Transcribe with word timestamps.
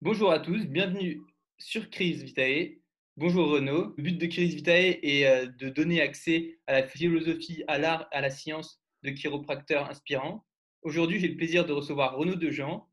Bonjour 0.00 0.32
à 0.32 0.38
tous, 0.38 0.66
bienvenue 0.66 1.20
sur 1.58 1.90
Crise 1.90 2.22
Vitae. 2.22 2.78
Bonjour 3.16 3.50
Renaud. 3.50 3.94
Le 3.96 4.02
but 4.02 4.18
de 4.18 4.26
Crise 4.26 4.54
Vitae 4.54 4.98
est 5.02 5.26
euh, 5.26 5.46
de 5.58 5.68
donner 5.68 6.00
accès 6.00 6.58
à 6.66 6.72
la 6.72 6.82
philosophie, 6.84 7.64
à 7.66 7.78
l'art, 7.78 8.08
à 8.12 8.20
la 8.20 8.30
science 8.30 8.80
de 9.02 9.10
chiropracteurs 9.10 9.90
inspirants. 9.90 10.44
Aujourd'hui, 10.82 11.18
j'ai 11.18 11.28
le 11.28 11.36
plaisir 11.36 11.66
de 11.66 11.72
recevoir 11.72 12.16
Renaud 12.16 12.36
Dejean. 12.36 12.88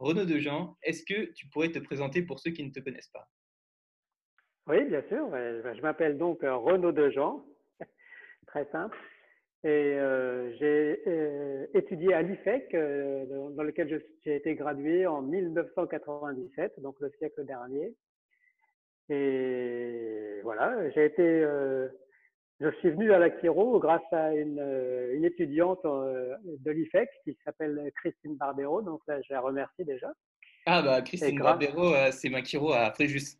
Renaud 0.00 0.24
Dejean, 0.24 0.76
est-ce 0.82 1.04
que 1.04 1.32
tu 1.32 1.48
pourrais 1.48 1.70
te 1.70 1.78
présenter 1.78 2.22
pour 2.22 2.40
ceux 2.40 2.50
qui 2.50 2.64
ne 2.64 2.70
te 2.70 2.80
connaissent 2.80 3.12
pas? 3.12 3.28
Oui, 4.66 4.84
bien 4.86 5.02
sûr. 5.08 5.28
Je 5.30 5.80
m'appelle 5.82 6.18
donc 6.18 6.42
euh, 6.42 6.56
Renaud 6.56 6.92
Dejean, 6.92 7.44
très 8.54 8.70
simple. 8.70 8.96
Et 9.64 9.68
euh, 9.68 10.52
j'ai 10.58 11.76
étudié 11.76 12.14
à 12.14 12.22
l'IFEC, 12.22 12.70
dans 12.72 13.62
lequel 13.62 14.02
j'ai 14.24 14.36
été 14.36 14.54
gradué 14.54 15.06
en 15.06 15.22
1997, 15.22 16.80
donc 16.80 16.96
le 17.00 17.10
siècle 17.18 17.44
dernier. 17.44 17.94
Et 19.08 20.40
voilà, 20.42 20.90
j'ai 20.90 21.06
été, 21.06 21.22
euh, 21.22 21.88
je 22.60 22.70
suis 22.78 22.90
venu 22.90 23.12
à 23.12 23.18
la 23.18 23.30
Chiro 23.40 23.78
grâce 23.80 24.12
à 24.12 24.34
une, 24.34 24.60
euh, 24.60 25.16
une 25.16 25.24
étudiante 25.24 25.84
euh, 25.84 26.34
de 26.44 26.70
l'IFEC 26.70 27.08
qui 27.24 27.36
s'appelle 27.44 27.90
Christine 27.96 28.36
Barbero. 28.36 28.82
Donc 28.82 29.00
là, 29.08 29.20
je 29.22 29.32
la 29.32 29.40
remercie 29.40 29.84
déjà. 29.84 30.12
Ah 30.66 30.80
bah 30.82 31.02
Christine 31.02 31.38
Barbero, 31.38 31.92
c'est 32.10 32.30
ma 32.30 32.42
Chiro 32.42 32.72
à 32.72 32.90
Fréjus. 32.92 33.36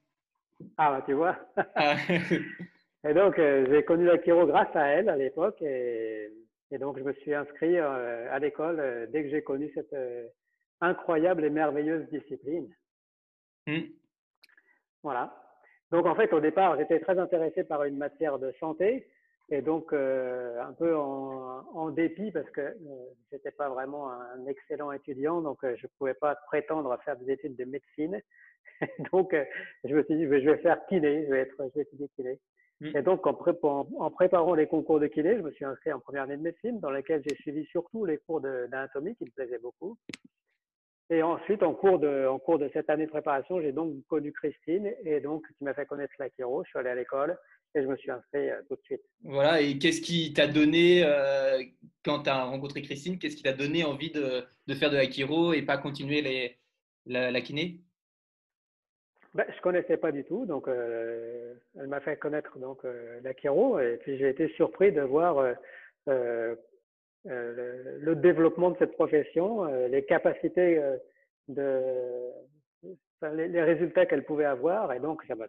Ah 0.77 0.91
bah 0.91 1.02
tu 1.06 1.14
vois. 1.14 1.36
Ah. 1.74 1.96
et 3.06 3.14
donc 3.14 3.36
j'ai 3.36 3.84
connu 3.84 4.04
la 4.04 4.22
Chiro 4.22 4.46
grâce 4.46 4.74
à 4.74 4.86
elle 4.86 5.08
à 5.08 5.16
l'époque 5.16 5.60
et, 5.62 6.30
et, 6.70 6.78
donc 6.78 6.98
je 6.98 7.04
me 7.04 7.12
suis 7.14 7.34
inscrit 7.34 7.78
à 7.78 8.38
l'école 8.38 9.08
dès 9.10 9.24
que 9.24 9.30
j'ai 9.30 9.42
connu 9.42 9.70
cette 9.74 9.94
incroyable 10.80 11.44
et 11.44 11.50
merveilleuse 11.50 12.08
discipline. 12.08 12.69
Hmm. 13.66 13.80
Voilà. 15.02 15.34
Donc 15.91 16.06
en 16.06 16.14
fait, 16.14 16.32
au 16.32 16.41
départ, 16.41 16.77
j'étais 16.78 17.00
très 17.00 17.19
intéressé 17.19 17.64
par 17.64 17.84
une 17.84 17.97
matière 17.97 18.38
de 18.38 18.52
santé 18.60 19.06
et 19.50 19.60
donc 19.60 19.92
euh, 19.92 20.60
un 20.62 20.72
peu 20.72 20.97
en, 20.97 21.91
dépit 21.91 22.32
parce 22.32 22.48
que 22.50 22.62
euh, 22.62 22.75
je 23.30 23.36
n'étais 23.36 23.50
pas 23.50 23.69
vraiment 23.69 24.10
un 24.10 24.47
excellent 24.47 24.91
étudiant, 24.91 25.42
donc 25.42 25.62
euh, 25.62 25.77
je 25.77 25.86
ne 25.86 25.91
pouvais 25.98 26.14
pas 26.14 26.34
prétendre 26.47 26.91
à 26.91 26.98
faire 26.98 27.16
des 27.16 27.32
études 27.32 27.56
de 27.56 27.64
médecine. 27.64 28.20
donc 29.12 29.36
je 29.84 29.94
me 29.94 30.02
suis 30.05 30.16
dit, 30.16 30.25
je 30.25 30.50
vais 30.50 30.58
faire 30.58 30.84
kiné, 30.86 31.27
je 31.27 31.30
vais, 31.30 31.41
être, 31.41 31.56
je 31.58 31.75
vais 31.75 31.82
étudier 31.82 32.08
kiné. 32.16 32.41
Mm. 32.80 32.97
Et 32.97 33.03
donc 33.03 33.27
en, 33.27 33.36
en, 33.98 34.11
préparant 34.11 34.55
les 34.55 34.67
concours 34.67 35.00
de 35.00 35.06
kiné, 35.06 35.36
je 35.36 35.42
me 35.42 35.53
suis 35.53 35.64
inscrit 35.64 35.92
en 35.92 36.00
première 36.00 36.22
année 36.25 36.36
de 36.36 36.42
médecine 36.42 36.81
dans 36.81 36.91
laquelle 36.91 37.22
j'ai 37.27 37.36
suivi 37.36 37.64
surtout 37.66 38.05
les 38.05 38.19
cours 38.19 38.41
d'anatomie 38.41 39.14
qui 39.16 39.25
me 39.25 39.31
plaisaient 39.31 39.58
beaucoup. 39.58 39.97
Et 41.11 41.22
ensuite, 41.22 41.62
en 41.62 41.75
cours 41.75 41.98
de, 41.98 42.27
en 42.27 42.39
cours 42.39 42.58
de 42.58 42.70
cette 42.72 42.89
année 42.89 43.05
de 43.05 43.11
préparation, 43.11 43.61
j'ai 43.61 43.72
donc 43.72 43.94
connu 44.06 44.33
Christine 44.33 44.91
et 45.05 45.20
donc 45.20 45.47
qui 45.58 45.64
m'a 45.64 45.75
fait 45.75 45.84
connaître 45.84 46.14
la 46.19 46.28
Je 46.28 46.69
suis 46.69 46.78
allé 46.78 46.89
à 46.89 46.94
l'école 46.94 47.36
et 47.75 47.83
je 47.83 47.86
me 47.86 47.97
suis 47.97 48.11
inscrit 48.11 48.48
euh, 48.50 48.61
tout 48.69 48.77
de 48.77 48.83
suite. 48.84 49.03
Voilà, 49.22 49.61
et 49.61 49.78
qu'est-ce 49.78 50.00
qui 50.00 50.33
t'a 50.33 50.47
donné, 50.47 51.03
euh, 51.05 51.62
quand 52.05 52.22
tu 52.22 52.31
as 52.31 52.44
rencontré 52.44 52.83
Christine, 52.83 53.19
qu'est-ce 53.19 53.36
qui 53.36 53.42
t'a 53.42 53.53
donné 53.53 53.84
envie 53.84 54.11
de, 54.11 54.44
de, 54.66 54.75
faire 54.75 54.91
de 54.91 54.97
l'Akiro 54.97 55.53
et 55.53 55.62
pas 55.62 55.77
continuer 55.77 56.22
les, 56.22 56.56
la, 57.06 57.41
kiné? 57.41 57.81
Ben, 59.34 59.44
Je 59.48 59.56
ne 59.56 59.60
connaissais 59.60 59.96
pas 59.96 60.12
du 60.12 60.24
tout, 60.24 60.46
donc 60.46 60.68
euh, 60.68 61.54
elle 61.78 61.88
m'a 61.88 62.00
fait 62.00 62.16
connaître 62.16 62.58
donc 62.58 62.82
l'Akiro 63.22 63.78
et 63.78 63.98
puis 64.02 64.16
j'ai 64.18 64.28
été 64.28 64.48
surpris 64.50 64.92
de 64.92 65.02
voir 65.02 65.54
euh, 67.26 67.98
le, 68.02 68.14
développement 68.16 68.70
de 68.70 68.76
cette 68.78 68.92
profession, 68.92 69.64
euh, 69.64 69.88
les 69.88 70.04
capacités 70.04 70.78
euh, 70.78 70.98
de 71.48 72.30
les, 73.34 73.62
résultats 73.62 74.04
qu'elle 74.04 74.25
pouvait 74.25 74.44
avoir 74.44 74.92
et 74.92 75.00
donc 75.00 75.22
ça 75.26 75.34
m'a 75.34 75.47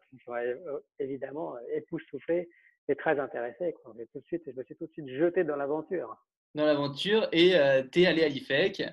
évidemment 0.99 1.55
époustouflé 1.73 2.49
et 2.87 2.95
très 2.95 3.19
intéressé. 3.19 3.75
Tout 3.83 4.19
de 4.19 4.25
suite, 4.25 4.43
je 4.47 4.57
me 4.57 4.63
suis 4.63 4.75
tout 4.77 4.85
de 4.85 4.91
suite 4.91 5.09
jeté 5.09 5.43
dans 5.43 5.57
l'aventure. 5.57 6.15
Dans 6.53 6.65
l'aventure 6.65 7.27
et 7.33 7.51
tu 7.91 8.03
es 8.03 8.05
allé 8.05 8.23
à 8.23 8.29
l'IFEC. 8.29 8.83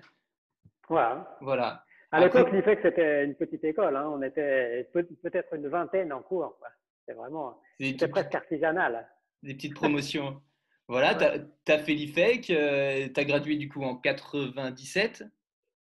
Voilà. 0.89 1.39
voilà. 1.41 1.85
À 2.13 2.21
l'époque, 2.21 2.53
l'IFEC, 2.53 2.81
c'était 2.83 3.25
une 3.25 3.35
petite 3.35 3.65
école. 3.65 3.97
Hein. 3.97 4.11
On 4.13 4.23
était 4.23 4.87
peut-être 4.93 5.55
une 5.55 5.69
vingtaine 5.69 6.13
en 6.13 6.21
cours. 6.21 6.59
C'était 7.01 7.19
vraiment, 7.19 7.59
c'était 7.81 8.07
presque 8.07 8.35
artisanal. 8.35 9.09
Des 9.43 9.55
petites 9.55 9.75
promotions. 9.75 10.41
Voilà, 10.89 11.15
tu 11.15 11.73
as, 11.73 11.79
fait 11.79 11.95
l'IFEC, 11.95 12.51
euh, 12.51 13.09
tu 13.15 13.19
as 13.19 13.25
gradué 13.25 13.57
du 13.57 13.69
coup 13.69 13.83
en 13.83 13.97
97. 13.97 15.25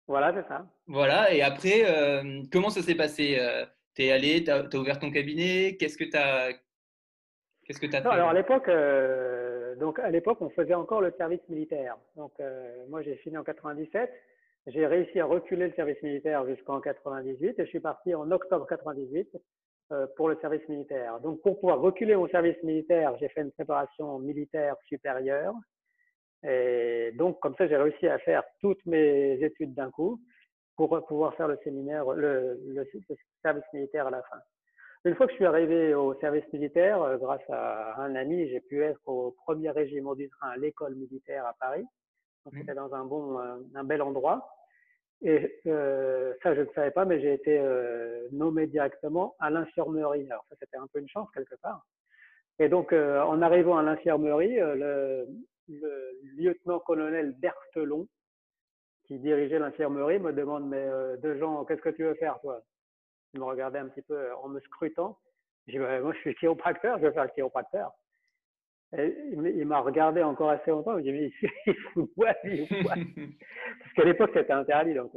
Voilà, 0.07 0.33
c'est 0.33 0.45
ça. 0.49 0.67
Voilà, 0.88 1.31
et 1.31 1.41
après, 1.41 1.83
euh, 1.85 2.41
comment 2.51 2.69
ça 2.69 2.81
s'est 2.81 2.95
passé 2.95 3.38
euh, 3.39 3.65
Tu 3.95 4.03
es 4.03 4.11
allé, 4.11 4.44
tu 4.44 4.51
as, 4.51 4.67
ouvert 4.75 4.99
ton 4.99 5.11
cabinet, 5.11 5.77
qu'est-ce 5.79 5.97
que 5.97 6.03
tu 6.03 6.17
as, 6.17 6.51
qu'est-ce 7.63 7.79
que 7.79 7.85
as 7.95 8.01
fait? 8.01 8.07
Alors 8.07 8.29
à 8.29 8.33
l'époque, 8.33 8.69
donc 9.79 9.99
à 9.99 10.09
l'époque, 10.09 10.41
on 10.41 10.49
faisait 10.49 10.73
encore 10.73 10.99
le 10.99 11.13
service 11.17 11.47
militaire. 11.47 11.95
Donc 12.17 12.33
moi, 12.89 13.01
j'ai 13.01 13.15
fini 13.17 13.38
en 13.38 13.44
97. 13.45 14.11
J'ai 14.67 14.85
réussi 14.85 15.17
à 15.22 15.25
reculer 15.25 15.67
le 15.67 15.73
service 15.75 16.01
militaire 16.03 16.45
jusqu'en 16.45 16.81
98 16.81 17.57
et 17.57 17.63
je 17.63 17.69
suis 17.69 17.79
parti 17.79 18.13
en 18.13 18.29
octobre 18.31 18.67
98 18.67 19.29
euh, 19.94 20.07
pour 20.17 20.28
le 20.28 20.38
service 20.41 20.67
militaire. 20.67 21.22
Donc, 21.22 21.41
pour 21.41 21.57
pouvoir 21.61 21.79
reculer 21.79 22.17
mon 22.17 22.28
service 22.28 22.61
militaire, 22.63 23.16
j'ai 23.17 23.29
fait 23.29 23.44
une 23.44 23.53
préparation 23.53 24.19
militaire 24.19 24.75
supérieure. 24.85 25.53
Et 26.44 27.13
donc, 27.16 27.39
comme 27.39 27.56
ça, 27.56 27.66
j'ai 27.69 27.77
réussi 27.77 28.07
à 28.07 28.19
faire 28.19 28.44
toutes 28.59 28.85
mes 28.85 29.41
études 29.41 29.73
d'un 29.73 29.89
coup 29.89 30.19
pour 30.75 30.89
pouvoir 31.07 31.33
faire 31.35 31.47
le 31.47 31.57
séminaire, 31.63 32.03
le, 32.11 32.59
le, 32.67 32.85
service 33.41 33.63
militaire 33.73 34.07
à 34.07 34.11
la 34.11 34.22
fin. 34.23 34.39
Une 35.06 35.16
fois 35.16 35.27
que 35.27 35.31
je 35.31 35.38
suis 35.38 35.45
arrivé 35.45 35.94
au 35.94 36.13
service 36.19 36.44
militaire, 36.51 37.01
euh, 37.03 37.16
grâce 37.16 37.50
à 37.50 38.01
un 38.01 38.16
ami, 38.16 38.50
j'ai 38.50 38.59
pu 38.59 38.83
être 38.83 39.00
au 39.06 39.31
premier 39.45 39.69
régiment 39.72 40.13
du 40.13 40.27
train 40.27 40.50
à 40.50 40.57
l'école 40.57 40.95
militaire 40.95 41.45
à 41.45 41.53
Paris. 41.53 41.85
Donc, 42.44 42.53
mmh. 42.53 42.59
c'était 42.59 42.75
dans 42.75 42.94
un 42.94 43.06
bon, 43.06 43.39
un 43.73 43.83
bel 43.85 44.01
endroit. 44.01 44.56
Et 45.22 45.59
euh, 45.66 46.33
ça, 46.44 46.53
je 46.53 46.61
ne 46.61 46.67
savais 46.75 46.91
pas, 46.91 47.05
mais 47.05 47.19
j'ai 47.19 47.33
été 47.33 47.57
euh, 47.59 48.28
nommé 48.31 48.67
directement 48.67 49.35
à 49.39 49.50
l'infirmerie. 49.50 50.25
Alors 50.29 50.45
ça, 50.50 50.55
c'était 50.59 50.78
un 50.78 50.88
peu 50.88 51.00
une 51.00 51.09
chance 51.09 51.29
quelque 51.31 51.55
part. 51.55 51.83
Et 52.59 52.69
donc, 52.69 52.94
euh, 52.94 53.22
en 53.22 53.41
arrivant 53.41 53.77
à 53.77 53.83
l'infirmerie, 53.83 54.59
euh, 54.59 54.75
le, 54.75 55.27
le, 55.69 56.19
lieutenant-colonel 56.38 57.33
Berthelon, 57.33 58.07
qui 59.06 59.17
dirigeait 59.19 59.59
l'infirmerie, 59.59 60.19
me 60.19 60.33
demande, 60.33 60.67
mais 60.67 60.77
euh, 60.77 61.17
de 61.17 61.35
gens, 61.38 61.66
qu'est-ce 61.66 61.81
que 61.81 61.89
tu 61.89 62.03
veux 62.03 62.16
faire, 62.16 62.39
toi? 62.41 62.61
Il 63.33 63.39
me 63.39 63.45
regardait 63.45 63.79
un 63.79 63.88
petit 63.88 64.01
peu 64.01 64.33
en 64.35 64.50
me 64.50 64.59
scrutant. 64.61 65.17
J'ai 65.67 65.73
dit, 65.73 65.79
bah, 65.79 66.00
moi, 66.00 66.13
je 66.13 66.19
suis 66.19 66.35
chiropracteur, 66.35 66.97
je 67.00 67.06
veux 67.06 67.11
faire 67.11 67.25
le 67.25 67.29
chiropracteur 67.29 67.91
il 68.93 69.65
m'a 69.65 69.79
regardé 69.79 70.23
encore 70.23 70.49
assez 70.49 70.71
longtemps. 70.71 70.97
Il 70.97 71.13
m'a 71.13 71.19
dit, 71.27 71.33
il 71.65 71.75
fout 71.93 72.09
quoi, 72.15 72.33
Parce 72.43 73.93
qu'à 73.95 74.03
l'époque, 74.03 74.31
c'était 74.33 74.53
interdit, 74.53 74.93
donc 74.93 75.11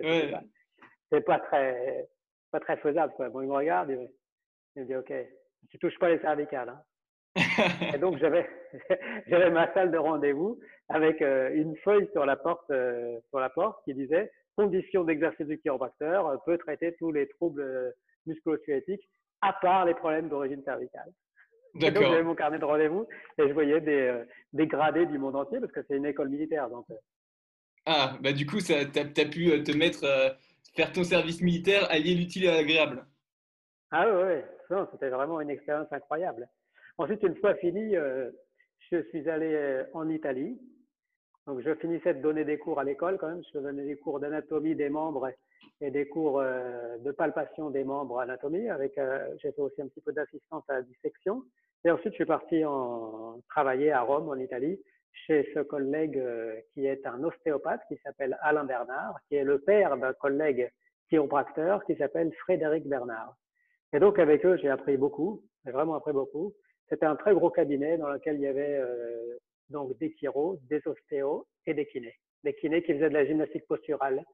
c'est 1.13 1.21
pas, 1.23 1.39
très, 1.41 2.09
pas 2.51 2.61
très 2.61 2.77
faisable. 2.79 3.13
Quoi. 3.15 3.29
Bon, 3.29 3.41
il 3.41 3.49
me 3.49 3.55
regarde, 3.55 3.91
il 3.91 4.83
me, 4.83 4.87
dit, 4.87 4.97
OK, 4.97 5.13
tu 5.71 5.79
touches 5.79 5.99
pas 5.99 6.09
les 6.09 6.19
cervicales. 6.21 6.69
Hein. 6.69 6.83
et 7.95 7.99
donc, 7.99 8.19
j'avais, 8.21 8.49
j'avais 9.27 9.51
ma 9.51 9.73
salle 9.75 9.91
de 9.91 9.99
rendez-vous 9.99 10.59
avec 10.89 11.23
euh, 11.23 11.51
une 11.55 11.77
feuille 11.79 12.09
sur 12.13 12.27
la 12.27 12.37
porte, 12.37 12.71
euh, 12.71 13.19
sur 13.29 13.39
la 13.39 13.51
porte 13.51 13.83
qui 13.85 13.95
disait 13.95 14.31
conditions 14.57 15.05
d'exercice 15.05 15.47
du 15.47 15.59
chiropracteur 15.59 16.27
euh, 16.27 16.37
peut 16.45 16.59
traiter 16.59 16.95
tous 16.99 17.13
les 17.13 17.29
troubles 17.29 17.95
musculo-squelettiques 18.27 19.09
à 19.41 19.53
part 19.53 19.85
les 19.85 19.95
problèmes 19.95 20.29
d'origine 20.29 20.63
cervicale. 20.65 21.11
Donc 21.75 21.95
j'avais 21.95 22.23
mon 22.23 22.35
carnet 22.35 22.59
de 22.59 22.65
rendez-vous 22.65 23.07
et 23.39 23.49
je 23.49 23.53
voyais 23.53 23.81
des, 23.81 24.09
euh, 24.09 24.25
des, 24.53 24.67
gradés 24.67 25.07
du 25.07 25.19
monde 25.19 25.37
entier 25.37 25.61
parce 25.61 25.73
que 25.73 25.81
c'est 25.87 25.97
une 25.97 26.07
école 26.07 26.29
militaire. 26.29 26.69
Donc, 26.69 26.87
euh. 26.91 26.95
Ah, 27.87 28.17
bah 28.21 28.33
du 28.33 28.47
coup, 28.47 28.59
tu 28.59 28.73
as, 28.73 28.85
pu 28.85 29.51
euh, 29.51 29.63
te 29.63 29.77
mettre, 29.77 30.05
faire 30.75 30.93
ton 30.93 31.05
service 31.05 31.41
militaire, 31.41 31.87
allier 31.91 32.15
l'utile 32.15 32.45
et 32.45 32.51
l'agréable. 32.51 33.05
Ah 33.91 34.07
oui, 34.09 34.43
oui. 34.71 34.77
c'était 34.93 35.09
vraiment 35.09 35.41
une 35.41 35.51
expérience 35.51 35.93
incroyable. 35.93 36.49
Ensuite, 36.99 37.23
une 37.23 37.37
fois 37.37 37.55
fini, 37.55 37.95
je 38.91 39.03
suis 39.09 39.29
allé 39.29 39.83
en 39.95 40.09
Italie. 40.09 40.61
Donc, 41.47 41.61
je 41.61 41.75
finissais 41.77 42.15
de 42.15 42.21
donner 42.21 42.45
des 42.45 42.59
cours 42.59 42.79
à 42.79 42.85
l'école 42.85 43.17
quand 43.19 43.29
même. 43.29 43.43
Je 43.53 43.59
donnais 43.59 43.85
des 43.85 43.97
cours 43.97 44.21
d'anatomie 44.21 44.77
des 44.77 44.91
membres 44.91 45.33
et 45.81 45.91
des 45.91 46.07
cours 46.07 46.41
de 46.41 47.11
palpation 47.13 47.71
des 47.71 47.85
membres 47.85 48.21
anatomie. 48.21 48.69
Avec, 48.69 48.99
j'ai 49.39 49.53
fait 49.53 49.61
aussi 49.61 49.81
un 49.81 49.89
petit 49.89 50.01
peu 50.01 50.13
d'assistance 50.13 50.65
à 50.69 50.75
la 50.75 50.83
dissection. 50.83 51.43
Et 51.85 51.91
ensuite, 51.91 52.13
je 52.13 52.17
suis 52.17 52.27
parti 52.27 52.63
travailler 53.49 53.91
à 53.93 54.03
Rome, 54.03 54.29
en 54.29 54.37
Italie, 54.37 54.79
chez 55.27 55.49
ce 55.55 55.61
collègue 55.61 56.19
euh, 56.19 56.61
qui 56.73 56.87
est 56.87 57.07
un 57.07 57.23
ostéopathe 57.25 57.83
qui 57.89 57.97
s'appelle 57.99 58.39
Alain 58.43 58.65
Bernard, 58.65 59.19
qui 59.29 59.37
est 59.37 59.45
le 59.45 59.59
père 59.61 59.97
d'un 59.97 60.13
collègue 60.13 60.71
chiropracteur 61.09 61.85
qui 61.85 61.97
s'appelle 61.97 62.33
Frédéric 62.41 62.87
Bernard. 62.87 63.35
Et 63.93 63.99
donc, 63.99 64.19
avec 64.19 64.45
eux, 64.47 64.57
j'ai 64.57 64.69
appris 64.69 64.97
beaucoup, 64.97 65.43
j'ai 65.65 65.73
vraiment 65.73 65.95
appris 65.95 66.13
beaucoup. 66.13 66.53
C'était 66.89 67.07
un 67.07 67.17
très 67.17 67.35
gros 67.35 67.51
cabinet 67.51 67.99
dans 67.99 68.09
lequel 68.09 68.37
il 68.37 68.43
y 68.43 68.47
avait 68.47 68.79
euh, 68.79 69.39
donc 69.69 69.97
des 69.99 70.13
chiros, 70.13 70.59
des 70.69 70.81
ostéos 70.87 71.47
et 71.67 71.75
des 71.75 71.87
kinés. 71.87 72.15
Des 72.45 72.55
kinés 72.55 72.83
qui 72.83 72.95
faisaient 72.95 73.09
de 73.09 73.15
la 73.15 73.27
gymnastique 73.27 73.67
posturale 73.67 74.25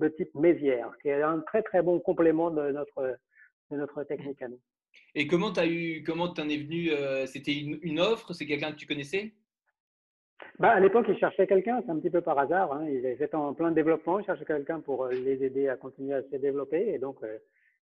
de 0.00 0.08
type 0.08 0.34
Mézières, 0.34 0.92
qui 1.00 1.08
est 1.08 1.22
un 1.22 1.40
très 1.40 1.62
très 1.62 1.82
bon 1.82 2.00
complément 2.00 2.50
de 2.50 2.70
notre, 2.70 3.18
de 3.70 3.76
notre 3.76 4.04
technique 4.04 4.42
à 4.42 4.48
nous. 4.48 4.60
Et 5.14 5.26
comment 5.26 5.52
tu 5.52 5.66
eu, 5.66 6.02
comment 6.04 6.32
en 6.36 6.48
es 6.48 6.56
venu 6.56 6.90
euh, 6.90 7.26
C'était 7.26 7.54
une, 7.54 8.00
offre 8.00 8.32
C'est 8.32 8.46
quelqu'un 8.46 8.72
que 8.72 8.76
tu 8.76 8.86
connaissais? 8.86 9.32
Bah, 10.58 10.72
À 10.72 10.80
l'époque, 10.80 11.06
ils 11.08 11.18
cherchaient 11.18 11.46
quelqu'un, 11.46 11.82
c'est 11.84 11.90
un 11.90 11.98
petit 11.98 12.10
peu 12.10 12.20
par 12.20 12.38
hasard. 12.38 12.72
Hein. 12.72 12.86
Ils 12.88 13.04
étaient 13.06 13.34
en 13.34 13.54
plein 13.54 13.70
développement, 13.70 14.18
ils 14.18 14.26
cherchaient 14.26 14.44
quelqu'un 14.44 14.80
pour 14.80 15.04
euh, 15.04 15.10
les 15.12 15.42
aider 15.44 15.68
à 15.68 15.76
continuer 15.76 16.14
à 16.14 16.22
se 16.22 16.36
développer. 16.36 16.92
Et 16.92 16.98
donc, 16.98 17.16
euh, 17.22 17.38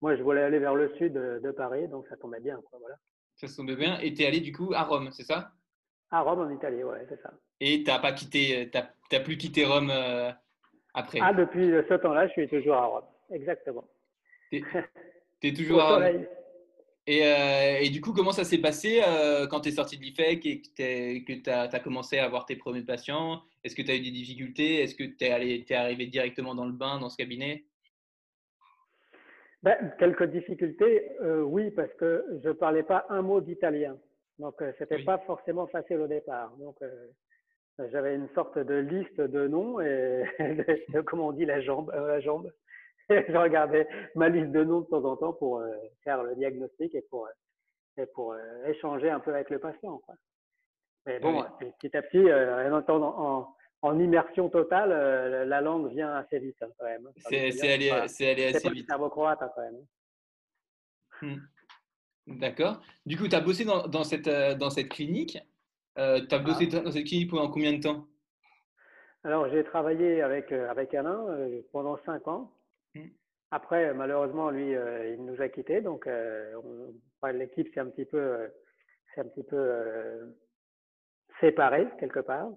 moi, 0.03 0.17
je 0.17 0.23
voulais 0.23 0.43
aller 0.43 0.58
vers 0.58 0.75
le 0.75 0.94
sud 0.97 1.14
de, 1.14 1.50
Paris, 1.50 1.88
donc 1.88 2.06
ça 2.08 2.17
tombait 2.17 2.41
bien. 2.41 2.61
Quoi, 2.70 2.79
voilà. 2.81 2.97
Ça 3.35 3.49
tombait 3.49 3.76
bien. 3.76 3.99
Et 4.00 4.14
tu 4.14 4.23
es 4.23 4.26
allé 4.26 4.41
du 4.41 4.53
coup 4.53 4.73
à 4.75 4.82
Rome, 4.82 5.11
c'est 5.11 5.25
ça? 5.25 5.53
À 6.11 6.20
Rome, 6.20 6.41
en 6.41 6.50
Italie, 6.50 6.85
ouais, 6.85 7.05
c'est 7.08 7.20
ça. 7.20 7.32
Et 7.61 7.82
tu 7.82 7.91
n'as 7.91 7.99
pas 7.99 8.12
quitté, 8.12 8.70
t'as, 8.70 9.20
plus 9.20 9.37
quitté 9.37 9.64
Rome 9.64 9.91
après. 10.96 11.19
Ah, 11.22 11.32
depuis 11.32 11.70
ce 11.88 11.94
temps-là, 11.94 12.26
je 12.26 12.32
suis 12.32 12.48
toujours 12.48 12.75
à 12.75 12.87
Rome, 12.87 13.04
exactement. 13.31 13.84
Tu 14.50 14.64
es, 15.43 15.52
toujours 15.54 15.82
à 15.82 15.96
Rome. 15.96 16.25
euh, 17.08 17.76
et, 17.81 17.90
du 17.90 18.00
coup, 18.00 18.12
comment 18.12 18.32
ça 18.32 18.44
s'est 18.44 18.58
passé 18.58 19.02
euh, 19.06 19.46
quand 19.46 19.60
tu 19.60 19.69
es 19.69 19.72
sorti 19.72 19.98
de 19.98 20.02
l'IFEC 20.02 20.46
et 20.46 20.62
que 21.22 21.32
tu 21.34 21.50
as, 21.50 21.81
commencé 21.81 22.19
à 22.19 22.25
avoir 22.25 22.46
tes 22.46 22.56
premiers 22.56 22.82
patients? 22.82 23.43
Est-ce 23.62 23.76
que 23.76 23.82
tu 23.82 23.90
as 23.90 23.96
eu 23.96 24.00
des 24.00 24.10
difficultés? 24.10 24.82
Est-ce 24.82 24.94
que 24.94 25.04
tu 25.04 25.25
es, 25.25 25.64
es, 25.69 25.75
arrivé 25.75 26.06
directement 26.06 26.54
dans 26.54 26.66
le 26.66 26.72
bain, 26.72 26.98
dans 26.98 27.10
ce 27.10 27.19
cabinet? 27.19 27.64
Ben, 29.62 29.93
Quelques 29.98 30.31
difficultés, 30.31 31.10
euh, 31.20 31.43
oui, 31.43 31.70
parce 31.72 31.93
que 31.94 32.25
je 32.43 32.48
ne 32.48 32.54
parlais 32.54 32.84
pas 32.84 33.04
un 33.10 33.20
mot 33.20 33.43
d'italien. 33.43 33.98
Donc, 34.38 34.54
ce 34.60 34.82
n'était 34.82 35.04
pas 35.04 35.19
forcément 35.26 35.66
facile 35.66 35.98
au 35.98 36.06
départ. 36.06 36.56
Donc, 36.58 36.76
j'avais 37.78 38.14
une 38.14 38.28
sorte 38.34 38.58
de 38.58 38.75
liste 38.75 39.20
de 39.20 39.49
noms 39.49 39.81
et 39.81 40.25
de, 40.38 41.00
comment 41.02 41.28
on 41.28 41.32
dit 41.32 41.44
la 41.44 41.61
jambe, 41.61 41.90
la 41.94 42.20
jambe. 42.20 42.50
je 43.11 43.37
regardais 43.37 43.87
ma 44.14 44.28
liste 44.28 44.50
de 44.50 44.64
noms 44.64 44.81
de 44.81 44.87
temps 44.87 45.05
en 45.05 45.17
temps 45.17 45.32
pour 45.32 45.58
euh, 45.58 45.70
faire 46.02 46.23
le 46.23 46.34
diagnostic 46.34 46.94
et 46.94 47.02
pour, 47.02 47.26
euh, 47.26 48.02
et 48.02 48.06
pour 48.06 48.32
euh, 48.32 48.64
échanger 48.67 49.11
un 49.11 49.20
peu 49.20 49.32
avec 49.32 49.50
le 49.50 49.58
patient. 49.58 49.99
Quoi. 49.99 50.14
Mais 51.06 51.20
bon, 51.20 51.44
petit 51.78 51.96
à 51.96 52.02
petit, 52.02 52.19
en, 52.19 52.82
en, 52.88 53.55
en, 53.82 54.00
immersion 54.00 54.49
totale, 54.49 55.46
la 55.46 55.61
langue 55.61 55.88
vient 55.93 56.12
assez 56.17 56.40
vite 56.40 56.56
hein, 56.62 56.69
quand 56.76 56.87
même. 56.87 57.08
C'est 57.17 57.37
allé, 57.37 57.90
allé 57.90 57.90
assez 57.90 58.34
vite. 58.70 58.87
C'est 58.90 59.08
croate 59.11 59.40
hein, 59.40 59.50
quand 59.55 59.62
même. 59.62 59.87
Hmm. 61.22 61.40
D'accord. 62.26 62.81
Du 63.05 63.17
coup, 63.17 63.29
tu 63.29 63.37
as 63.37 63.40
bossé 63.40 63.64
dans, 63.64 63.87
dans, 63.87 64.02
cette, 64.02 64.29
dans 64.29 64.70
cette 64.70 64.88
clinique. 64.88 65.38
Euh, 65.98 66.20
tu 66.28 66.34
as 66.34 66.38
bossé 66.38 66.69
ah. 66.72 66.81
dans 66.81 66.90
cette 66.93 67.06
clinique 67.06 67.31
pendant 67.31 67.50
combien 67.50 67.72
de 67.72 67.82
temps? 67.82 68.06
Alors, 69.25 69.48
j'ai 69.50 69.64
travaillé 69.64 70.22
avec, 70.22 70.52
avec 70.52 70.94
Alain 70.94 71.26
pendant 71.72 71.98
cinq 72.04 72.28
ans. 72.28 72.52
Mm. 72.94 73.08
Après, 73.50 73.94
malheureusement, 73.94 74.50
lui, 74.50 74.75
euh, 74.75 75.14
il 75.14 75.25
nous 75.25 75.40
a 75.40 75.48
quittés, 75.48 75.81
donc 75.81 76.06
euh, 76.06 76.52
l'équipe 77.32 77.72
s'est 77.72 77.81
un 77.81 77.87
petit 77.87 78.04
peu, 78.04 78.19
euh, 78.19 78.48
un 79.16 79.25
petit 79.25 79.44
peu 79.44 80.34
séparée 81.40 81.87
quelque 81.98 82.20
part. 82.20 82.48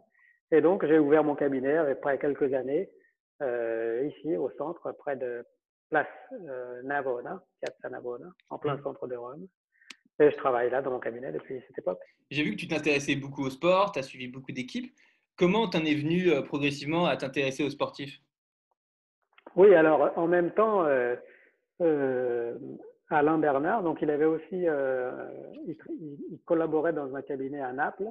Et 0.52 0.62
donc, 0.62 0.86
j'ai 0.86 0.98
ouvert 1.00 1.24
mon 1.24 1.36
cabinet 1.36 1.78
après 1.78 2.18
quelques 2.18 2.54
années 2.54 2.90
ici 3.42 4.36
au 4.36 4.50
centre, 4.58 4.92
près 4.92 5.16
de 5.16 5.46
Place 5.90 6.08
Navona, 6.84 7.42
Piazza 7.62 7.90
Navona, 7.90 8.30
en 8.50 8.58
plein 8.58 8.76
mm. 8.76 8.84
centre 8.84 9.08
de 9.08 9.16
Rome. 9.16 9.48
Et 10.20 10.32
je 10.32 10.36
travaille 10.36 10.70
là 10.70 10.82
dans 10.82 10.92
mon 10.92 11.00
cabinet 11.00 11.32
depuis 11.32 11.62
cette 11.68 11.78
époque. 11.78 12.00
J'ai 12.30 12.44
vu 12.44 12.52
que 12.52 12.58
tu 12.58 12.68
t'intéressais 12.68 13.16
beaucoup 13.16 13.44
au 13.44 13.50
sport, 13.50 13.92
tu 13.92 14.00
as 14.00 14.04
suivi 14.04 14.28
beaucoup 14.28 14.52
d'équipes. 14.52 14.94
Comment 15.38 15.70
t'en 15.70 15.86
es 15.86 15.96
venu 15.96 16.30
progressivement 16.44 17.06
à 17.06 17.16
t'intéresser 17.16 17.64
aux 17.64 17.70
sportifs 17.70 18.20
oui, 19.56 19.74
alors 19.76 20.12
en 20.16 20.28
même 20.28 20.52
temps, 20.52 20.86
euh, 20.86 21.16
euh, 21.82 22.56
Alain 23.10 23.38
Bernard, 23.38 23.84
donc 23.84 24.02
il 24.02 24.10
avait 24.10 24.26
aussi, 24.26 24.68
euh, 24.68 25.12
il, 25.66 25.76
collaborait 26.46 26.94
dans 26.94 27.16
un 27.16 27.22
cabinet 27.22 27.62
à 27.62 27.74
Naples, 27.74 28.10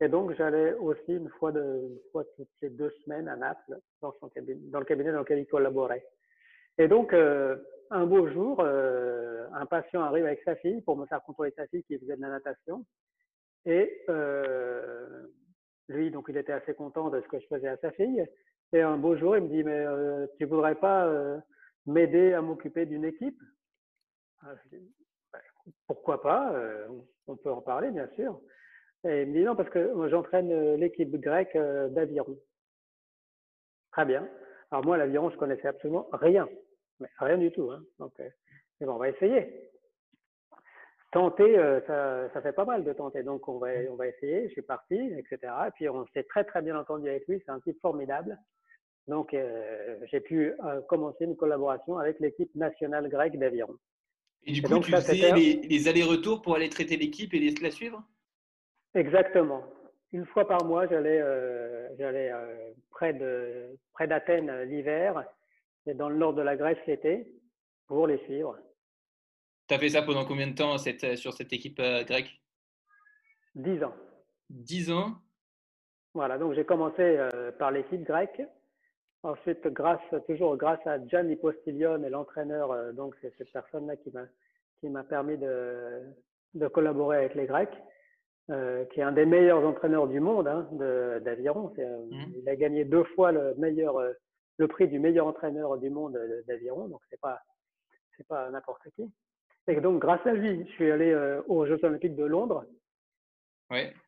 et 0.00 0.08
donc 0.08 0.34
j'allais 0.36 0.74
aussi 0.74 1.12
une 1.12 1.30
fois, 1.30 1.52
de, 1.52 1.60
une 1.60 1.98
fois 2.12 2.24
toutes 2.36 2.48
les 2.60 2.70
deux 2.70 2.90
semaines 3.04 3.28
à 3.28 3.36
Naples 3.36 3.78
dans, 4.02 4.12
son 4.20 4.28
cabinet, 4.28 4.60
dans 4.70 4.80
le 4.80 4.84
cabinet 4.84 5.12
dans 5.12 5.20
lequel 5.20 5.38
il 5.38 5.46
collaborait. 5.46 6.06
Et 6.78 6.88
donc 6.88 7.14
un 7.90 8.06
beau 8.06 8.28
jour, 8.28 8.60
un 8.60 9.66
patient 9.66 10.02
arrive 10.02 10.26
avec 10.26 10.42
sa 10.44 10.56
fille 10.56 10.80
pour 10.82 10.96
me 10.96 11.06
faire 11.06 11.22
contrôler 11.22 11.52
sa 11.56 11.66
fille 11.66 11.84
qui 11.84 11.98
faisait 11.98 12.16
de 12.16 12.22
la 12.22 12.28
natation, 12.28 12.84
et 13.64 14.04
lui, 15.88 16.10
donc 16.10 16.26
il 16.28 16.36
était 16.36 16.52
assez 16.52 16.74
content 16.74 17.10
de 17.10 17.20
ce 17.20 17.28
que 17.28 17.38
je 17.38 17.46
faisais 17.46 17.68
à 17.68 17.76
sa 17.78 17.92
fille. 17.92 18.24
Et 18.72 18.80
un 18.80 18.96
beau 18.96 19.16
jour, 19.16 19.36
il 19.36 19.44
me 19.44 19.48
dit, 19.48 19.62
mais 19.62 19.78
euh, 19.86 20.26
tu 20.38 20.44
voudrais 20.44 20.74
pas 20.74 21.06
euh, 21.06 21.38
m'aider 21.86 22.32
à 22.32 22.42
m'occuper 22.42 22.86
d'une 22.86 23.04
équipe? 23.04 23.40
Ah, 24.42 24.54
bah, 25.32 25.38
Pourquoi 25.86 26.20
pas 26.20 26.52
euh, 26.52 26.88
On 27.28 27.36
peut 27.36 27.50
en 27.50 27.60
parler, 27.60 27.90
bien 27.90 28.08
sûr. 28.16 28.40
Et 29.04 29.22
il 29.22 29.28
me 29.28 29.32
dit, 29.34 29.44
non, 29.44 29.54
parce 29.54 29.70
que 29.70 30.08
j'entraîne 30.08 30.74
l'équipe 30.74 31.14
grecque 31.20 31.56
d'aviron. 31.56 32.36
Très 33.92 34.04
bien. 34.04 34.28
Alors 34.72 34.84
moi, 34.84 34.96
l'aviron, 34.96 35.30
je 35.30 35.36
connaissais 35.36 35.68
absolument 35.68 36.08
rien. 36.12 36.48
Mais 37.00 37.08
rien 37.18 37.38
du 37.38 37.50
tout. 37.52 37.70
Hein. 37.70 37.82
Donc, 37.98 38.12
bon, 38.80 38.94
on 38.94 38.98
va 38.98 39.08
essayer. 39.08 39.70
Tenter, 41.12 41.54
ça, 41.86 42.30
ça 42.32 42.42
fait 42.42 42.52
pas 42.52 42.64
mal 42.64 42.84
de 42.84 42.92
tenter. 42.92 43.22
Donc, 43.22 43.48
on 43.48 43.58
va, 43.58 43.68
on 43.90 43.96
va 43.96 44.08
essayer. 44.08 44.48
Je 44.48 44.52
suis 44.52 44.62
parti, 44.62 44.96
etc. 45.16 45.52
Et 45.68 45.70
puis, 45.74 45.88
on 45.88 46.06
s'est 46.14 46.24
très, 46.24 46.44
très 46.44 46.62
bien 46.62 46.78
entendu 46.78 47.08
avec 47.08 47.26
lui. 47.28 47.42
C'est 47.44 47.52
un 47.52 47.60
type 47.60 47.80
formidable. 47.80 48.38
Donc, 49.08 49.34
euh, 49.34 49.96
j'ai 50.10 50.20
pu 50.20 50.52
euh, 50.52 50.80
commencer 50.88 51.24
une 51.24 51.36
collaboration 51.36 51.98
avec 51.98 52.18
l'équipe 52.18 52.52
nationale 52.54 53.08
grecque 53.08 53.38
d'aviron. 53.38 53.76
Et 54.44 54.52
du 54.52 54.62
coup, 54.62 54.78
tu 54.80 54.92
faisais 54.92 55.32
les, 55.32 55.88
allers-retours 55.88 56.42
pour 56.42 56.56
aller 56.56 56.68
traiter 56.68 56.96
l'équipe 56.96 57.32
et 57.34 57.38
les, 57.38 57.54
la 57.62 57.70
suivre? 57.70 58.02
Exactement. 58.94 59.62
Une 60.12 60.26
fois 60.26 60.46
par 60.46 60.64
mois, 60.64 60.86
j'allais 60.86 61.20
euh, 61.20 61.88
j'allais 61.98 62.32
près 62.90 63.12
de 63.12 63.76
près 63.92 64.06
d'Athènes 64.06 64.62
l'hiver 64.62 65.24
et 65.86 65.94
dans 65.94 66.08
le 66.08 66.16
nord 66.16 66.34
de 66.34 66.42
la 66.42 66.56
Grèce 66.56 66.78
l'été 66.86 67.32
pour 67.86 68.06
les 68.06 68.18
suivre. 68.24 68.58
Tu 69.68 69.74
as 69.74 69.78
fait 69.78 69.90
ça 69.90 70.02
pendant 70.02 70.24
combien 70.24 70.46
de 70.46 70.54
temps 70.54 70.78
cette, 70.78 71.16
sur 71.16 71.32
cette 71.32 71.52
équipe 71.52 71.80
grecque? 71.80 72.40
Dix 73.54 73.82
ans. 73.82 73.94
Dix 74.50 74.90
ans? 74.90 75.14
Voilà, 76.14 76.38
donc 76.38 76.54
j'ai 76.54 76.64
commencé 76.64 77.18
par 77.58 77.70
l'équipe 77.70 78.02
grecque 78.02 78.40
Ensuite, 79.26 79.66
grâce, 79.66 79.98
toujours 80.28 80.56
grâce 80.56 80.86
à 80.86 81.04
Gianni 81.08 81.34
Postiglione 81.34 82.04
et 82.04 82.10
l'entraîneur, 82.10 82.70
euh, 82.70 82.92
donc 82.92 83.16
c'est 83.20 83.34
cette 83.36 83.50
personne-là 83.50 83.96
qui 83.96 84.12
m'a, 84.12 84.22
qui 84.78 84.88
m'a 84.88 85.02
permis 85.02 85.36
de, 85.36 86.02
de 86.54 86.68
collaborer 86.68 87.16
avec 87.16 87.34
les 87.34 87.46
Grecs, 87.46 87.76
euh, 88.50 88.84
qui 88.84 89.00
est 89.00 89.02
un 89.02 89.10
des 89.10 89.26
meilleurs 89.26 89.66
entraîneurs 89.66 90.06
du 90.06 90.20
monde 90.20 90.46
hein, 90.46 90.68
d'aviron. 91.24 91.72
Euh, 91.76 92.04
mmh. 92.08 92.32
Il 92.40 92.48
a 92.48 92.54
gagné 92.54 92.84
deux 92.84 93.02
fois 93.16 93.32
le 93.32 93.56
meilleur, 93.56 94.00
le 94.58 94.68
prix 94.68 94.88
du 94.88 94.98
meilleur 94.98 95.26
entraîneur 95.26 95.76
du 95.78 95.90
monde 95.90 96.18
d'aviron, 96.46 96.88
donc 96.88 97.00
c'est 97.10 97.20
pas, 97.20 97.40
c'est 98.16 98.26
pas 98.26 98.50
n'importe 98.50 98.82
qui. 98.94 99.10
Et 99.68 99.80
donc, 99.80 100.00
grâce 100.00 100.24
à 100.26 100.32
lui, 100.32 100.64
je 100.64 100.70
suis 100.72 100.90
allé 100.90 101.14
aux 101.48 101.66
Jeux 101.66 101.78
Olympiques 101.82 102.14
de 102.14 102.24
Londres 102.24 102.64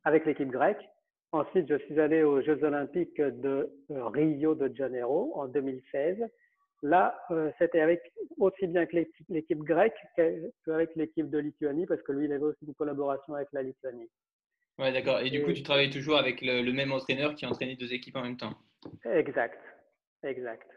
avec 0.05 0.25
l'équipe 0.25 0.49
grecque. 0.49 0.88
Ensuite, 1.33 1.69
je 1.69 1.76
suis 1.85 2.00
allé 2.00 2.23
aux 2.23 2.40
Jeux 2.40 2.62
Olympiques 2.64 3.21
de 3.21 3.71
euh, 3.90 4.07
Rio 4.09 4.55
de 4.55 4.75
Janeiro 4.75 5.33
en 5.35 5.47
2016. 5.47 6.17
Là, 6.83 7.21
euh, 7.31 7.50
c'était 7.59 7.81
avec 7.81 8.00
aussi 8.38 8.67
bien 8.67 8.87
que 8.87 9.05
l'équipe 9.28 9.59
grecque 9.59 9.99
qu'avec 10.17 10.95
l'équipe 10.97 11.28
de 11.28 11.38
Lituanie, 11.38 11.87
parce 11.87 12.00
que 12.02 12.12
lui, 12.12 12.26
il 12.26 12.33
avait 12.33 12.45
aussi 12.45 12.64
une 12.64 12.75
collaboration 12.75 13.35
avec 13.35 13.49
la 13.52 13.62
Lituanie. 13.62 14.09
Ouais, 14.78 14.93
d'accord. 14.93 15.21
Et 15.21 15.28
du 15.28 15.43
coup, 15.43 15.52
tu 15.52 15.62
travailles 15.62 15.90
toujours 15.90 16.17
avec 16.17 16.40
le, 16.40 16.73
même 16.73 16.93
entraîneur 16.93 17.35
qui 17.35 17.45
entraînait 17.45 17.76
deux 17.76 17.93
équipes 17.93 18.17
en 18.17 18.23
même 18.23 18.37
temps. 18.37 18.55
Exact, 19.05 19.61
exact. 20.23 20.69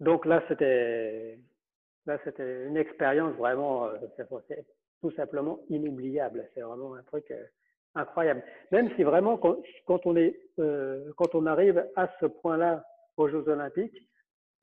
Donc 0.00 0.26
là, 0.26 0.42
c'était 0.48 1.38
là, 2.06 2.18
c'était 2.24 2.66
une 2.66 2.76
expérience 2.76 3.34
vraiment, 3.36 3.86
euh, 3.86 3.96
tout 5.00 5.10
simplement 5.12 5.60
inoubliable. 5.68 6.48
C'est 6.54 6.60
vraiment 6.60 6.94
un 6.94 7.02
truc 7.02 7.32
incroyable. 7.94 8.42
Même 8.72 8.90
si 8.96 9.02
vraiment, 9.02 9.36
quand, 9.38 10.06
on, 10.06 10.16
est, 10.16 10.38
euh, 10.58 11.12
quand 11.16 11.34
on 11.34 11.46
arrive 11.46 11.86
à 11.96 12.10
ce 12.20 12.26
point-là 12.26 12.84
aux 13.16 13.28
Jeux 13.28 13.48
Olympiques, 13.48 14.08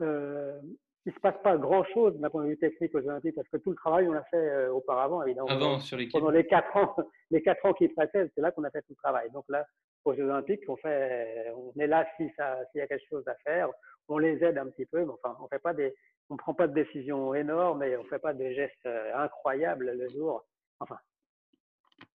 euh, 0.01 0.59
il 1.05 1.09
ne 1.09 1.15
se 1.15 1.19
passe 1.19 1.41
pas 1.43 1.57
grand-chose 1.57 2.19
d'un 2.19 2.29
point 2.29 2.43
de 2.43 2.49
vue 2.49 2.57
technique 2.57 2.93
aux 2.93 2.99
Olympiques, 2.99 3.35
parce 3.35 3.47
que 3.49 3.57
tout 3.57 3.71
le 3.71 3.75
travail, 3.75 4.07
on 4.07 4.13
l'a 4.13 4.23
fait 4.25 4.37
euh, 4.37 4.71
auparavant, 4.71 5.23
évidemment. 5.23 5.49
Avant, 5.49 5.79
sur 5.79 5.97
Pendant 6.11 6.29
les 6.29 6.45
quatre 6.45 6.75
ans, 6.77 6.95
les 7.31 7.41
quatre 7.41 7.65
ans 7.65 7.73
qui 7.73 7.87
précèdent, 7.87 8.31
c'est 8.35 8.41
là 8.41 8.51
qu'on 8.51 8.63
a 8.63 8.69
fait 8.69 8.81
tout 8.81 8.91
le 8.91 9.01
travail. 9.03 9.31
Donc 9.31 9.45
là, 9.49 9.65
aux 10.05 10.13
Jeux 10.13 10.25
Olympiques, 10.25 10.61
on, 10.67 10.75
fait, 10.77 11.51
on 11.55 11.79
est 11.79 11.87
là 11.87 12.07
s'il 12.17 12.27
y 12.27 12.81
a 12.81 12.87
quelque 12.87 13.07
chose 13.09 13.27
à 13.27 13.35
faire, 13.43 13.69
on 14.07 14.19
les 14.19 14.43
aide 14.43 14.57
un 14.57 14.67
petit 14.67 14.85
peu, 14.85 15.03
mais 15.03 15.13
enfin, 15.23 15.35
on 15.41 15.47
fait 15.47 15.59
pas 15.59 15.73
des, 15.73 15.93
on 16.29 16.37
prend 16.37 16.53
pas 16.53 16.67
de 16.67 16.73
décisions 16.73 17.33
énormes 17.33 17.83
et 17.83 17.97
on 17.97 18.03
fait 18.03 18.19
pas 18.19 18.33
des 18.33 18.53
gestes 18.53 18.87
incroyables 19.15 19.91
le 19.91 20.07
jour. 20.09 20.43
Enfin, 20.79 20.97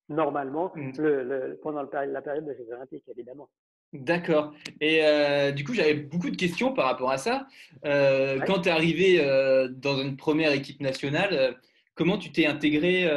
normalement 0.09 0.73
mm. 0.75 0.93
le, 0.99 1.59
pendant 1.63 1.83
la 1.83 2.23
période 2.23 2.47
des 2.47 2.57
Jeux 2.57 2.73
Olympiques, 2.73 3.09
évidemment. 3.09 3.49
D'accord. 3.93 4.53
Et 4.81 5.05
euh, 5.05 5.53
du 5.53 5.65
coup, 5.65 5.73
j'avais 5.75 5.95
beaucoup 5.95 6.31
de 6.31 6.37
questions 6.37 6.73
par 6.73 6.87
rapport 6.87 7.11
à 7.11 7.19
ça. 7.19 7.47
Euh, 7.85 8.41
quand 8.47 8.63
tu 8.63 8.69
es 8.69 8.73
arrivé 8.73 9.21
euh, 9.21 9.69
dans 9.69 9.99
une 9.99 10.17
première 10.17 10.53
équipe 10.53 10.81
nationale, 10.81 11.57
comment 11.95 12.19
tu 12.19 12.33
t'es 12.33 12.47
intégré 12.47 13.09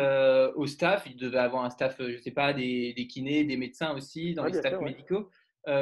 au 0.55 0.67
staff? 0.67 1.05
Il 1.07 1.17
devait 1.17 1.39
avoir 1.39 1.65
un 1.65 1.69
staff, 1.69 1.97
je 1.99 2.13
ne 2.13 2.17
sais 2.17 2.31
pas, 2.31 2.53
des, 2.53 3.07
kinés, 3.09 3.43
des 3.43 3.57
médecins 3.57 3.95
aussi, 3.95 4.33
dans 4.33 4.45
les 4.45 4.53
staffs 4.53 4.79
médicaux. 4.79 5.29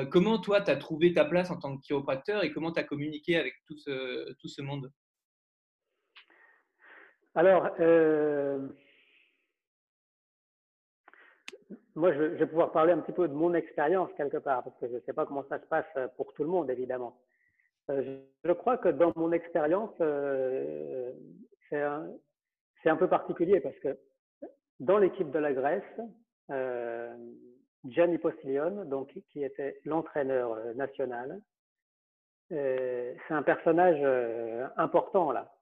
comment 0.09 0.39
toi, 0.39 0.61
tu 0.61 0.71
as 0.71 0.77
trouvé 0.77 1.13
ta 1.13 1.25
place 1.25 1.51
en 1.51 1.57
tant 1.57 1.77
que 1.77 1.81
chiropracteur 1.81 2.43
et 2.43 2.51
comment 2.51 2.71
tu 2.71 2.79
as 2.79 2.83
communiqué 2.83 3.35
avec 3.37 3.53
tout 3.67 3.77
ce, 3.77 4.33
tout 4.39 4.47
ce 4.47 4.61
monde? 4.61 4.91
Alors, 7.35 7.69
moi, 11.95 12.13
je, 12.13 12.19
vais 12.19 12.45
pouvoir 12.45 12.71
parler 12.71 12.93
un 12.93 12.99
petit 12.99 13.11
peu 13.11 13.27
de 13.27 13.33
mon 13.33 13.53
expérience 13.53 14.09
quelque 14.15 14.37
part, 14.37 14.63
parce 14.63 14.77
que 14.77 14.87
je 14.87 14.95
ne 14.95 14.99
sais 15.01 15.13
pas 15.13 15.25
comment 15.25 15.45
ça 15.49 15.59
se 15.59 15.65
passe 15.65 15.85
euh, 15.97 16.07
pour 16.15 16.33
tout 16.33 16.43
le 16.43 16.49
monde, 16.49 16.69
évidemment. 16.69 17.17
Euh, 17.89 18.19
je, 18.43 18.51
crois 18.51 18.77
que 18.77 18.89
dans 18.89 19.13
mon 19.15 19.31
expérience, 19.31 19.93
euh, 20.01 21.11
c'est 21.69 21.81
un, 21.81 22.95
peu 22.97 23.07
particulier 23.07 23.59
parce 23.59 23.77
que 23.79 23.97
dans 24.79 24.97
l'équipe 24.97 25.31
de 25.31 25.39
la 25.39 25.53
Grèce, 25.53 25.83
euh, 26.51 27.15
Gianni 27.85 28.17
Postilion, 28.17 28.85
donc, 28.85 29.13
qui 29.31 29.43
était 29.43 29.79
l'entraîneur 29.85 30.57
national, 30.75 31.41
c'est 32.49 33.17
un 33.29 33.43
personnage 33.43 34.01
important 34.77 35.31
là. 35.31 35.53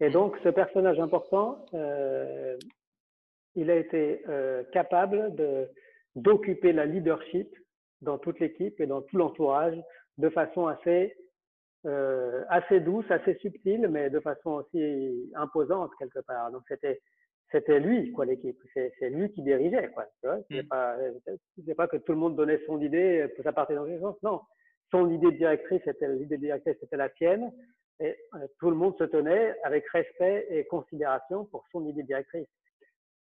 Et 0.00 0.10
donc, 0.10 0.36
ce 0.44 0.48
personnage 0.48 1.00
important, 1.00 1.64
il 3.54 3.70
a 3.70 3.76
été 3.76 4.22
euh, 4.28 4.62
capable 4.72 5.34
d'occuper 6.16 6.72
la 6.72 6.86
leadership 6.86 7.48
dans 8.02 8.18
toute 8.18 8.38
l'équipe 8.40 8.80
et 8.80 8.86
dans 8.86 9.02
tout 9.02 9.16
l'entourage 9.16 9.78
de 10.18 10.28
façon 10.28 10.66
assez, 10.66 11.16
euh, 11.86 12.44
assez 12.48 12.80
douce, 12.80 13.10
assez 13.10 13.34
subtile, 13.36 13.88
mais 13.88 14.10
de 14.10 14.20
façon 14.20 14.50
aussi 14.50 15.30
imposante 15.34 15.90
quelque 15.98 16.20
part. 16.20 16.50
Donc 16.52 16.62
c'était 16.68 17.00
c'était 17.50 17.80
lui 17.80 18.12
quoi 18.12 18.26
l'équipe, 18.26 18.60
c'est 18.74 19.10
lui 19.10 19.32
qui 19.32 19.42
dirigeait 19.42 19.90
quoi. 19.94 20.04
C'est 20.50 20.64
mm. 20.64 20.68
pas 20.68 20.96
c'est 21.66 21.74
pas 21.74 21.88
que 21.88 21.96
tout 21.96 22.12
le 22.12 22.18
monde 22.18 22.36
donnait 22.36 22.60
son 22.66 22.80
idée, 22.80 23.26
que 23.36 23.42
ça 23.42 23.52
partait 23.52 23.74
dans 23.74 23.84
le 23.84 23.98
sens. 24.00 24.16
Non, 24.22 24.42
son 24.90 25.10
idée 25.10 25.32
directrice 25.32 25.80
c'était 25.84 26.08
l'idée 26.08 26.38
directrice 26.38 26.76
c'était 26.80 26.96
la 26.96 27.08
sienne 27.14 27.50
et 28.00 28.16
euh, 28.34 28.46
tout 28.58 28.70
le 28.70 28.76
monde 28.76 28.96
se 28.98 29.04
tenait 29.04 29.54
avec 29.64 29.88
respect 29.88 30.46
et 30.50 30.64
considération 30.66 31.46
pour 31.46 31.64
son 31.72 31.86
idée 31.86 32.02
directrice. 32.02 32.46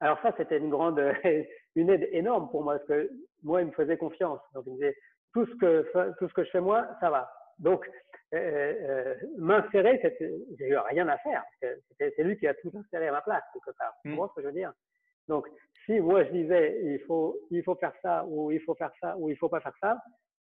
Alors 0.00 0.20
ça, 0.22 0.32
c'était 0.36 0.58
une 0.58 0.70
grande, 0.70 1.00
une 1.76 1.90
aide 1.90 2.08
énorme 2.12 2.48
pour 2.50 2.62
moi, 2.62 2.76
parce 2.76 2.88
que 2.88 3.10
moi, 3.42 3.62
il 3.62 3.68
me 3.68 3.72
faisait 3.72 3.96
confiance. 3.96 4.40
Donc, 4.54 4.64
il 4.66 4.72
me 4.72 4.76
disait, 4.76 4.96
tout 5.32 5.46
ce 5.46 5.54
que, 5.56 6.14
tout 6.18 6.28
ce 6.28 6.34
que 6.34 6.44
je 6.44 6.50
fais 6.50 6.60
moi, 6.60 6.86
ça 7.00 7.10
va. 7.10 7.30
Donc, 7.58 7.88
euh, 8.34 8.38
euh, 8.38 9.14
m'insérer, 9.38 10.00
j'ai 10.58 10.76
rien 10.76 11.08
à 11.08 11.16
faire. 11.18 11.42
C'est 11.98 12.22
lui 12.22 12.36
qui 12.36 12.46
a 12.46 12.54
tout 12.54 12.72
inséré 12.74 13.08
à 13.08 13.12
ma 13.12 13.22
place, 13.22 13.44
quelque 13.52 13.76
part. 13.76 13.94
Tu 14.02 14.14
vois 14.14 14.28
ce 14.28 14.34
que 14.34 14.42
je 14.42 14.46
veux 14.48 14.52
dire? 14.52 14.72
Donc, 15.28 15.46
si 15.84 16.00
moi, 16.00 16.24
je 16.24 16.30
disais, 16.30 16.80
il 16.84 17.00
faut, 17.06 17.38
il 17.50 17.62
faut 17.62 17.74
faire 17.76 17.92
ça, 18.02 18.24
ou 18.26 18.50
il 18.50 18.60
faut 18.60 18.74
faire 18.74 18.92
ça, 19.00 19.16
ou 19.16 19.30
il 19.30 19.36
faut 19.36 19.48
pas 19.48 19.60
faire 19.60 19.76
ça, 19.80 19.98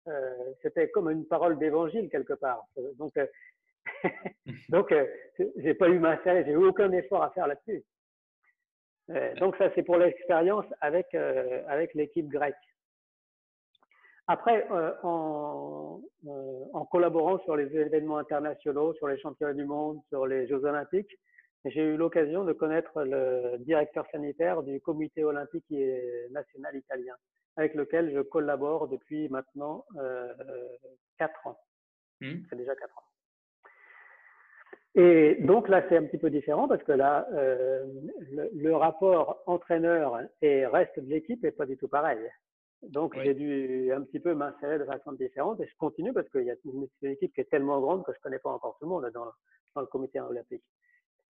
euh, 0.08 0.52
c'était 0.62 0.90
comme 0.90 1.10
une 1.10 1.26
parole 1.26 1.58
d'évangile, 1.58 2.08
quelque 2.10 2.34
part. 2.34 2.64
Donc, 2.98 3.16
euh, 3.16 3.26
donc 4.68 4.92
euh, 4.92 5.06
j'ai 5.56 5.74
pas 5.74 5.88
eu 5.88 5.98
m'insérer, 5.98 6.44
j'ai 6.44 6.52
eu 6.52 6.56
aucun 6.56 6.90
effort 6.92 7.22
à 7.22 7.30
faire 7.30 7.46
là-dessus. 7.46 7.82
Euh, 9.10 9.34
donc 9.36 9.56
ça, 9.56 9.70
c'est 9.74 9.82
pour 9.82 9.96
l'expérience 9.96 10.64
avec, 10.80 11.14
euh, 11.14 11.62
avec 11.68 11.94
l'équipe 11.94 12.28
grecque. 12.28 12.54
Après, 14.26 14.66
euh, 14.70 14.92
en, 15.02 16.00
en, 16.72 16.84
collaborant 16.86 17.38
sur 17.40 17.56
les 17.56 17.66
événements 17.76 18.16
internationaux, 18.16 18.94
sur 18.94 19.06
les 19.08 19.18
championnats 19.18 19.52
du 19.52 19.66
monde, 19.66 20.00
sur 20.08 20.26
les 20.26 20.46
Jeux 20.46 20.64
olympiques, 20.64 21.14
j'ai 21.66 21.82
eu 21.82 21.96
l'occasion 21.96 22.44
de 22.44 22.52
connaître 22.52 23.04
le 23.04 23.58
directeur 23.58 24.06
sanitaire 24.10 24.62
du 24.62 24.80
comité 24.80 25.24
olympique 25.24 25.64
et 25.70 26.26
national 26.30 26.76
italien, 26.76 27.14
avec 27.56 27.74
lequel 27.74 28.14
je 28.14 28.20
collabore 28.20 28.88
depuis 28.88 29.28
maintenant 29.28 29.84
euh, 29.96 30.32
4 31.18 31.46
ans. 31.46 31.58
Mmh. 32.20 32.34
C'est 32.48 32.56
déjà 32.56 32.74
4 32.74 32.98
ans. 32.98 33.02
Et 34.96 35.36
donc 35.40 35.68
là, 35.68 35.84
c'est 35.88 35.96
un 35.96 36.04
petit 36.04 36.18
peu 36.18 36.30
différent 36.30 36.68
parce 36.68 36.82
que 36.84 36.92
là, 36.92 37.26
euh, 37.32 37.84
le, 38.54 38.76
rapport 38.76 39.42
entraîneur 39.46 40.20
et 40.40 40.66
reste 40.66 40.98
de 41.00 41.08
l'équipe 41.08 41.42
n'est 41.42 41.50
pas 41.50 41.66
du 41.66 41.76
tout 41.76 41.88
pareil. 41.88 42.20
Donc 42.82 43.18
j'ai 43.20 43.34
dû 43.34 43.90
un 43.92 44.02
petit 44.02 44.20
peu 44.20 44.34
m'insérer 44.34 44.78
de 44.78 44.84
façon 44.84 45.12
différente 45.12 45.58
et 45.60 45.66
je 45.66 45.76
continue 45.78 46.12
parce 46.12 46.28
qu'il 46.28 46.44
y 46.44 46.50
a 46.50 46.54
une, 46.64 46.86
équipe 47.02 47.34
qui 47.34 47.40
est 47.40 47.50
tellement 47.50 47.80
grande 47.80 48.04
que 48.04 48.12
je 48.12 48.20
connais 48.20 48.38
pas 48.38 48.50
encore 48.50 48.76
tout 48.78 48.84
le 48.84 48.90
monde 48.90 49.10
dans, 49.12 49.26
dans 49.74 49.80
le 49.80 49.86
comité 49.86 50.20
olympique. 50.20 50.62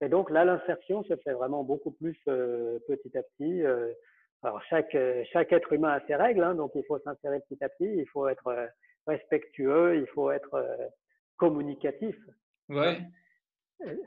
Et 0.01 0.09
donc 0.09 0.29
là, 0.29 0.43
l'insertion 0.45 1.03
se 1.03 1.15
fait 1.15 1.33
vraiment 1.33 1.63
beaucoup 1.63 1.91
plus 1.91 2.19
euh, 2.27 2.77
petit 2.87 3.17
à 3.17 3.23
petit. 3.23 3.63
Euh, 3.63 3.91
alors 4.43 4.61
chaque 4.69 4.95
chaque 5.33 5.53
être 5.53 5.73
humain 5.73 5.93
a 5.93 6.05
ses 6.05 6.15
règles, 6.15 6.43
hein, 6.43 6.53
donc 6.53 6.71
il 6.75 6.83
faut 6.85 6.99
s'insérer 6.99 7.39
petit 7.49 7.63
à 7.63 7.69
petit, 7.69 7.91
il 7.97 8.07
faut 8.09 8.27
être 8.27 8.45
euh, 8.47 8.67
respectueux, 9.07 9.97
il 9.97 10.07
faut 10.07 10.29
être 10.31 10.53
euh, 10.53 10.87
communicatif. 11.37 12.15
Ouais. 12.69 12.99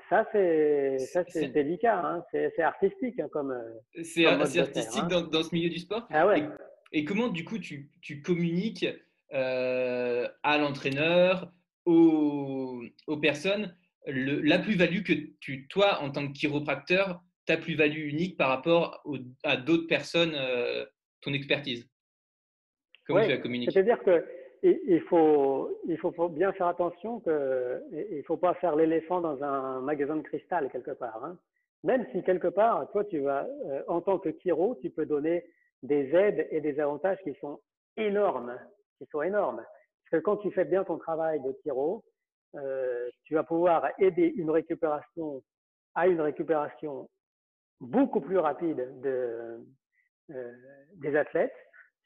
Ça, 0.09 0.25
c'est 0.33 1.49
délicat, 1.53 2.01
hein. 2.01 2.25
c'est 2.33 2.63
artistique 2.63 3.21
hein, 3.21 3.29
comme. 3.31 3.53
Euh, 3.53 4.03
c'est 4.03 4.27
artistique 4.27 5.03
hein. 5.03 5.09
dans, 5.09 5.23
dans, 5.23 5.43
ce 5.43 5.55
milieu 5.55 5.69
du 5.69 5.79
sport. 5.79 6.07
Ah 6.11 6.27
ouais. 6.27 6.49
et, 6.93 7.05
comment, 7.05 7.29
du 7.29 7.45
coup, 7.45 7.59
tu, 7.59 7.91
tu 8.01 8.23
communiques 8.23 8.87
euh, 9.35 10.27
à 10.43 10.59
l'entraîneur, 10.59 11.53
aux, 11.85 12.83
aux, 13.07 13.17
personnes, 13.19 13.77
le, 14.07 14.41
la 14.41 14.59
plus-value 14.59 15.03
que 15.03 15.13
tu, 15.41 15.69
toi, 15.69 16.01
en 16.03 16.11
tant 16.11 16.27
que 16.27 16.33
chiropracteur, 16.33 17.21
ta 17.45 17.57
plus-value 17.57 18.09
unique 18.09 18.37
par 18.37 18.49
rapport 18.49 19.03
à 19.45 19.57
d'autres 19.57 19.87
personnes, 19.87 20.35
euh, 20.35 20.85
ton 21.21 21.33
expertise? 21.33 21.89
Comment 23.07 23.23
tu 23.23 23.31
la 23.31 23.39
communiques? 23.39 23.71
C'est-à-dire 23.73 24.03
que 24.03 24.25
il 24.63 25.01
faut, 25.09 25.79
il 25.87 25.99
faut 25.99 26.29
bien 26.29 26.53
faire 26.53 26.69
attention 26.69 27.21
que 27.21 27.83
il 27.93 28.23
faut 28.25 28.37
pas 28.37 28.55
faire 28.55 28.77
l'éléphant 28.77 29.21
dans 29.21 29.43
un 29.43 29.81
magasin 29.81 30.17
de 30.17 30.23
cristal 30.23 30.71
quelque 30.71 30.93
part. 30.93 31.25
Hein. 31.25 31.37
Même 31.85 32.07
si 32.13 32.23
quelque 32.23 32.49
part, 32.49 32.91
toi, 32.91 33.05
tu 33.05 33.21
vas, 33.21 33.47
euh, 33.67 33.83
en 33.87 34.01
tant 34.01 34.19
que 34.19 34.31
chiro, 34.41 34.77
tu 34.81 34.91
peux 34.91 35.07
donner 35.07 35.45
des 35.83 36.15
aides 36.15 36.49
et 36.51 36.61
des 36.61 36.81
avantages 36.81 37.19
qui 37.23 37.35
sont 37.41 37.61
énormes, 37.97 38.59
qui 38.99 39.07
sont 39.07 39.23
énormes. 39.23 39.65
Parce 40.11 40.21
que 40.21 40.25
quand 40.25 40.39
tu 40.39 40.51
fais 40.51 40.65
bien 40.65 40.85
ton 40.85 40.99
travail 40.99 41.41
de 41.41 41.55
chiro, 41.63 42.05
euh, 42.57 43.09
tu 43.25 43.35
vas 43.35 43.45
pouvoir 43.45 43.89
aider 43.99 44.33
une 44.37 44.51
récupération 44.51 45.43
à 45.95 46.09
une 46.09 46.21
récupération 46.21 47.09
beaucoup 47.81 48.21
plus 48.21 48.39
rapide 48.39 49.01
de, 49.01 49.61
euh, 50.31 50.53
des 50.95 51.15
athlètes 51.17 51.55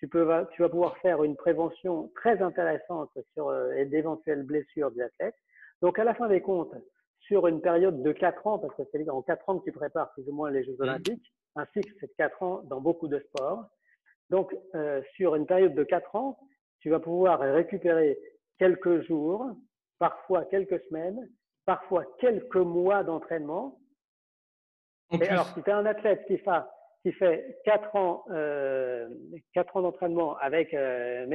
tu, 0.02 0.08
peux, 0.08 0.26
tu 0.50 0.62
vas 0.62 0.68
pouvoir 0.68 0.96
faire 0.98 1.22
une 1.22 1.36
prévention 1.36 2.10
très 2.16 2.42
intéressante 2.42 3.16
sur 3.34 3.50
euh, 3.50 3.84
d'éventuelles 3.84 4.42
blessures 4.42 4.90
des 4.90 5.02
athlètes. 5.02 5.36
Donc, 5.80 5.96
à 6.00 6.02
la 6.02 6.12
fin 6.12 6.26
des 6.26 6.40
comptes, 6.40 6.74
sur 7.20 7.46
une 7.46 7.60
période 7.60 8.02
de 8.02 8.10
4 8.10 8.46
ans, 8.48 8.58
parce 8.58 8.74
que 8.74 8.82
c'est 8.90 9.08
en 9.08 9.22
4 9.22 9.48
ans 9.48 9.60
que 9.60 9.64
tu 9.64 9.70
prépares 9.70 10.12
plus 10.14 10.28
ou 10.28 10.32
moins 10.32 10.50
les 10.50 10.64
Jeux 10.64 10.74
mmh. 10.76 10.82
Olympiques, 10.82 11.32
un 11.54 11.66
cycle, 11.66 11.94
c'est 12.00 12.08
de 12.08 12.14
4 12.18 12.42
ans 12.42 12.62
dans 12.64 12.80
beaucoup 12.80 13.06
de 13.06 13.20
sports. 13.20 13.64
Donc, 14.28 14.52
euh, 14.74 15.00
sur 15.14 15.36
une 15.36 15.46
période 15.46 15.74
de 15.76 15.84
4 15.84 16.16
ans, 16.16 16.36
tu 16.80 16.90
vas 16.90 16.98
pouvoir 16.98 17.38
récupérer 17.38 18.18
quelques 18.58 19.06
jours, 19.06 19.52
parfois 20.00 20.44
quelques 20.46 20.82
semaines, 20.88 21.28
parfois 21.64 22.04
quelques 22.18 22.56
mois 22.56 23.04
d'entraînement. 23.04 23.78
Et 25.12 25.28
alors, 25.28 25.46
si 25.54 25.62
tu 25.62 25.70
es 25.70 25.72
un 25.72 25.86
athlète 25.86 26.24
qui 26.26 26.38
fait 26.38 26.50
qui 27.02 27.12
fait 27.12 27.58
quatre 27.64 27.94
ans, 27.96 28.24
euh, 28.30 29.08
quatre 29.54 29.76
ans 29.76 29.82
d'entraînement 29.82 30.36
avec, 30.38 30.72
euh, 30.74 31.26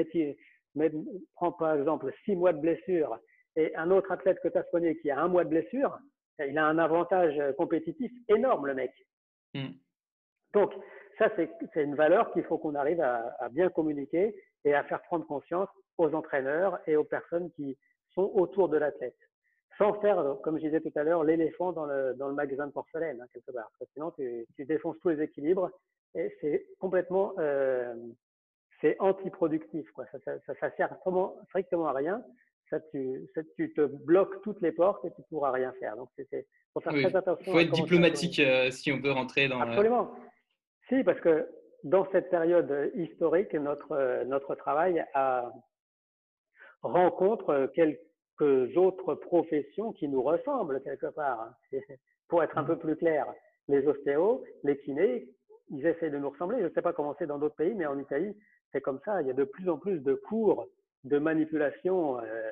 mais, 0.76 0.92
prends 1.36 1.52
par 1.52 1.76
exemple 1.76 2.12
six 2.24 2.36
mois 2.36 2.54
de 2.54 2.60
blessure 2.60 3.18
et 3.56 3.76
un 3.76 3.92
autre 3.92 4.12
athlète 4.12 4.40
que 4.42 4.48
tu 4.48 4.58
as 4.58 4.64
soigné 4.66 4.98
qui 5.00 5.10
a 5.10 5.20
un 5.20 5.28
mois 5.28 5.44
de 5.44 5.50
blessure, 5.50 5.98
il 6.40 6.58
a 6.58 6.66
un 6.66 6.78
avantage 6.78 7.42
compétitif 7.58 8.12
énorme, 8.30 8.68
le 8.68 8.76
mec. 8.76 8.92
Hmm. 9.56 9.72
Donc, 10.54 10.72
ça, 11.18 11.32
c'est 11.36 11.84
une 11.84 11.96
valeur 11.96 12.32
qu'il 12.32 12.44
faut 12.44 12.60
qu'on 12.60 12.76
arrive 12.76 13.02
à, 13.02 13.36
à, 13.40 13.50
bien 13.50 13.70
communiquer 13.70 14.36
et 14.64 14.74
à 14.76 14.84
faire 14.84 15.02
prendre 15.04 15.26
conscience 15.26 15.70
aux 15.98 16.14
entraîneurs 16.14 16.80
et 16.86 16.96
aux 16.96 17.04
personnes 17.04 17.52
qui 17.54 17.76
sont 18.14 18.32
autour 18.36 18.70
de 18.70 18.78
l'athlète 18.78 19.18
sans 19.78 19.94
faire, 20.02 20.38
comme 20.44 20.58
je 20.58 20.66
disais 20.66 20.82
tout 20.82 20.92
à 20.96 21.04
l'heure, 21.04 21.24
l'éléphant 21.24 21.72
dans 21.72 21.86
le, 21.86 22.16
dans 22.16 22.28
le 22.28 22.34
magasin 22.34 22.68
de 22.68 22.72
porcelaine, 22.72 23.22
hein, 23.22 23.28
quelque 23.34 23.52
part. 23.52 23.70
Parce 23.78 23.90
que 23.90 23.94
sinon, 23.94 24.12
tu, 24.12 24.46
tu, 24.56 24.66
défonces 24.66 24.98
tous 25.02 25.10
les 25.10 25.22
équilibres 25.22 25.70
et 26.16 26.36
c'est 26.42 26.66
complètement 26.80 27.34
euh, 27.40 27.94
c'est 28.82 28.96
antiproductif. 29.00 29.90
Quoi. 29.92 30.06
Ça, 30.12 30.20
ça, 30.26 30.54
ça, 30.60 30.72
sert 30.76 30.88
strictement, 30.88 31.36
strictement 31.50 31.88
à 31.88 31.94
rien. 31.94 32.24
Ça 32.70 32.80
tu, 32.92 33.28
ça, 33.34 33.42
tu 33.56 33.74
te 33.74 33.82
bloques 33.82 34.42
toutes 34.42 34.62
les 34.62 34.72
portes 34.72 35.06
et 35.06 35.12
tu 35.12 35.22
ne 35.22 35.26
pourras 35.30 35.52
rien 35.52 35.72
faire. 35.80 35.96
Donc, 35.96 36.10
c'est 36.18 36.48
faut 36.74 36.82
faire 36.82 36.94
très 36.94 37.16
attention. 37.16 37.46
Il 37.46 37.52
faut 37.52 37.60
être 37.60 37.72
diplomatique 37.72 38.40
euh, 38.40 38.72
si 38.72 38.92
on 38.92 39.00
veut 39.00 39.12
rentrer 39.12 39.48
dans. 39.48 39.60
Absolument. 39.62 40.12
Si, 40.90 41.04
parce 41.04 41.20
que 41.22 41.48
dans 41.84 42.10
cette 42.12 42.30
période 42.30 42.92
historique, 42.96 43.54
notre, 43.54 44.24
notre 44.26 44.56
travail 44.56 45.06
a, 45.14 45.52
rencontre 46.82 47.72
quelques 47.74 48.00
autres 48.44 49.16
professions 49.16 49.94
qui 49.94 50.08
nous 50.08 50.22
ressemblent 50.22 50.82
quelque 50.82 51.08
part. 51.08 51.56
Hein. 51.74 51.80
Pour 52.28 52.44
être 52.44 52.58
un 52.58 52.64
peu 52.66 52.78
plus 52.78 52.98
clair, 52.98 53.26
les 53.70 53.88
ostéos, 53.88 54.44
les 54.64 54.78
kinés, 54.80 55.30
ils 55.70 55.86
essaient 55.86 56.10
de 56.10 56.18
nous 56.18 56.30
ressembler. 56.30 56.60
Je 56.60 56.66
ne 56.66 56.70
sais 56.72 56.82
pas 56.82 56.94
comment 56.94 57.16
c'est 57.18 57.28
dans 57.28 57.38
d'autres 57.38 57.56
pays, 57.56 57.74
mais 57.74 57.86
en 57.86 58.00
Italie, 58.00 58.36
c'est 58.72 58.82
comme 58.82 59.00
ça. 59.06 59.22
Il 59.22 59.28
y 59.28 59.32
a 59.32 59.34
de 59.34 59.44
plus 59.44 59.70
en 59.70 59.78
plus 59.78 60.00
de 60.00 60.14
cours 60.14 60.68
de 61.04 61.20
manipulation 61.20 62.20
euh, 62.20 62.52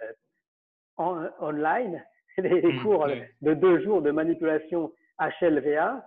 en, 0.98 1.28
online, 1.40 2.04
des 2.38 2.62
mmh, 2.62 2.84
cours 2.84 3.08
de 3.42 3.54
deux 3.54 3.82
jours 3.84 4.02
de 4.02 4.12
manipulation 4.12 4.94
HLVA. 5.20 6.06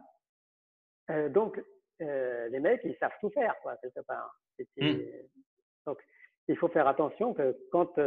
Euh, 1.11 1.29
donc, 1.29 1.63
euh, 2.01 2.49
les 2.49 2.61
mecs, 2.61 2.81
ils 2.85 2.97
savent 2.97 3.13
tout 3.21 3.31
faire, 3.31 3.55
quoi, 3.63 3.77
quelque 3.77 4.01
part. 4.01 4.39
Mmh. 4.77 4.97
Donc, 5.87 5.99
il 6.49 6.57
faut 6.57 6.69
faire 6.69 6.89
attention 6.89 7.35
que 7.35 7.57
quand 7.71 7.99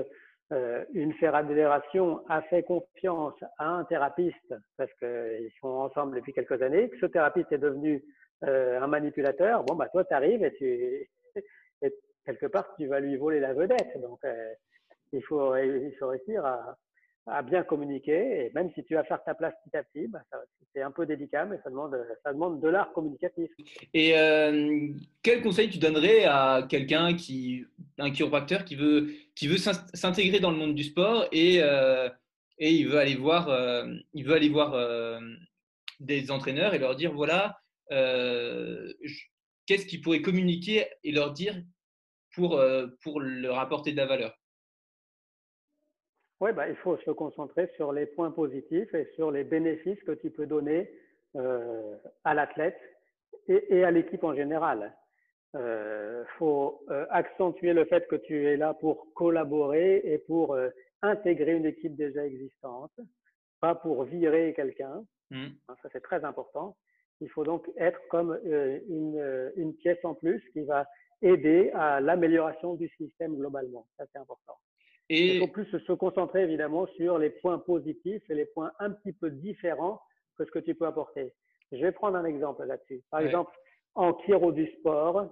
euh, 0.51 0.83
une 0.93 1.13
fédération 1.13 2.23
a 2.27 2.41
fait 2.43 2.63
confiance 2.63 3.35
à 3.57 3.69
un 3.69 3.83
thérapeute, 3.85 4.33
parce 4.77 4.91
qu'ils 4.99 5.51
sont 5.61 5.67
ensemble 5.67 6.15
depuis 6.15 6.33
quelques 6.33 6.61
années, 6.61 6.89
que 6.89 6.97
ce 6.99 7.05
thérapeute 7.05 7.51
est 7.51 7.57
devenu 7.57 8.03
euh, 8.43 8.81
un 8.81 8.87
manipulateur, 8.87 9.63
bon, 9.63 9.75
bah, 9.75 9.87
toi, 9.89 10.03
tu 10.03 10.13
arrives 10.13 10.43
et 10.43 10.53
tu, 10.55 11.09
et 11.81 11.95
quelque 12.25 12.47
part, 12.47 12.75
tu 12.75 12.87
vas 12.87 12.99
lui 12.99 13.15
voler 13.17 13.39
la 13.39 13.53
vedette. 13.53 13.99
Donc, 14.01 14.19
euh, 14.25 14.53
il, 15.13 15.23
faut, 15.23 15.55
il 15.55 15.95
faut 15.99 16.07
réussir 16.07 16.45
à, 16.45 16.75
à 17.27 17.41
bien 17.41 17.63
communiquer. 17.63 18.45
Et 18.45 18.51
même 18.53 18.71
si 18.73 18.83
tu 18.83 18.95
vas 18.95 19.03
faire 19.03 19.23
ta 19.23 19.35
place 19.35 19.53
petit 19.63 19.77
à 19.77 19.83
petit, 19.83 20.07
bah, 20.07 20.21
c'est 20.73 20.81
un 20.81 20.91
peu 20.91 21.05
délicat, 21.05 21.45
mais 21.45 21.57
ça 21.63 21.69
demande, 21.69 21.95
ça 22.23 22.33
demande 22.33 22.61
de 22.61 22.67
l'art 22.67 22.91
communicatif. 22.93 23.49
Et 23.93 24.17
euh, 24.17 24.89
quel 25.21 25.41
conseil 25.41 25.69
tu 25.69 25.77
donnerais 25.77 26.25
à 26.25 26.65
quelqu'un 26.67 27.13
qui, 27.13 27.65
un 27.97 28.11
chiropracteur 28.11 28.65
qui 28.65 28.75
veut, 28.75 29.11
qui 29.35 29.47
veut 29.47 29.57
s'intégrer 29.57 30.39
dans 30.39 30.51
le 30.51 30.57
monde 30.57 30.75
du 30.75 30.83
sport 30.83 31.27
et, 31.31 31.59
euh, 31.61 32.09
et 32.57 32.71
il 32.71 32.87
veut 32.87 32.97
aller 32.97 33.15
voir, 33.15 33.49
euh, 33.49 33.85
il 34.13 34.25
veut 34.25 34.35
aller 34.35 34.49
voir 34.49 35.19
des 35.99 36.31
entraîneurs 36.31 36.73
et 36.73 36.79
leur 36.79 36.95
dire 36.95 37.13
voilà, 37.13 37.59
qu'est-ce 37.89 39.85
qu'ils 39.85 40.01
pourraient 40.01 40.21
communiquer 40.21 40.85
et 41.03 41.11
leur 41.11 41.33
dire 41.33 41.61
pour, 42.33 42.61
pour 43.01 43.19
leur 43.19 43.59
apporter 43.59 43.91
de 43.91 43.97
la 43.97 44.05
valeur? 44.05 44.40
Oui, 46.41 46.51
bah, 46.53 46.67
il 46.67 46.75
faut 46.77 46.97
se 46.97 47.11
concentrer 47.11 47.71
sur 47.75 47.93
les 47.93 48.07
points 48.07 48.31
positifs 48.31 48.91
et 48.95 49.07
sur 49.15 49.29
les 49.29 49.43
bénéfices 49.43 50.01
que 50.03 50.11
tu 50.11 50.31
peux 50.31 50.47
donner 50.47 50.91
euh, 51.35 51.95
à 52.23 52.33
l'athlète 52.33 52.79
et, 53.47 53.83
à 53.83 53.91
l'équipe 53.91 54.23
en 54.23 54.33
général. 54.33 54.91
Il 55.53 55.59
euh, 55.59 56.25
faut 56.39 56.83
euh, 56.89 57.05
accentuer 57.11 57.73
le 57.73 57.85
fait 57.85 58.07
que 58.07 58.15
tu 58.15 58.47
es 58.47 58.57
là 58.57 58.73
pour 58.73 59.13
collaborer 59.13 60.01
et 60.03 60.17
pour 60.17 60.57
intégrer 61.03 61.53
une 61.53 61.67
équipe 61.67 61.95
déjà 61.95 62.25
existante, 62.25 62.99
pas 63.59 63.75
pour 63.75 64.03
virer 64.05 64.53
quelqu'un. 64.55 65.05
Mmh. 65.29 65.45
Hein, 65.67 65.75
ça, 65.83 65.89
c'est 65.93 66.01
très 66.01 66.23
important. 66.25 66.75
Il 67.19 67.29
faut 67.29 67.43
donc 67.43 67.69
être 67.77 67.99
comme 68.09 68.39
une, 68.43 69.51
une 69.57 69.75
pièce 69.75 70.03
en 70.03 70.15
plus 70.15 70.43
qui 70.53 70.63
va 70.63 70.87
aider 71.21 71.69
à 71.75 72.01
l'amélioration 72.01 72.73
du 72.73 72.89
système 72.97 73.35
globalement. 73.35 73.85
Ça, 73.97 74.05
c'est 74.11 74.17
important. 74.17 74.57
Et... 75.11 75.35
Il 75.35 75.39
faut 75.41 75.47
plus 75.47 75.65
se 75.65 75.91
concentrer 75.91 76.43
évidemment 76.43 76.87
sur 76.95 77.17
les 77.17 77.29
points 77.29 77.59
positifs 77.59 78.23
et 78.29 78.33
les 78.33 78.45
points 78.45 78.71
un 78.79 78.91
petit 78.91 79.11
peu 79.11 79.29
différents 79.29 80.01
que 80.37 80.45
ce 80.45 80.51
que 80.51 80.59
tu 80.59 80.73
peux 80.73 80.85
apporter. 80.85 81.33
Je 81.73 81.77
vais 81.77 81.91
prendre 81.91 82.17
un 82.17 82.23
exemple 82.23 82.63
là-dessus. 82.63 83.01
Par 83.11 83.19
exemple, 83.19 83.51
en 83.95 84.17
chiro 84.21 84.53
du 84.53 84.67
sport, 84.79 85.29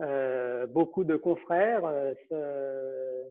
euh, 0.00 0.66
beaucoup 0.66 1.04
de 1.04 1.14
confrères 1.14 1.84
euh, 1.84 2.14
se, 2.28 3.30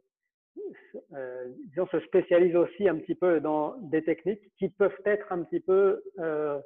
euh, 1.14 1.46
disons, 1.70 1.88
se 1.88 2.00
spécialisent 2.02 2.56
aussi 2.56 2.88
un 2.88 2.96
petit 2.96 3.16
peu 3.16 3.42
dans 3.42 3.76
des 3.82 4.02
techniques 4.02 4.44
qui 4.58 4.70
peuvent 4.70 4.98
être 5.06 5.30
un 5.34 5.44
petit 5.44 5.60
peu 5.60 6.02
euh, 6.20 6.58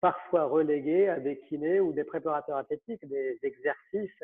parfois 0.00 0.44
reléguées 0.44 1.08
à 1.08 1.20
des 1.20 1.38
kinés 1.48 1.78
ou 1.78 1.92
des 1.92 2.02
préparateurs 2.02 2.56
athlétiques, 2.56 3.06
des 3.06 3.38
exercices, 3.44 4.22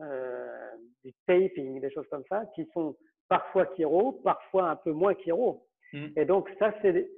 euh, 0.00 0.70
du 1.04 1.12
taping, 1.26 1.80
des 1.82 1.90
choses 1.90 2.08
comme 2.10 2.24
ça, 2.30 2.46
qui 2.54 2.66
sont 2.72 2.96
parfois 3.30 3.66
chiro, 3.76 4.20
parfois 4.24 4.68
un 4.68 4.76
peu 4.76 4.92
moins 4.92 5.14
chiro. 5.14 5.66
Hmm. 5.94 6.08
Et 6.16 6.26
donc, 6.26 6.50
ça, 6.58 6.74
c'est, 6.82 7.08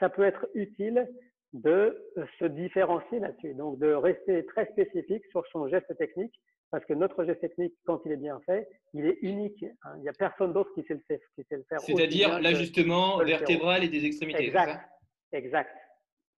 ça 0.00 0.08
peut 0.08 0.24
être 0.24 0.46
utile 0.54 1.06
de 1.52 1.98
se 2.38 2.44
différencier 2.46 3.18
là-dessus. 3.18 3.54
Donc, 3.54 3.78
de 3.78 3.92
rester 3.92 4.46
très 4.46 4.66
spécifique 4.72 5.24
sur 5.30 5.44
son 5.48 5.68
geste 5.68 5.94
technique, 5.98 6.32
parce 6.70 6.84
que 6.84 6.94
notre 6.94 7.24
geste 7.24 7.40
technique, 7.40 7.74
quand 7.84 8.00
il 8.06 8.12
est 8.12 8.16
bien 8.16 8.40
fait, 8.46 8.68
il 8.94 9.04
est 9.04 9.18
unique. 9.22 9.64
Hein. 9.82 9.94
Il 9.96 10.02
n'y 10.02 10.08
a 10.08 10.12
personne 10.12 10.52
d'autre 10.52 10.72
qui 10.74 10.82
sait 10.84 10.94
le, 10.94 11.16
qui 11.34 11.44
sait 11.48 11.56
le 11.56 11.64
faire. 11.68 11.80
C'est-à-dire 11.80 12.40
l'ajustement 12.40 13.18
vertébral 13.18 13.84
et 13.84 13.88
des 13.88 14.04
extrémités. 14.04 14.46
Exact. 14.46 14.80
exact. 15.32 15.76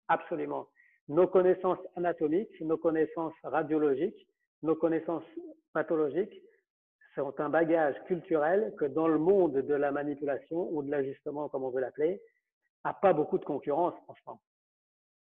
Absolument. 0.09 0.67
Nos 1.09 1.27
connaissances 1.27 1.79
anatomiques, 1.97 2.61
nos 2.61 2.79
connaissances 2.79 3.35
radiologiques, 3.43 4.27
nos 4.63 4.77
connaissances 4.77 5.25
pathologiques 5.73 6.43
sont 7.19 7.41
un 7.41 7.49
bagage 7.49 7.97
culturel 8.07 8.73
que 8.79 8.85
dans 8.85 9.09
le 9.09 9.19
monde 9.19 9.55
de 9.55 9.75
la 9.75 9.91
manipulation 9.91 10.69
ou 10.71 10.85
de 10.85 10.91
l'ajustement, 10.91 11.49
comme 11.49 11.65
on 11.65 11.71
veut 11.71 11.81
l'appeler, 11.81 12.23
a 12.85 12.95
pas 12.95 13.13
beaucoup 13.13 13.39
de 13.39 13.45
concurrence, 13.45 13.95
franchement. 14.05 14.41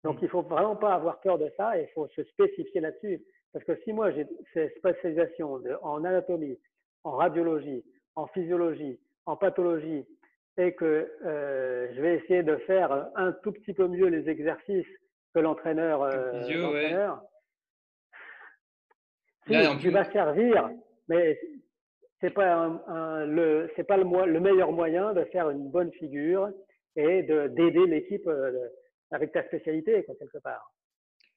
Donc, 0.04 0.22
mm. 0.22 0.26
il 0.26 0.30
faut 0.30 0.44
vraiment 0.44 0.76
pas 0.76 0.94
avoir 0.94 1.20
peur 1.20 1.40
de 1.40 1.52
ça 1.58 1.78
et 1.78 1.84
il 1.84 1.94
faut 1.94 2.08
se 2.10 2.24
spécifier 2.24 2.80
là-dessus. 2.80 3.24
Parce 3.52 3.66
que 3.66 3.76
si 3.84 3.92
moi 3.92 4.12
j'ai 4.12 4.28
ces 4.54 4.70
spécialisations 4.78 5.60
en 5.82 6.04
anatomie, 6.04 6.60
en 7.04 7.14
radiologie, 7.14 7.84
en 8.16 8.28
physiologie, 8.28 9.00
en 9.26 9.36
pathologie, 9.36 10.06
et 10.58 10.76
que 10.76 11.12
euh, 11.26 11.88
je 11.96 12.02
vais 12.02 12.18
essayer 12.18 12.44
de 12.44 12.58
faire 12.58 13.10
un 13.16 13.32
tout 13.32 13.52
petit 13.52 13.74
peu 13.74 13.88
mieux 13.88 14.08
les 14.08 14.30
exercices 14.30 14.86
que 15.34 15.40
l'entraîneur, 15.40 16.04
euh, 16.04 16.44
tu 19.80 19.90
vas 19.90 20.06
servir, 20.12 20.70
mais 21.08 21.40
c'est 22.22 22.34
pas 22.34 22.68
le 23.26 23.70
c'est 23.76 23.84
pas 23.84 23.98
le, 23.98 24.04
le, 24.26 24.40
meilleur 24.40 24.72
moyen 24.72 25.14
de 25.14 25.24
faire 25.26 25.50
une 25.50 25.70
bonne 25.70 25.92
figure 25.94 26.50
et 26.96 27.24
d'aider 27.24 27.86
l'équipe 27.86 28.28
euh, 28.28 28.68
avec 29.12 29.32
ta 29.32 29.46
spécialité 29.46 30.06
quelque 30.06 30.38
part. 30.40 30.72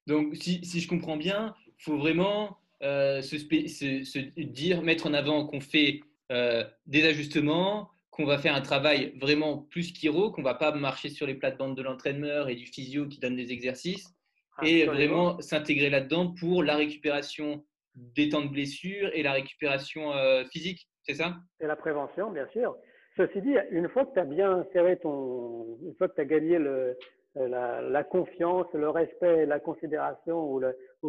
Donc 0.07 0.35
si, 0.35 0.63
si 0.65 0.81
je 0.81 0.87
comprends 0.87 1.17
bien, 1.17 1.55
il 1.67 1.83
faut 1.83 1.97
vraiment 1.97 2.57
euh, 2.81 3.21
se, 3.21 3.37
se, 3.37 4.41
dire 4.41 4.81
mettre 4.81 5.07
en 5.07 5.13
avant 5.13 5.45
qu'on 5.45 5.61
fait 5.61 6.01
euh, 6.31 6.63
des 6.85 7.05
ajustements, 7.05 7.89
qu'on 8.09 8.25
va 8.25 8.37
faire 8.37 8.55
un 8.55 8.61
travail 8.61 9.13
vraiment 9.21 9.57
plus 9.57 9.93
chiro, 9.93 10.31
qu'on 10.31 10.43
va 10.43 10.55
pas 10.55 10.73
marcher 10.73 11.09
sur 11.09 11.25
les 11.25 11.35
plates-bandes 11.35 11.77
de 11.77 11.81
l'entraîneur 11.81 12.49
et 12.49 12.55
du 12.55 12.65
physio 12.65 13.07
qui 13.07 13.19
donne 13.19 13.35
des 13.35 13.51
exercices, 13.51 14.13
et 14.61 14.85
vraiment 14.85 15.39
s'intégrer 15.41 15.89
là-dedans 15.89 16.33
pour 16.33 16.61
la 16.61 16.75
récupération 16.75 17.63
des 17.95 18.29
temps 18.29 18.41
de 18.41 18.49
blessure 18.49 19.09
et 19.13 19.23
la 19.23 19.33
récupération 19.33 20.13
euh, 20.13 20.43
physique, 20.45 20.87
c'est 21.03 21.15
ça? 21.15 21.35
Et 21.59 21.67
la 21.67 21.75
prévention, 21.75 22.31
bien 22.31 22.47
sûr. 22.49 22.75
Ceci 23.17 23.41
dit, 23.41 23.55
une 23.71 23.89
fois 23.89 24.05
que 24.05 24.13
tu 24.13 24.19
as 24.19 24.25
bien 24.25 24.65
serré 24.73 24.97
ton. 24.97 25.77
Une 25.83 25.93
fois 25.95 26.07
que 26.07 26.15
tu 26.15 26.21
as 26.21 26.25
gagné 26.25 26.57
le, 26.57 26.97
la, 27.35 28.03
confiance, 28.03 28.67
le 28.73 28.89
respect, 28.89 29.45
la 29.45 29.59
considération, 29.59 30.51
ou, 30.51 30.61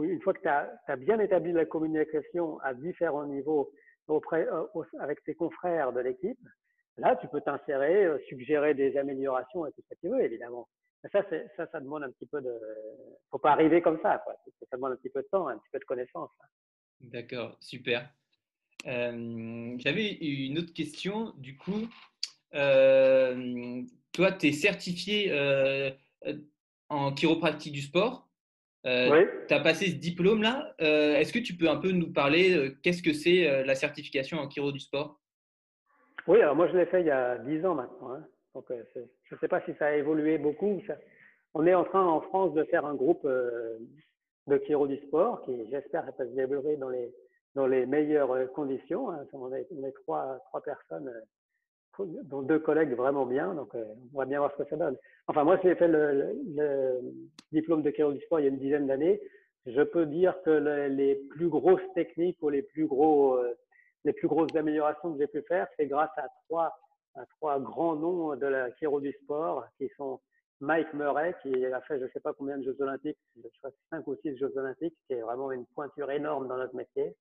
une 0.02 0.20
fois 0.20 0.34
que 0.34 0.40
tu 0.40 0.48
as, 0.48 0.96
bien 0.96 1.18
établi 1.18 1.52
la 1.52 1.64
communication 1.64 2.58
à 2.60 2.74
différents 2.74 3.26
niveaux 3.26 3.70
auprès, 4.08 4.46
euh, 4.48 4.64
avec 5.00 5.22
tes 5.24 5.34
confrères 5.34 5.92
de 5.92 6.00
l'équipe, 6.00 6.38
là, 6.98 7.16
tu 7.16 7.28
peux 7.28 7.40
t'insérer, 7.40 8.04
euh, 8.04 8.18
suggérer 8.28 8.74
des 8.74 8.96
améliorations 8.98 9.66
et 9.66 9.72
tout 9.72 9.82
ce 9.82 9.94
que 9.94 10.00
tu 10.00 10.08
veux, 10.08 10.22
évidemment. 10.22 10.68
Ça, 11.12 11.22
ça, 11.56 11.66
ça 11.70 11.80
demande 11.80 12.02
un 12.02 12.10
petit 12.10 12.26
peu 12.26 12.40
de. 12.40 12.52
faut 13.30 13.38
pas 13.38 13.52
arriver 13.52 13.82
comme 13.82 14.00
ça, 14.02 14.22
quoi. 14.24 14.34
Ça 14.70 14.76
demande 14.76 14.92
un 14.92 14.96
petit 14.96 15.10
peu 15.10 15.20
de 15.20 15.28
temps, 15.30 15.48
un 15.48 15.58
petit 15.58 15.68
peu 15.70 15.78
de 15.78 15.84
connaissance. 15.84 16.30
D'accord, 17.12 17.56
super. 17.60 18.08
Euh, 18.86 19.74
j'avais 19.78 20.12
une 20.12 20.58
autre 20.58 20.72
question, 20.72 21.32
du 21.38 21.56
coup. 21.56 21.88
Euh, 22.54 23.82
toi, 24.12 24.32
tu 24.32 24.48
es 24.48 24.52
certifié 24.52 25.28
euh, 25.30 25.90
en 26.88 27.12
chiropratique 27.12 27.72
du 27.72 27.82
sport. 27.82 28.28
oui. 28.84 29.26
Tu 29.48 29.54
as 29.54 29.60
passé 29.60 29.86
ce 29.86 29.96
diplôme-là. 29.96 30.74
Est-ce 30.78 31.32
que 31.32 31.38
tu 31.38 31.54
peux 31.56 31.68
un 31.68 31.76
peu 31.76 31.90
nous 31.90 32.12
parler 32.12 32.74
qu'est-ce 32.82 33.02
que 33.02 33.12
c'est 33.12 33.64
la 33.64 33.74
certification 33.74 34.38
en 34.38 34.50
chiro 34.50 34.72
du 34.72 34.80
sport? 34.80 35.20
Oui, 36.26 36.40
alors 36.40 36.56
moi 36.56 36.68
je 36.68 36.76
l'ai 36.76 36.86
fait 36.86 37.02
il 37.02 37.06
y 37.06 37.10
a 37.10 37.36
10 37.36 37.66
ans 37.66 37.74
maintenant. 37.74 38.12
Hein. 38.12 38.26
Donc 38.54 38.66
je 38.70 39.34
ne 39.34 39.38
sais 39.40 39.48
pas 39.48 39.60
si 39.62 39.72
ça 39.78 39.86
a 39.86 39.94
évolué 39.94 40.38
beaucoup. 40.38 40.80
On 41.54 41.66
est 41.66 41.74
en 41.74 41.84
train 41.84 42.04
en 42.04 42.20
France 42.20 42.54
de 42.54 42.64
faire 42.64 42.86
un 42.86 42.94
groupe 42.94 43.26
de 44.46 44.58
chiro 44.66 44.86
du 44.86 44.96
sport, 45.06 45.42
qui 45.42 45.70
j'espère 45.70 46.04
va 46.04 46.12
se 46.12 46.34
développer 46.34 46.76
dans 46.76 46.90
les, 46.90 47.12
dans 47.54 47.66
les 47.66 47.86
meilleures 47.86 48.32
euh, 48.32 48.46
conditions. 48.46 49.10
Hein. 49.10 49.26
On, 49.32 49.52
est, 49.52 49.66
trois, 50.02 50.38
trois 50.48 50.62
personnes, 50.62 51.08
euh, 51.08 52.04
dont 52.24 52.42
deux 52.42 52.58
collègues 52.58 52.94
vraiment 52.94 53.24
bien, 53.24 53.54
donc 53.54 53.74
euh, 53.74 53.84
on 54.12 54.18
va 54.18 54.26
bien 54.26 54.40
voir 54.40 54.52
ce 54.52 54.62
que 54.62 54.68
ça 54.68 54.76
donne. 54.76 54.96
Enfin, 55.28 55.44
moi, 55.44 55.58
j'ai 55.62 55.74
fait 55.76 55.88
le, 55.88 56.34
diplôme 57.52 57.82
de 57.82 57.90
chiro 57.90 58.12
du 58.12 58.20
sport 58.22 58.40
il 58.40 58.44
y 58.44 58.46
a 58.46 58.50
une 58.50 58.58
dizaine 58.58 58.86
d'années. 58.86 59.20
je 59.66 59.82
peux 59.82 60.06
dire 60.06 60.34
que 60.44 60.50
les 60.88 61.14
plus 61.30 61.48
grosses 61.48 61.92
techniques 61.94 62.38
ou 62.42 62.50
les 62.50 62.62
plus 62.62 62.86
gros, 62.86 63.38
les 64.04 64.12
plus 64.12 64.28
grosses 64.28 64.54
améliorations 64.56 65.12
que 65.12 65.20
j'ai 65.20 65.28
pu 65.28 65.40
faire, 65.42 65.68
c'est 65.76 65.86
grâce 65.86 66.10
à 66.16 66.26
trois, 66.48 66.76
à 67.14 67.24
trois 67.38 67.60
grands 67.60 67.96
noms 67.96 68.36
de 68.36 68.46
la 68.46 68.74
chiro 68.74 69.00
du 69.00 69.12
sport 69.22 69.64
qui 69.78 69.88
sont 69.96 70.20
Mike 70.60 70.92
Murray, 70.94 71.34
qui 71.42 71.66
a 71.66 71.80
fait 71.82 71.98
je 71.98 72.04
ne 72.04 72.10
sais 72.10 72.20
pas 72.20 72.32
combien 72.32 72.58
de 72.58 72.64
Jeux 72.64 72.76
Olympiques, 72.80 73.18
je 73.36 73.48
crois 73.58 73.70
5 73.90 74.06
ou 74.06 74.16
6 74.16 74.36
Jeux 74.38 74.52
Olympiques, 74.56 74.96
qui 75.06 75.14
est 75.14 75.20
vraiment 75.20 75.52
une 75.52 75.66
pointure 75.66 76.10
énorme 76.10 76.48
dans 76.48 76.56
notre 76.56 76.74
métier. 76.74 77.14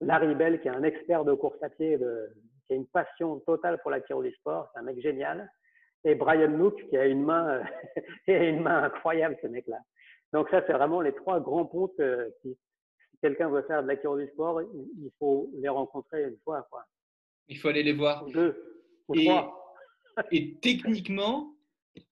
Larry 0.00 0.34
Bell, 0.34 0.60
qui 0.60 0.68
est 0.68 0.72
un 0.72 0.82
expert 0.82 1.24
de 1.24 1.32
course 1.32 1.62
à 1.62 1.70
pied, 1.70 1.96
de, 1.96 2.28
qui 2.66 2.74
a 2.74 2.76
une 2.76 2.86
passion 2.86 3.40
totale 3.40 3.78
pour 3.82 3.90
la 3.90 4.00
du 4.00 4.32
sport, 4.32 4.68
c'est 4.72 4.80
un 4.80 4.82
mec 4.82 5.00
génial. 5.00 5.50
Et 6.04 6.14
Brian 6.14 6.50
Nook, 6.50 6.76
qui 6.88 6.96
a 6.96 7.06
une 7.06 7.24
main, 7.24 7.62
qui 8.24 8.32
a 8.32 8.44
une 8.44 8.62
main 8.62 8.84
incroyable, 8.84 9.36
ce 9.42 9.46
mec-là. 9.46 9.78
Donc 10.32 10.48
ça, 10.50 10.62
c'est 10.66 10.72
vraiment 10.72 11.00
les 11.00 11.14
trois 11.14 11.40
grands 11.40 11.64
ponts 11.64 11.88
que 11.96 12.32
si 12.42 12.56
quelqu'un 13.22 13.48
veut 13.48 13.62
faire 13.62 13.82
de 13.82 13.88
la 13.88 13.96
du 13.96 14.30
sport, 14.32 14.62
il 14.62 15.10
faut 15.18 15.50
les 15.54 15.68
rencontrer 15.68 16.24
une 16.24 16.36
fois. 16.44 16.66
Quoi. 16.70 16.84
Il 17.48 17.58
faut 17.58 17.68
aller 17.68 17.82
les 17.82 17.92
voir. 17.92 18.24
deux, 18.26 18.84
ou 19.08 19.14
et, 19.14 19.24
trois. 19.24 19.74
et 20.32 20.58
techniquement, 20.60 21.55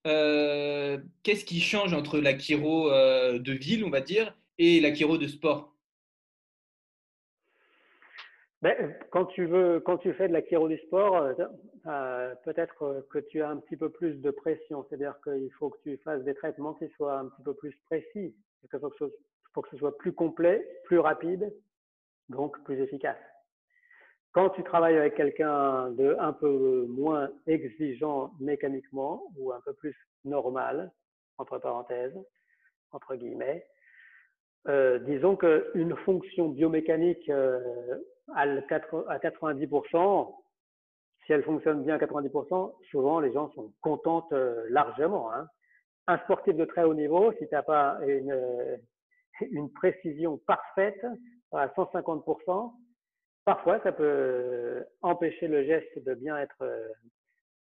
euh, 0.07 0.99
qu'est-ce 1.23 1.45
qui 1.45 1.61
change 1.61 1.95
entre 1.95 2.19
la 2.19 2.39
chiro 2.39 2.91
euh, 2.91 3.39
de 3.39 3.53
ville, 3.53 3.85
on 3.85 3.91
va 3.91 4.01
dire, 4.01 4.37
et 4.59 4.81
la 4.81 4.95
chiro 4.95 5.19
de 5.19 5.27
sport? 5.27 5.75
Ben, 8.63 8.97
quand 9.11 9.27
tu 9.27 9.45
veux, 9.47 9.81
quand 9.81 9.99
tu 9.99 10.13
fais 10.15 10.29
de 10.29 10.33
la 10.33 10.43
chiro 10.43 10.69
du 10.69 10.79
sport, 10.79 11.17
euh, 11.87 12.35
peut-être 12.45 13.05
que 13.11 13.19
tu 13.19 13.43
as 13.43 13.51
un 13.51 13.59
petit 13.59 13.77
peu 13.77 13.91
plus 13.91 14.15
de 14.21 14.31
pression. 14.31 14.87
C'est-à-dire 14.89 15.15
qu'il 15.23 15.51
faut 15.59 15.71
que 15.71 15.79
tu 15.83 15.99
fasses 15.99 16.23
des 16.25 16.35
traitements 16.35 16.75
qui 16.75 16.89
soient 16.97 17.19
un 17.19 17.27
petit 17.27 17.43
peu 17.43 17.55
plus 17.55 17.77
précis. 17.87 18.35
Il 18.63 18.69
faut 18.71 19.61
que, 19.61 19.69
ce 19.71 19.77
soit 19.77 19.97
plus 19.99 20.13
complet, 20.13 20.67
plus 20.85 20.99
rapide, 20.99 21.55
donc 22.31 22.63
plus 22.65 22.81
efficace. 22.81 23.19
Quand 24.35 24.51
tu 24.51 24.65
travailles 24.65 24.99
avec 24.99 25.15
quelqu'un 25.15 25.91
de 25.93 26.17
un 26.19 26.33
peu 26.33 26.87
moins 26.89 27.31
exigeant 27.47 28.33
mécaniquement 28.41 29.23
ou 29.39 29.53
un 29.53 29.61
peu 29.61 29.73
plus 29.75 29.97
normal, 30.25 30.91
entre 31.39 31.59
parenthèses, 31.59 32.19
entre 32.91 33.15
guillemets, 33.15 33.65
euh, 34.67 34.99
disons 34.99 35.37
qu'une 35.37 35.95
fonction 36.05 36.49
biomécanique 36.49 37.29
euh, 37.29 37.61
à 38.35 38.45
90%, 38.47 40.35
si 41.25 41.33
elle 41.33 41.45
fonctionne 41.45 41.85
bien 41.85 41.95
à 41.95 41.99
90%, 41.99 42.75
souvent 42.91 43.21
les 43.21 43.33
gens 43.33 43.53
sont 43.53 43.73
contents 43.83 44.27
euh, 44.33 44.65
largement. 44.69 45.33
Hein. 45.33 45.47
Un 46.09 46.19
sportif 46.19 46.57
de 46.57 46.65
très 46.65 46.83
haut 46.83 46.95
niveau, 46.95 47.33
si 47.39 47.47
tu 47.47 47.55
n'as 47.55 47.63
pas 47.63 48.01
une, 48.05 48.37
une 49.53 49.71
précision 49.73 50.39
parfaite 50.39 51.07
à 51.53 51.69
150%, 51.69 52.73
Parfois, 53.45 53.81
ça 53.83 53.93
peut 53.93 54.85
empêcher 55.03 55.49
le 55.49 55.65
geste 55.65 55.99
de 55.99 56.15
bien 56.15 56.39
être, 56.39 56.65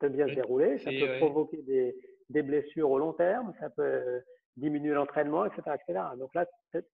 de 0.02 0.08
bien 0.10 0.28
se 0.28 0.34
dérouler. 0.34 0.78
Ça 0.80 0.92
peut 0.92 1.18
provoquer 1.18 1.62
des, 1.64 1.96
des, 2.30 2.44
blessures 2.44 2.90
au 2.92 3.00
long 3.00 3.14
terme. 3.14 3.54
Ça 3.60 3.70
peut 3.70 4.22
diminuer 4.58 4.94
l'entraînement, 4.94 5.46
etc., 5.46 5.62
etc. 5.76 6.00
Donc 6.20 6.34
là, 6.36 6.46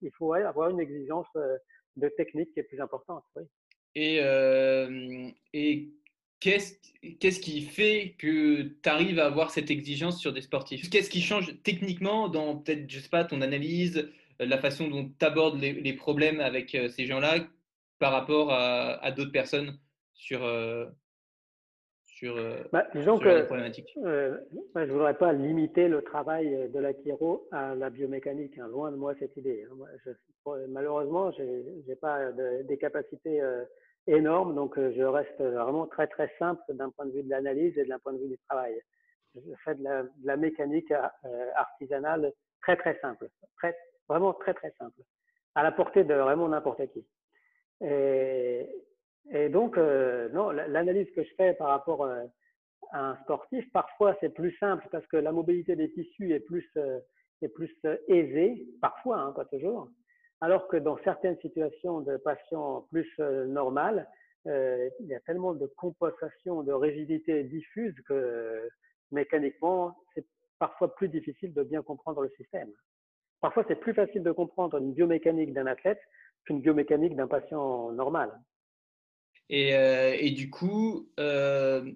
il 0.02 0.12
faut 0.18 0.34
avoir 0.34 0.70
une 0.70 0.80
exigence 0.80 1.28
de 1.98 2.10
technique 2.10 2.54
qui 2.54 2.60
est 2.62 2.64
plus 2.64 2.80
importante. 2.80 3.24
Oui. 3.36 3.44
Et, 3.96 4.20
euh, 4.22 5.30
et 5.54 5.90
qu'est-ce 6.40 6.76
qu'est-ce 7.20 7.40
qui 7.40 7.62
fait 7.62 8.16
que 8.20 8.62
tu 8.62 8.90
arrives 8.90 9.20
à 9.20 9.26
avoir 9.26 9.50
cette 9.50 9.72
exigence 9.72 10.20
sur 10.20 10.34
des 10.34 10.42
sportifs? 10.42 10.90
Qu'est-ce 10.90 11.10
qui 11.10 11.22
change 11.22 11.62
techniquement 11.64 12.30
dans 12.30 12.58
peut-être, 12.58 12.90
je 12.90 13.00
sais 13.00 13.10
pas, 13.10 13.24
ton 13.24 13.42
analyse, 13.42 14.08
la 14.40 14.60
façon 14.60 14.88
dont 14.88 15.12
tu 15.20 15.26
abordes 15.26 15.60
les, 15.60 15.74
les, 15.74 15.94
problèmes 15.94 16.40
avec 16.40 16.78
ces 16.90 17.06
gens-là? 17.06 17.40
Par 18.00 18.12
rapport 18.12 18.52
à, 18.52 19.12
d'autres 19.12 19.32
personnes 19.32 19.78
sur, 20.14 20.44
euh, 20.44 20.86
sur, 22.06 22.38
euh, 22.38 22.64
bah, 22.72 22.88
disons 22.94 23.18
que, 23.18 23.28
la 23.28 23.44
problématique? 23.44 23.92
euh, 24.04 24.38
Je 24.76 24.82
ne 24.82 24.92
voudrais 24.92 25.18
pas 25.18 25.34
limiter 25.34 25.88
le 25.88 26.02
travail 26.02 26.70
de 26.70 26.80
la 26.80 26.94
chiro 26.94 27.48
à 27.52 27.76
la 27.76 27.90
biomécanique. 27.90 28.58
Hein. 28.58 28.68
Loin 28.68 28.92
de 28.92 28.98
moi 28.98 29.14
cette 29.20 29.36
idée. 29.38 29.66
Hein. 29.70 29.86
je, 30.06 30.12
malheureusement, 30.70 31.32
je 31.32 31.44
n'ai 31.88 31.96
pas 31.96 32.32
des 32.32 32.78
capacités 32.78 33.42
énormes, 34.08 34.56
donc 34.56 34.80
je 34.80 35.04
reste 35.04 35.42
vraiment 35.42 35.86
très 35.88 36.08
très 36.08 36.32
simple 36.40 36.62
d'un 36.70 36.90
point 36.92 37.06
de 37.06 37.12
vue 37.12 37.24
de 37.24 37.30
l'analyse 37.30 37.78
et 37.78 37.86
d'un 37.86 38.00
point 38.00 38.14
de 38.14 38.20
vue 38.20 38.30
du 38.30 38.38
travail. 38.48 38.80
Je 39.36 39.54
fais 39.66 39.76
de 39.76 39.84
la, 39.84 40.04
de 40.04 40.10
la 40.24 40.38
mécanique 40.38 40.92
artisanale 41.56 42.32
très 42.62 42.78
très 42.78 42.98
simple, 43.02 43.28
très, 43.58 43.76
vraiment 44.08 44.34
très 44.34 44.54
très 44.54 44.72
simple, 44.80 45.02
à 45.56 45.64
la 45.64 45.72
portée 45.72 46.04
de 46.04 46.14
vraiment 46.14 46.48
n'importe 46.48 46.86
qui. 46.94 47.06
Et, 47.82 49.50
donc, 49.50 49.78
euh, 49.78 50.30
non, 50.30 50.52
l'analyse 50.52 51.10
que 51.16 51.24
je 51.24 51.34
fais 51.36 51.54
par 51.54 51.68
rapport 51.68 52.04
euh, 52.04 52.24
à 52.92 53.12
un 53.12 53.16
sportif, 53.24 53.70
parfois 53.72 54.16
c'est 54.20 54.34
plus 54.34 54.56
simple 54.58 54.88
parce 54.92 55.06
que 55.08 55.18
la 55.18 55.32
mobilité 55.32 55.76
des 55.76 55.92
tissus 55.92 56.32
est 56.34 56.40
plus, 56.40 56.66
euh, 56.78 57.00
est 57.42 57.50
plus 57.50 57.72
aisée, 58.08 58.66
parfois, 58.82 59.20
hein, 59.20 59.32
pas 59.34 59.46
toujours. 59.46 59.90
Alors 60.42 60.68
que 60.68 60.78
dans 60.78 60.98
certaines 61.04 61.38
situations 61.40 62.02
de 62.02 62.18
patients 62.18 62.88
plus 62.92 63.12
normales, 63.20 64.08
il 64.46 65.08
y 65.08 65.16
a 65.16 65.20
tellement 65.22 65.54
de 65.54 65.66
compensation, 65.66 66.64
de 66.64 66.72
rigidité 66.72 67.44
diffuse 67.44 67.96
que 68.08 68.70
mécaniquement, 69.12 69.98
c'est 70.14 70.26
parfois 70.60 70.94
plus 70.96 71.10
difficile 71.10 71.54
de 71.54 71.64
bien 71.64 71.82
comprendre 71.82 72.22
le 72.22 72.30
système. 72.38 72.72
Parfois, 73.42 73.66
c'est 73.68 73.76
plus 73.76 73.94
facile 73.94 74.24
de 74.24 74.32
comprendre 74.32 74.78
une 74.78 74.94
biomécanique 74.94 75.54
d'un 75.54 75.68
athlète 75.68 76.02
qu'une 76.48 76.62
biomécanique 76.62 77.16
d'un 77.16 77.28
patient 77.28 77.92
normal. 77.92 78.32
Et, 79.50 79.76
euh, 79.76 80.16
et 80.18 80.32
du 80.32 80.50
coup, 80.50 81.10
euh, 81.20 81.92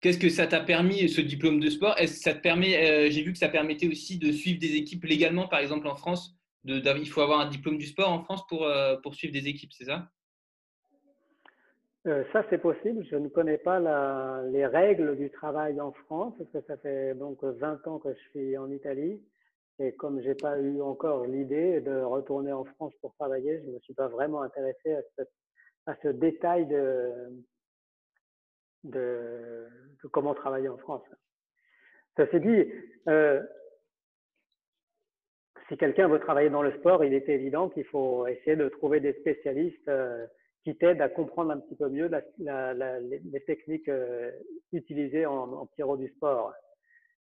qu'est-ce 0.00 0.18
que 0.18 0.28
ça 0.28 0.46
t'a 0.46 0.60
permis, 0.60 1.08
ce 1.08 1.20
diplôme 1.20 1.60
de 1.60 1.68
sport? 1.68 1.96
Est-ce 1.98 2.20
ça 2.20 2.34
te 2.34 2.40
permet, 2.40 2.76
euh, 2.76 3.10
j'ai 3.10 3.22
vu 3.22 3.32
que 3.32 3.38
ça 3.38 3.48
permettait 3.48 3.88
aussi 3.88 4.18
de 4.18 4.32
suivre 4.32 4.58
des 4.58 4.76
équipes 4.76 5.04
légalement, 5.04 5.48
par 5.48 5.58
exemple 5.58 5.86
en 5.88 5.96
France. 5.96 6.36
De, 6.64 6.80
il 6.98 7.08
faut 7.08 7.20
avoir 7.20 7.40
un 7.40 7.48
diplôme 7.48 7.76
du 7.76 7.86
sport 7.86 8.10
en 8.10 8.22
France 8.22 8.46
pour, 8.46 8.70
pour 9.02 9.14
suivre 9.16 9.32
des 9.32 9.48
équipes, 9.48 9.72
c'est 9.72 9.86
ça? 9.86 10.08
Ça, 12.04 12.44
c'est 12.50 12.58
possible. 12.58 13.04
Je 13.10 13.16
ne 13.16 13.28
connais 13.28 13.58
pas 13.58 13.80
la, 13.80 14.42
les 14.52 14.66
règles 14.66 15.16
du 15.16 15.28
travail 15.30 15.80
en 15.80 15.90
France, 15.90 16.34
parce 16.38 16.50
que 16.50 16.60
ça 16.68 16.76
fait 16.76 17.14
donc 17.16 17.42
20 17.42 17.84
ans 17.88 17.98
que 17.98 18.14
je 18.14 18.20
suis 18.30 18.56
en 18.56 18.70
Italie. 18.70 19.20
Et 19.78 19.92
comme 19.94 20.20
j'ai 20.20 20.34
pas 20.34 20.58
eu 20.58 20.80
encore 20.82 21.24
l'idée 21.26 21.80
de 21.80 22.02
retourner 22.02 22.52
en 22.52 22.64
France 22.64 22.92
pour 23.00 23.14
travailler, 23.14 23.62
je 23.64 23.70
me 23.70 23.78
suis 23.80 23.94
pas 23.94 24.08
vraiment 24.08 24.42
intéressé 24.42 24.96
à 25.86 25.96
ce, 26.02 26.08
détail 26.08 26.66
de, 28.84 29.68
comment 30.10 30.34
travailler 30.34 30.68
en 30.68 30.78
France. 30.78 31.02
Ça 32.16 32.30
s'est 32.30 32.40
dit, 32.40 32.70
euh, 33.08 33.42
si 35.68 35.76
quelqu'un 35.78 36.08
veut 36.08 36.20
travailler 36.20 36.50
dans 36.50 36.62
le 36.62 36.72
sport, 36.78 37.02
il 37.04 37.14
est 37.14 37.28
évident 37.28 37.70
qu'il 37.70 37.84
faut 37.84 38.26
essayer 38.26 38.56
de 38.56 38.68
trouver 38.68 39.00
des 39.00 39.14
spécialistes 39.14 39.88
euh, 39.88 40.26
qui 40.64 40.76
t'aident 40.76 41.00
à 41.00 41.08
comprendre 41.08 41.52
un 41.52 41.58
petit 41.58 41.76
peu 41.76 41.88
mieux 41.88 42.10
les, 42.38 43.40
techniques 43.46 43.88
euh, 43.88 44.30
utilisées 44.72 45.24
en, 45.24 45.50
en 45.52 45.66
pyro 45.66 45.96
du 45.96 46.08
sport. 46.08 46.52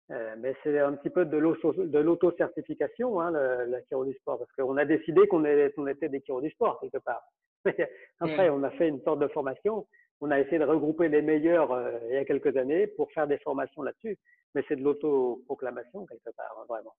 Euh, 0.09 0.35
mais 0.39 0.55
c'est 0.63 0.79
un 0.79 0.93
petit 0.93 1.09
peu 1.09 1.25
de 1.25 1.37
l'auto-certification, 1.37 3.19
hein, 3.19 3.31
la, 3.31 3.83
chiro 3.87 4.05
du 4.05 4.13
sport, 4.13 4.39
parce 4.39 4.51
qu'on 4.53 4.77
a 4.77 4.85
décidé 4.85 5.27
qu'on 5.27 5.43
était 5.43 6.09
des 6.09 6.21
chiro 6.21 6.41
du 6.41 6.49
sport, 6.51 6.79
quelque 6.79 6.99
part. 6.99 7.23
Après, 8.19 8.49
on 8.49 8.63
a 8.63 8.71
fait 8.71 8.87
une 8.87 9.01
sorte 9.01 9.19
de 9.19 9.27
formation. 9.27 9.85
On 10.21 10.31
a 10.31 10.39
essayé 10.39 10.59
de 10.59 10.63
regrouper 10.63 11.09
les 11.09 11.21
meilleurs 11.21 11.71
euh, 11.73 11.91
il 12.09 12.13
y 12.13 12.17
a 12.17 12.25
quelques 12.25 12.55
années 12.55 12.87
pour 12.87 13.11
faire 13.11 13.27
des 13.27 13.37
formations 13.39 13.81
là-dessus. 13.81 14.17
Mais 14.55 14.63
c'est 14.67 14.77
de 14.77 14.83
l'auto-proclamation, 14.83 16.05
quelque 16.05 16.35
part, 16.35 16.55
hein, 16.57 16.65
vraiment. 16.69 16.95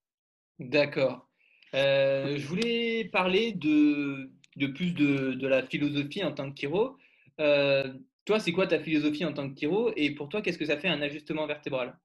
D'accord. 0.59 1.27
Euh, 1.73 2.37
je 2.37 2.47
voulais 2.47 3.09
parler 3.11 3.53
de, 3.53 4.29
de 4.55 4.67
plus 4.67 4.93
de, 4.93 5.33
de, 5.33 5.47
la 5.47 5.63
philosophie 5.63 6.23
en 6.23 6.31
tant 6.31 6.51
que 6.51 6.57
chiro. 6.57 6.95
toi, 7.37 8.39
c'est 8.39 8.51
quoi 8.51 8.67
ta 8.67 8.79
philosophie 8.79 9.25
en 9.25 9.33
tant 9.33 9.49
que 9.49 9.57
chiro? 9.57 9.91
Et 9.95 10.13
pour 10.13 10.29
toi, 10.29 10.43
qu'est-ce 10.43 10.59
que 10.59 10.65
ça 10.65 10.77
fait 10.77 10.87
un 10.87 11.01
ajustement 11.01 11.47
vertébral? 11.47 11.97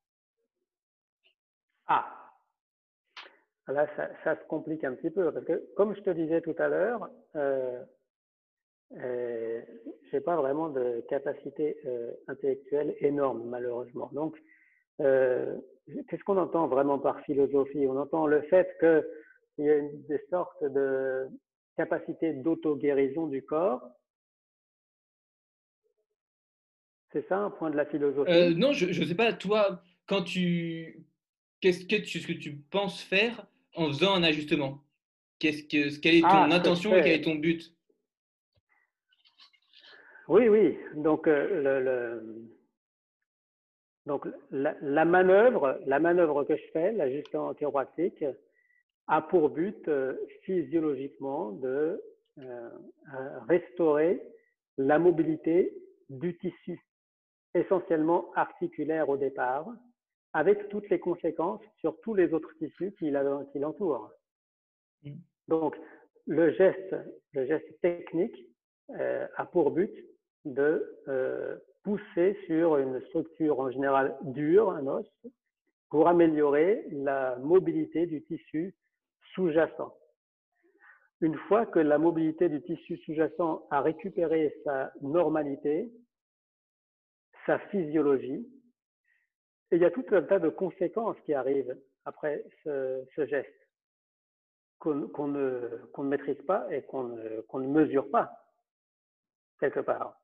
Ah, 1.87 2.33
là, 3.69 3.87
ça, 4.25 4.37
se 4.37 4.47
complique 4.47 4.85
un 4.85 4.95
petit 4.95 5.11
peu 5.11 5.33
parce 5.33 5.45
que, 5.45 5.65
comme 5.77 5.95
je 5.95 6.01
te 6.01 6.11
disais 6.11 6.41
tout 6.41 6.55
à 6.59 6.69
l'heure, 6.69 7.09
euh, 7.37 7.83
euh, 8.97 9.63
j'ai 10.11 10.21
pas 10.21 10.37
vraiment 10.37 10.69
de 10.69 11.05
capacité 11.09 11.77
euh, 11.87 12.13
intellectuelle 12.29 12.95
énorme, 13.01 13.45
malheureusement. 13.49 14.11
Donc, 14.13 14.37
qu'est-ce 14.99 16.25
qu'on 16.25 16.39
entend 16.39 16.69
vraiment 16.69 16.99
par 16.99 17.21
philosophie? 17.23 17.87
On 17.89 17.99
entend 17.99 18.27
le 18.27 18.43
fait 18.43 18.77
qu'il 18.79 19.65
y 19.65 19.71
a 19.71 19.81
des 19.81 20.21
sortes 20.31 20.63
de 20.65 21.29
capacités 21.77 22.33
d'auto-guérison 22.33 23.27
du 23.27 23.43
corps. 23.43 23.83
C'est 27.13 27.27
ça 27.29 27.39
un 27.39 27.51
point 27.51 27.71
de 27.71 27.77
la 27.77 27.87
philosophie? 27.87 28.57
Non, 28.57 28.73
je 28.73 28.87
ne 28.87 29.07
sais 29.07 29.15
pas. 29.15 29.33
Toi, 29.33 29.81
quand 30.07 30.23
tu 30.23 31.05
qu'est-ce 31.65 31.87
que 31.87 31.97
tu, 31.97 32.21
ce 32.21 32.27
que 32.27 32.35
tu 32.35 32.57
penses 32.71 33.01
faire 33.01 33.47
en 33.75 33.87
faisant 33.87 34.15
un 34.15 34.23
ajustement? 34.23 34.85
Qu'est-ce 35.39 35.63
que, 35.63 35.99
quelle 35.99 36.17
est 36.17 36.21
ton 36.21 36.27
Ah, 36.29 36.55
intention 36.57 36.95
et 36.95 37.01
quel 37.01 37.13
est 37.13 37.25
ton 37.25 37.37
but? 37.37 37.73
Oui, 40.29 40.47
oui. 40.51 40.77
Donc, 40.97 41.27
euh, 41.27 41.63
le, 41.63 41.81
le- 41.83 42.45
donc 44.05 44.27
la, 44.51 44.77
la 44.83 45.07
manœuvre, 45.07 45.81
la 45.87 45.99
manœuvre 46.01 46.45
que 46.45 46.55
je 46.55 46.63
fais, 46.75 46.93
l'ajustement 46.93 47.55
chiropratique, 47.55 48.23
a 49.07 49.23
pour 49.23 49.49
but 49.49 49.89
euh, 49.89 50.17
physiologiquement 50.43 51.53
de 51.53 52.03
euh, 52.41 52.69
restaurer 53.49 54.21
la 54.77 54.99
mobilité 54.99 55.73
du 56.11 56.37
tissu, 56.37 56.79
essentiellement 57.55 58.31
articulaire 58.35 59.09
au 59.09 59.17
départ, 59.17 59.67
avec 60.35 60.69
toutes 60.69 60.91
les 60.91 60.99
conséquences 60.99 61.63
sur 61.79 61.99
tous 62.01 62.15
les 62.15 62.35
autres 62.35 62.53
tissus 62.59 62.93
qui 62.99 63.11
l'entourent. 63.11 64.11
Mm. 65.05 65.13
Donc, 65.49 65.77
le 66.27 66.53
geste, 66.53 66.97
le 67.33 67.47
geste 67.47 67.81
technique 67.81 68.37
euh, 68.91 69.27
a 69.37 69.47
pour 69.47 69.71
but 69.71 69.93
de 70.45 70.85
euh, 71.09 71.57
pousser 71.85 72.37
sur 72.47 72.77
une 72.79 73.01
structure 73.07 73.61
en 73.61 73.71
général 73.71 74.17
dure, 74.23 74.71
un 74.71 74.87
os, 74.87 75.07
pour 75.89 76.09
améliorer 76.09 76.85
la 76.91 77.37
mobilité 77.37 78.07
du 78.07 78.23
tissu 78.25 78.75
sous-jacent. 79.35 79.95
Une 81.21 81.37
fois 81.47 81.65
que 81.65 81.79
la 81.79 81.99
mobilité 81.99 82.49
du 82.49 82.61
tissu 82.63 82.97
sous-jacent 82.99 83.67
a 83.71 83.81
récupéré 83.81 84.53
sa 84.65 84.93
normalité, 85.01 85.93
sa 87.47 87.59
physiologie, 87.71 88.47
et 89.75 89.77
il 89.77 89.83
y 89.83 89.85
a 89.85 89.91
tout 89.91 90.05
un 90.13 90.23
tas 90.23 90.39
de 90.39 90.51
conséquences 90.51 91.17
qui 91.27 91.35
arrivent 91.35 91.77
après 92.05 92.45
ce, 92.63 93.05
geste 93.27 93.51
qu'on 94.79 95.27
ne, 95.27 95.69
ne 95.99 96.03
maîtrise 96.05 96.41
pas 96.43 96.65
et 96.73 96.83
qu'on 96.83 97.03
ne, 97.03 97.43
ne 97.55 97.67
mesure 97.67 98.09
pas 98.09 98.31
quelque 99.59 99.81
part. 99.81 100.17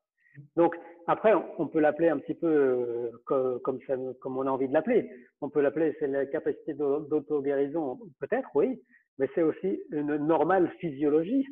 Donc 0.55 0.73
après, 1.05 1.33
on, 1.57 1.67
peut 1.67 1.81
l'appeler 1.81 2.07
un 2.07 2.19
petit 2.19 2.33
peu 2.33 2.47
euh, 2.47 3.11
co- 3.25 3.59
comme, 3.59 3.79
on 4.23 4.47
a 4.47 4.51
envie 4.51 4.69
de 4.69 4.73
l'appeler. 4.73 5.11
On 5.41 5.49
peut 5.49 5.59
l'appeler, 5.59 5.93
c'est 5.99 6.07
la 6.07 6.25
capacité 6.25 6.73
d'au- 6.73 7.01
d'auto-guérison, 7.01 7.99
peut-être, 8.21 8.49
oui, 8.55 8.81
mais 9.17 9.27
c'est 9.35 9.43
aussi 9.43 9.83
une 9.91 10.15
normale 10.15 10.71
physiologie. 10.79 11.45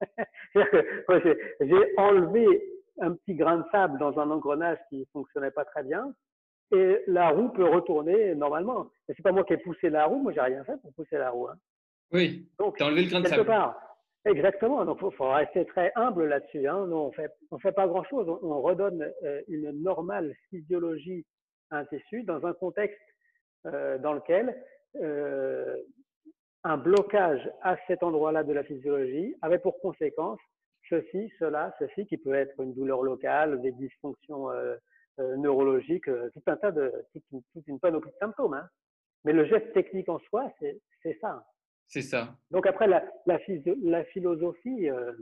J'ai 1.60 1.94
enlevé 1.98 2.46
un 2.98 3.12
petit 3.14 3.36
grain 3.36 3.58
de 3.58 3.64
sable 3.70 3.96
dans 4.00 4.18
un 4.18 4.28
engrenage 4.32 4.78
qui 4.88 5.06
fonctionnait 5.12 5.52
pas 5.52 5.64
très 5.64 5.84
bien, 5.84 6.12
et 6.72 7.02
la 7.06 7.30
roue 7.30 7.50
peut 7.50 7.64
retourner 7.68 8.34
normalement. 8.34 8.90
Mais 9.08 9.14
c'est 9.16 9.22
pas 9.22 9.32
moi 9.32 9.44
qui 9.44 9.52
ai 9.52 9.58
poussé 9.58 9.90
la 9.90 10.06
roue, 10.06 10.18
moi 10.22 10.32
j'ai 10.32 10.40
rien 10.40 10.64
fait 10.64 10.80
pour 10.80 10.92
pousser 10.94 11.16
la 11.18 11.30
roue. 11.30 11.48
hein. 11.48 11.56
Oui, 12.12 12.48
Donc, 12.58 12.80
as 12.80 12.86
enlevé 12.86 13.02
le 13.04 13.08
grain 13.10 13.20
de 13.20 13.24
quelque 13.24 13.36
sable. 13.36 13.46
part, 13.46 13.76
exactement. 14.24 14.84
Donc, 14.84 14.98
il 14.98 15.00
faut, 15.00 15.10
faut 15.12 15.30
rester 15.30 15.64
très 15.66 15.92
humble 15.96 16.26
là-dessus. 16.26 16.66
Hein. 16.68 16.86
Nous, 16.86 16.96
on 16.96 17.12
fait, 17.12 17.30
on 17.50 17.58
fait 17.58 17.72
pas 17.72 17.86
grand-chose. 17.88 18.28
On, 18.28 18.38
on 18.46 18.60
redonne 18.62 19.10
euh, 19.24 19.42
une 19.48 19.70
normale 19.82 20.34
physiologie 20.50 21.24
à 21.70 21.78
un 21.78 21.84
tissu 21.86 22.22
dans 22.22 22.46
un 22.46 22.52
contexte 22.52 23.00
euh, 23.66 23.98
dans 23.98 24.12
lequel 24.12 24.54
euh, 25.02 25.76
un 26.62 26.76
blocage 26.76 27.50
à 27.62 27.76
cet 27.86 28.02
endroit-là 28.02 28.44
de 28.44 28.52
la 28.52 28.62
physiologie 28.64 29.34
avait 29.42 29.58
pour 29.58 29.80
conséquence 29.80 30.38
ceci, 30.90 31.32
cela, 31.38 31.74
ceci, 31.78 32.06
qui 32.06 32.16
peut 32.18 32.34
être 32.34 32.60
une 32.60 32.74
douleur 32.74 33.02
locale, 33.02 33.60
des 33.62 33.72
dysfonctions 33.72 34.50
neurologiques, 35.18 36.08
euh, 36.08 36.30
tout 36.34 36.42
un 36.46 36.56
tas 36.56 36.72
de, 36.72 36.92
toute 37.12 37.24
une, 37.32 37.42
toute 37.52 37.66
une 37.68 37.78
panoplie 37.80 38.10
de 38.10 38.16
symptômes. 38.18 38.54
Hein. 38.54 38.68
Mais 39.24 39.32
le 39.32 39.44
geste 39.46 39.72
technique 39.72 40.08
en 40.08 40.18
soi, 40.20 40.52
c'est 40.60 41.18
ça. 41.20 41.46
C'est 41.86 42.02
ça. 42.02 42.34
Donc 42.50 42.66
après, 42.66 42.86
la, 42.86 43.04
la, 43.26 43.38
physio- 43.38 43.76
la 43.82 44.04
philosophie, 44.04 44.88
euh, 44.90 45.12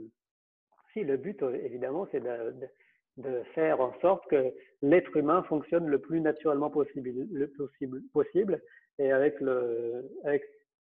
si 0.93 1.03
le 1.03 1.17
but, 1.17 1.41
euh, 1.43 1.53
évidemment, 1.63 2.07
c'est 2.11 2.19
de, 2.21 2.51
de- 2.51 2.69
de 3.17 3.43
faire 3.53 3.79
en 3.79 3.93
sorte 3.99 4.27
que 4.27 4.51
l'être 4.81 5.15
humain 5.15 5.43
fonctionne 5.43 5.87
le 5.87 5.99
plus 5.99 6.19
naturellement 6.19 6.71
possible, 6.71 7.11
le 7.31 7.47
possible, 7.51 8.01
possible 8.11 8.59
et 8.97 9.11
avec 9.11 9.39
le, 9.39 10.09
avec, 10.23 10.43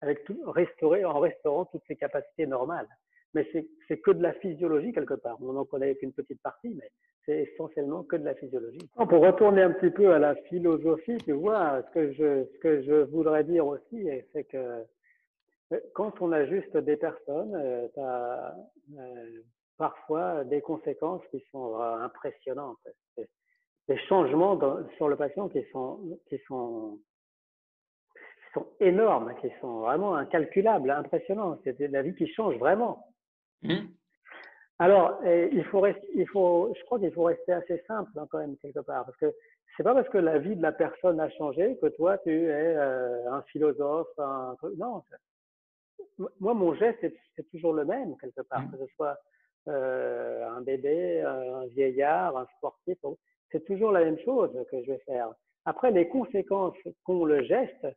avec 0.02 0.26
tout, 0.26 0.38
restaurer, 0.52 1.06
en 1.06 1.20
restaurant 1.20 1.64
toutes 1.66 1.86
ses 1.88 1.96
capacités 1.96 2.46
normales. 2.46 2.90
Mais 3.34 3.48
c'est 3.88 3.98
que 4.00 4.12
de 4.12 4.24
la 4.24 4.34
physiologie 4.34 4.92
quelque 4.92 5.14
part. 5.14 5.38
On 5.42 5.54
n'en 5.54 5.66
connaît 5.66 5.96
qu'une 5.96 6.14
petite 6.14 6.42
partie, 6.42 6.70
mais 6.70 6.90
c'est 7.26 7.44
essentiellement 7.44 8.04
que 8.04 8.16
de 8.16 8.26
la 8.26 8.34
physiologie. 8.36 8.90
Pour 8.96 9.22
retourner 9.22 9.62
un 9.62 9.72
petit 9.72 9.92
peu 9.92 10.12
à 10.14 10.20
la 10.20 10.36
philosophie, 10.36 11.18
tu 11.20 11.34
vois, 11.34 11.84
ce 11.84 11.92
que 11.92 12.12
je, 12.14 12.46
ce 12.46 12.58
que 12.60 12.82
je 12.82 13.04
voudrais 13.12 13.44
dire 13.44 13.68
aussi, 13.68 14.08
c'est 14.34 14.46
que 14.46 14.84
euh, 15.72 15.80
quand 15.94 16.20
on 16.22 16.32
ajuste 16.32 16.76
des 16.78 16.98
personnes, 16.98 17.54
euh, 17.56 17.88
tu 17.94 18.00
as 18.00 18.56
parfois 19.78 20.44
des 20.46 20.62
conséquences 20.62 21.22
qui 21.30 21.44
sont 21.52 21.80
euh, 21.80 21.96
impressionnantes. 21.98 22.80
Des 23.88 23.98
changements 24.08 24.56
dans- 24.56 24.88
sur 24.98 25.08
le 25.08 25.16
patient 25.16 25.50
qui 25.50 25.64
sont, 25.72 26.20
qui 26.28 26.40
sont, 26.48 27.00
qui 28.16 28.54
sont 28.54 28.68
énormes, 28.80 29.36
qui 29.42 29.50
sont 29.62 29.82
vraiment 29.82 30.16
incalculables, 30.16 30.90
impressionnants. 30.90 31.60
C'est 31.64 31.80
la 31.80 32.02
vie 32.02 32.16
qui 32.16 32.28
change 32.28 32.56
vraiment. 32.58 33.06
Hmm 33.64 33.88
Alors, 34.80 35.20
euh, 35.26 35.50
il 35.52 35.64
faut 35.66 35.82
rester, 35.82 36.08
il 36.16 36.28
faut, 36.28 36.74
je 36.78 36.84
crois 36.86 37.00
qu'il 37.00 37.12
faut 37.12 37.24
rester 37.24 37.52
assez 37.54 37.84
simple 37.88 38.12
hein, 38.18 38.28
quand 38.30 38.40
même 38.40 38.56
quelque 38.58 38.80
part, 38.80 39.06
parce 39.06 39.18
que 39.18 39.34
c'est 39.76 39.84
pas 39.84 39.94
parce 39.94 40.10
que 40.10 40.18
la 40.18 40.38
vie 40.40 40.56
de 40.56 40.62
la 40.62 40.72
personne 40.72 41.20
a 41.20 41.30
changé 41.32 41.78
que 41.82 41.88
toi 41.88 42.18
tu 42.20 42.30
es 42.32 42.76
euh, 42.76 43.32
un 43.32 43.42
philosophe, 43.44 44.08
un 44.18 44.56
truc. 44.58 44.78
Non, 44.78 45.04
moi 46.40 46.54
mon 46.54 46.74
geste 46.76 47.06
c'est 47.36 47.50
toujours 47.50 47.74
le 47.74 47.86
même 47.86 48.16
quelque 48.18 48.42
part, 48.42 48.62
Mm. 48.64 48.72
que 48.72 48.78
ce 48.78 48.94
soit 48.96 49.18
euh, 49.68 50.48
un 50.50 50.62
bébé, 50.62 51.22
un 51.22 51.66
vieillard, 51.68 52.38
un 52.38 52.48
sportif, 52.58 52.98
c'est 53.52 53.66
toujours 53.66 53.92
la 53.92 54.04
même 54.04 54.20
chose 54.20 54.52
que 54.72 54.82
je 54.84 54.92
vais 54.92 55.02
faire. 55.06 55.30
Après, 55.66 55.92
les 55.92 56.08
conséquences 56.08 56.76
qu'ont 57.04 57.26
le 57.26 57.44
geste, 57.44 57.88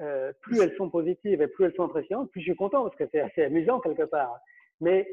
euh, 0.00 0.32
plus 0.42 0.60
elles 0.60 0.74
sont 0.76 0.90
positives 0.90 1.40
et 1.40 1.46
plus 1.46 1.66
elles 1.66 1.74
sont 1.74 1.84
impressionnantes, 1.84 2.30
plus 2.30 2.40
je 2.40 2.46
suis 2.46 2.56
content 2.56 2.82
parce 2.82 2.96
que 2.96 3.04
c'est 3.12 3.20
assez 3.20 3.44
amusant 3.44 3.80
quelque 3.80 4.02
part. 4.02 4.38
Mais 4.80 5.06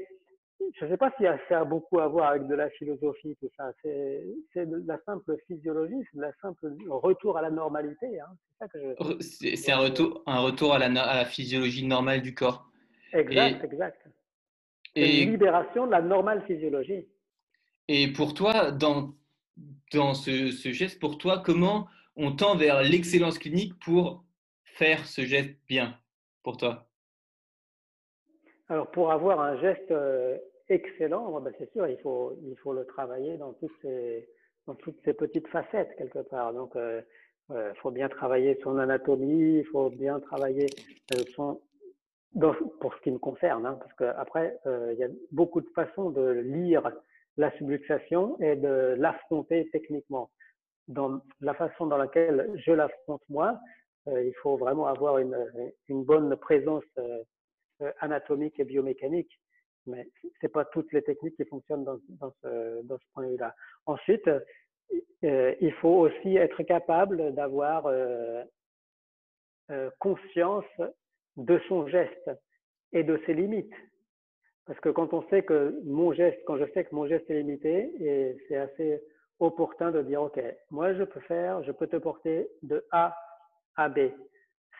je 0.75 0.85
ne 0.85 0.89
sais 0.91 0.97
pas 0.97 1.11
si 1.17 1.23
ça 1.49 1.61
a 1.61 1.65
beaucoup 1.65 1.99
à 1.99 2.07
voir 2.07 2.29
avec 2.29 2.47
de 2.47 2.55
la 2.55 2.69
philosophie, 2.71 3.35
tout 3.39 3.49
ça. 3.57 3.71
C'est 3.83 4.65
de 4.65 4.83
la 4.85 4.99
simple 5.05 5.35
physiologie, 5.47 5.95
c'est 6.11 6.17
de 6.17 6.21
la 6.21 6.33
simple 6.41 6.73
retour 6.87 7.37
à 7.37 7.41
la 7.41 7.49
normalité. 7.51 8.19
Hein. 8.19 8.27
C'est 8.49 8.57
ça 8.59 8.67
que 8.67 8.79
je. 8.79 9.71
Un 9.71 9.77
retour, 9.77 10.23
un 10.25 10.39
retour 10.39 10.73
à 10.73 10.79
la, 10.79 10.89
no- 10.89 11.01
à 11.01 11.15
la 11.15 11.25
physiologie 11.25 11.85
normale 11.85 12.21
du 12.21 12.33
corps. 12.33 12.69
Exact, 13.13 13.63
exact. 13.63 14.07
C'est 14.95 15.01
une 15.01 15.07
Et, 15.07 15.25
libération 15.25 15.85
de 15.85 15.91
la 15.91 16.01
normale 16.01 16.43
physiologie. 16.45 17.07
et 17.87 18.11
pour 18.13 18.33
toi, 18.33 18.71
dans, 18.71 19.15
dans 19.91 20.13
ce, 20.13 20.51
ce 20.51 20.71
geste, 20.71 20.99
pour 20.99 21.17
toi, 21.17 21.41
comment 21.43 21.87
on 22.15 22.31
tend 22.35 22.55
vers 22.55 22.81
l'excellence 22.83 23.39
clinique 23.39 23.73
pour 23.79 24.23
faire 24.63 25.05
ce 25.07 25.25
geste 25.25 25.55
bien 25.67 25.99
pour 26.43 26.57
toi? 26.57 26.87
Alors, 28.73 28.89
pour 28.89 29.11
avoir 29.11 29.39
un 29.39 29.55
geste 29.61 29.91
euh, 29.91 30.35
excellent, 30.67 31.39
ben, 31.41 31.53
c'est 31.59 31.71
sûr, 31.73 31.87
il 31.87 31.99
faut, 31.99 32.33
il 32.41 32.57
faut 32.57 32.73
le 32.73 32.85
travailler 32.85 33.37
dans 33.37 33.53
toutes 33.53 33.71
ces, 33.83 34.27
dans 34.65 34.73
toutes 34.73 34.97
ces 35.05 35.13
petites 35.13 35.47
facettes, 35.49 35.95
quelque 35.95 36.27
part. 36.27 36.53
Donc, 36.53 36.75
euh, 36.75 36.99
euh, 37.51 37.71
faut 37.83 37.91
bien 37.91 38.09
travailler 38.09 38.59
son 38.63 38.79
anatomie, 38.79 39.59
il 39.59 39.65
faut 39.65 39.91
bien 39.91 40.19
travailler 40.21 40.65
euh, 41.13 41.19
son. 41.35 41.61
Pour 42.79 42.95
ce 42.95 43.01
qui 43.01 43.11
me 43.11 43.19
concerne, 43.19 43.63
hein, 43.67 43.77
parce 43.79 43.93
qu'après, 43.93 44.57
il 44.65 44.97
y 44.97 45.03
a 45.03 45.07
beaucoup 45.31 45.61
de 45.61 45.69
façons 45.75 46.09
de 46.09 46.31
lire 46.31 46.91
la 47.37 47.55
subluxation 47.57 48.39
et 48.39 48.55
de 48.55 48.95
l'affronter 48.97 49.69
techniquement. 49.71 50.31
Dans 50.87 51.21
la 51.41 51.53
façon 51.53 51.85
dans 51.85 51.97
laquelle 51.97 52.49
je 52.55 52.71
l'affronte 52.71 53.21
moi, 53.29 53.59
il 54.07 54.33
faut 54.41 54.57
vraiment 54.57 54.87
avoir 54.87 55.19
une, 55.19 55.37
une 55.89 56.03
bonne 56.03 56.35
présence 56.37 56.83
euh, 56.97 57.19
anatomique 57.99 58.59
et 58.59 58.63
biomécanique, 58.63 59.39
mais 59.85 60.07
c'est 60.39 60.51
pas 60.51 60.65
toutes 60.65 60.91
les 60.93 61.01
techniques 61.01 61.35
qui 61.35 61.45
fonctionnent 61.45 61.83
dans, 61.83 61.97
ce, 62.41 62.81
point 63.13 63.25
de 63.25 63.31
vue-là. 63.31 63.55
Ensuite, 63.85 64.29
euh, 65.23 65.55
il 65.59 65.73
faut 65.73 66.07
aussi 66.07 66.37
être 66.37 66.63
capable 66.63 67.33
d'avoir 67.33 67.85
euh, 67.87 68.43
conscience 69.99 70.65
de 71.37 71.59
son 71.67 71.87
geste 71.87 72.31
et 72.91 73.03
de 73.03 73.19
ses 73.25 73.33
limites. 73.33 73.73
Parce 74.65 74.79
que 74.79 74.89
quand 74.89 75.13
on 75.13 75.27
sait 75.29 75.43
que 75.43 75.81
mon 75.83 76.13
geste, 76.13 76.39
quand 76.45 76.57
je 76.57 76.65
sais 76.73 76.85
que 76.85 76.95
mon 76.95 77.07
geste 77.07 77.29
est 77.29 77.39
limité, 77.41 77.91
et 78.01 78.37
c'est 78.47 78.55
assez 78.55 79.01
opportun 79.39 79.91
de 79.91 80.01
dire, 80.01 80.21
OK, 80.21 80.39
moi 80.71 80.93
je 80.93 81.03
peux 81.03 81.19
faire, 81.21 81.63
je 81.63 81.71
peux 81.71 81.87
te 81.87 81.97
porter 81.97 82.47
de 82.61 82.85
A 82.91 83.15
à 83.75 83.89
B. 83.89 84.11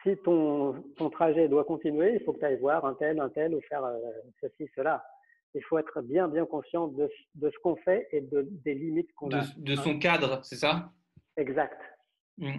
Si 0.04 0.18
ton, 0.18 0.84
ton 0.98 1.10
trajet 1.10 1.48
doit 1.48 1.63
continuer, 1.63 2.16
il 2.16 2.24
faut 2.24 2.34
que 2.34 2.39
tu 2.39 2.46
ailles 2.46 2.60
voir 2.60 2.86
un 2.86 2.94
tel, 2.94 3.20
un 3.20 3.30
tel, 3.30 3.56
ou 3.56 3.62
faire 3.62 3.86
euh, 3.86 3.98
ceci, 4.42 4.70
cela. 4.76 5.04
Il 5.56 5.63
faut 5.63 5.78
être 5.78 6.02
bien, 6.02 6.28
bien 6.28 6.46
conscient 6.46 6.88
de, 6.88 7.10
de 7.36 7.50
ce 7.50 7.58
qu'on 7.60 7.76
fait 7.78 8.08
et 8.12 8.22
de, 8.22 8.48
des 8.66 8.74
limites 8.74 9.13
qu'on 9.13 9.30
de, 9.30 9.38
a. 9.38 9.44
de 9.56 9.76
son 9.76 10.00
cadre, 10.00 10.39
c'est 10.44 10.58
ça? 10.58 10.92
Exact. 11.38 11.80
Mmh. 12.38 12.54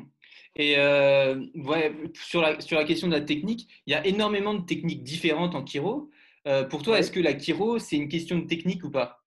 Et 0.56 0.78
euh, 0.78 1.44
ouais, 1.54 1.92
sur, 2.14 2.40
la, 2.40 2.60
sur 2.60 2.78
la 2.78 2.84
question 2.84 3.08
de 3.08 3.12
la 3.12 3.20
technique, 3.20 3.68
il 3.86 3.92
y 3.92 3.96
a 3.96 4.06
énormément 4.06 4.54
de 4.54 4.64
techniques 4.64 5.02
différentes 5.02 5.54
en 5.54 5.66
chiro. 5.66 6.10
Euh, 6.46 6.64
pour 6.64 6.82
toi, 6.82 6.98
est-ce 6.98 7.10
que 7.10 7.20
la 7.20 7.38
chiro, 7.38 7.78
c'est 7.78 7.96
une 7.96 8.08
question 8.08 8.38
de 8.38 8.46
technique 8.46 8.84
ou 8.84 8.90
pas? 8.90 9.20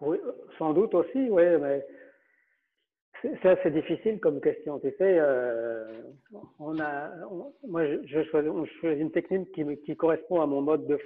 Oui, 0.00 0.18
sans 0.58 0.72
doute 0.72 0.94
aussi, 0.94 1.28
oui, 1.30 1.44
mais 1.60 1.84
c'est 3.22 3.46
assez 3.46 3.70
difficile 3.70 4.20
comme 4.20 4.40
question. 4.40 4.78
Tu 4.80 4.90
sais, 4.98 5.18
euh, 5.18 5.84
on 6.58 6.78
a, 6.80 7.10
moi, 7.66 7.84
je 7.86 8.22
choisis, 8.24 8.50
une 8.82 9.10
technique 9.10 9.52
qui, 9.52 9.96
correspond 9.96 10.40
à 10.40 10.46
mon 10.46 10.62
mode 10.62 10.86
de 10.86 10.96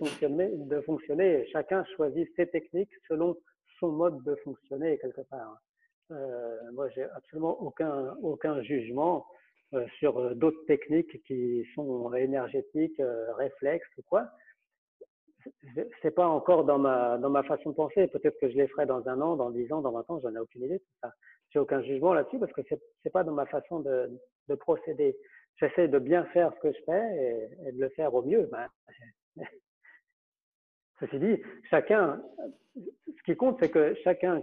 fonctionner, 0.81 1.47
chacun 1.53 1.85
choisit 1.97 2.29
ses 2.37 2.47
techniques 2.49 2.91
selon 3.09 3.37
son 3.79 3.93
mode 3.93 4.23
de 4.25 4.35
fonctionner 4.37 4.99
quelque 4.99 5.23
part. 5.23 5.61
Euh, 6.13 6.57
moi, 6.73 6.89
j'ai 6.91 7.05
absolument 7.05 7.61
aucun, 7.63 8.17
aucun 8.23 8.63
jugement 8.63 9.27
euh, 9.75 9.87
sur 9.99 10.19
euh, 10.19 10.35
d'autres 10.35 10.65
techniques 10.67 11.23
qui 11.25 11.65
sont 11.75 12.13
énergétiques, 12.15 13.01
réflexes 13.37 13.89
ou 13.99 14.03
quoi. 14.09 14.29
C'est 16.03 16.15
pas 16.15 16.27
encore 16.27 16.65
dans 16.65 16.79
ma, 16.79 17.17
dans 17.17 17.31
ma 17.31 17.43
façon 17.43 17.71
de 17.71 17.75
penser. 17.75 18.07
Peut-être 18.09 18.39
que 18.41 18.51
je 18.51 18.57
les 18.57 18.69
ferai 18.69 18.85
dans 18.85 19.09
un 19.09 19.21
an, 19.23 19.37
dans 19.37 19.51
dix 19.51 19.73
ans, 19.73 19.81
dans 19.81 19.93
vingt 19.93 20.09
ans, 20.11 20.21
j'en 20.21 20.35
ai 20.35 20.39
aucune 20.39 20.65
idée. 20.65 20.83
J'ai 21.51 21.59
aucun 21.59 21.83
jugement 21.83 22.15
là-dessus 22.15 22.39
parce 22.39 22.53
que 22.53 22.63
c'est 23.03 23.13
pas 23.13 23.25
dans 23.25 23.33
ma 23.33 23.47
façon 23.47 23.81
de, 23.81 24.11
de 24.49 24.55
procéder. 24.55 25.17
J'essaie 25.57 25.89
de 25.89 25.99
bien 25.99 26.25
faire 26.27 26.53
ce 26.55 26.61
que 26.61 26.73
je 26.73 26.85
fais 26.85 27.49
et, 27.67 27.73
de 27.73 27.81
le 27.81 27.89
faire 27.91 28.15
au 28.15 28.23
mieux. 28.23 28.49
Ben, 28.53 28.69
ceci 31.01 31.19
dit, 31.19 31.43
chacun, 31.69 32.23
ce 32.77 33.23
qui 33.25 33.37
compte, 33.37 33.59
c'est 33.61 33.71
que 33.71 33.95
chacun 34.05 34.43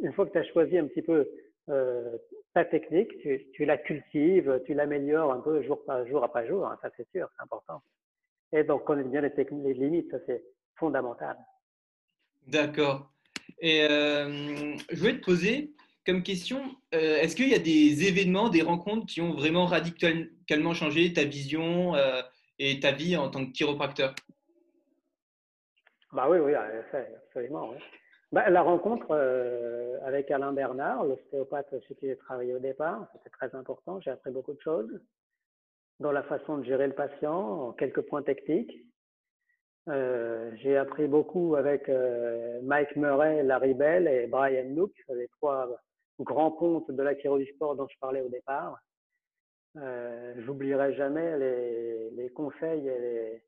une 0.00 0.12
fois 0.12 0.26
que 0.26 0.32
tu 0.32 0.38
as 0.38 0.52
choisi 0.52 0.76
un 0.78 0.86
petit 0.86 1.02
peu 1.02 1.28
euh, 1.68 2.16
ta 2.52 2.64
technique, 2.64 3.10
tu, 3.52 3.64
la 3.64 3.78
cultives, 3.78 4.60
tu 4.66 4.74
l'améliores 4.74 5.32
un 5.32 5.40
peu 5.40 5.62
jour 5.62 5.84
par 5.84 6.06
jour, 6.06 6.22
après 6.24 6.46
jour, 6.46 6.66
hein, 6.66 6.78
ça 6.82 6.90
c'est 6.96 7.08
sûr, 7.10 7.28
c'est 7.36 7.42
important. 7.42 7.82
Et 8.52 8.64
donc 8.64 8.84
connaître 8.84 9.08
bien 9.08 9.20
les, 9.20 9.32
les 9.34 9.74
limites, 9.74 10.10
ça 10.10 10.18
c'est 10.26 10.44
fondamental. 10.76 11.36
D'accord. 12.46 13.10
Et 13.58 13.86
euh, 13.88 14.76
je 14.90 14.98
voulais 14.98 15.18
te 15.18 15.24
poser 15.24 15.72
comme 16.04 16.22
question, 16.22 16.60
euh, 16.94 17.18
est-ce 17.18 17.34
qu'il 17.36 17.48
y 17.48 17.54
a 17.54 17.58
des 17.58 18.06
événements, 18.06 18.48
des 18.48 18.62
rencontres 18.62 19.06
qui 19.06 19.20
ont 19.20 19.32
vraiment 19.32 19.66
radicalement 19.66 20.74
changé 20.74 21.12
ta 21.12 21.24
vision 21.24 21.94
et 22.58 22.80
ta 22.80 22.92
vie 22.92 23.16
en 23.16 23.30
tant 23.30 23.44
que 23.46 23.52
chiropracteur? 23.52 24.14
Bah 26.12 26.28
oui, 26.28 26.38
oui, 26.38 26.54
absolument. 26.54 27.70
Oui. 27.70 27.76
Bah, 28.34 28.50
la 28.50 28.62
rencontre 28.62 29.06
euh, 29.12 29.96
avec 30.04 30.28
Alain 30.28 30.52
Bernard, 30.52 31.04
l'ostéopathe 31.04 31.72
chez 31.86 31.94
qui 31.94 32.08
j'ai 32.08 32.16
travaillé 32.16 32.52
au 32.52 32.58
départ, 32.58 33.06
c'était 33.12 33.30
très 33.30 33.54
important. 33.54 34.00
J'ai 34.00 34.10
appris 34.10 34.32
beaucoup 34.32 34.54
de 34.54 34.60
choses 34.60 34.90
dans 36.00 36.10
la 36.10 36.24
façon 36.24 36.58
de 36.58 36.64
gérer 36.64 36.88
le 36.88 36.94
patient, 36.94 37.68
en 37.68 37.72
quelques 37.72 38.00
points 38.00 38.24
techniques. 38.24 38.76
Euh, 39.88 40.50
j'ai 40.56 40.76
appris 40.76 41.06
beaucoup 41.06 41.54
avec 41.54 41.88
euh, 41.88 42.60
Mike 42.64 42.96
Murray, 42.96 43.44
Larry 43.44 43.74
Bell 43.74 44.08
et 44.08 44.26
Brian 44.26 44.64
Nook, 44.64 44.90
les 45.10 45.28
trois 45.28 45.68
grands 46.20 46.52
pontes 46.52 46.90
de 46.90 47.02
la 47.02 47.14
du 47.14 47.46
sport 47.54 47.76
dont 47.76 47.88
je 47.88 47.98
parlais 47.98 48.20
au 48.20 48.28
départ. 48.28 48.78
Euh, 49.76 50.34
J'oublierai 50.44 50.94
jamais 50.94 51.36
les, 51.38 52.10
les 52.10 52.30
conseils 52.30 52.88
et 52.88 52.98
les, 52.98 53.42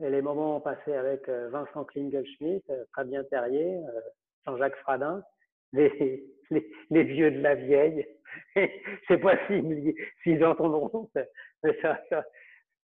et 0.00 0.10
les 0.10 0.22
moments 0.22 0.60
passés 0.60 0.94
avec 0.94 1.28
euh, 1.28 1.48
Vincent 1.50 1.84
Klingelschmidt, 1.84 2.64
euh, 2.70 2.84
Fabien 2.94 3.22
Terrier, 3.24 3.76
euh, 3.76 4.00
Jean-Jacques 4.46 4.76
Fradin, 4.76 5.22
les, 5.72 6.24
les, 6.90 7.02
vieux 7.04 7.30
de 7.30 7.40
la 7.40 7.54
vieille. 7.54 8.06
Je 8.56 8.66
sais 9.08 9.18
pas 9.18 9.36
s'ils 9.46 9.94
si, 10.22 10.44
entendront, 10.44 11.08
mais 11.62 11.78
ça, 11.80 12.00
ça, 12.10 12.24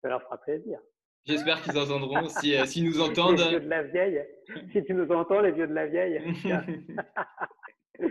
leur 0.05 0.23
fera 0.23 0.41
plaisir. 0.41 0.79
J'espère 1.27 1.63
qu'ils 1.63 1.79
entendront. 1.79 2.29
Si, 2.29 2.55
si 2.67 2.83
nous 2.83 3.01
entendent. 3.01 3.39
Les 3.39 3.49
vieux 3.49 3.61
de 3.61 3.69
la 3.69 3.83
vieille. 3.83 4.23
Si 4.73 4.85
tu 4.85 4.93
nous 4.93 5.11
entends, 5.11 5.41
les 5.41 5.53
vieux 5.53 5.67
de 5.67 5.73
la 5.73 5.87
vieille. 5.87 6.21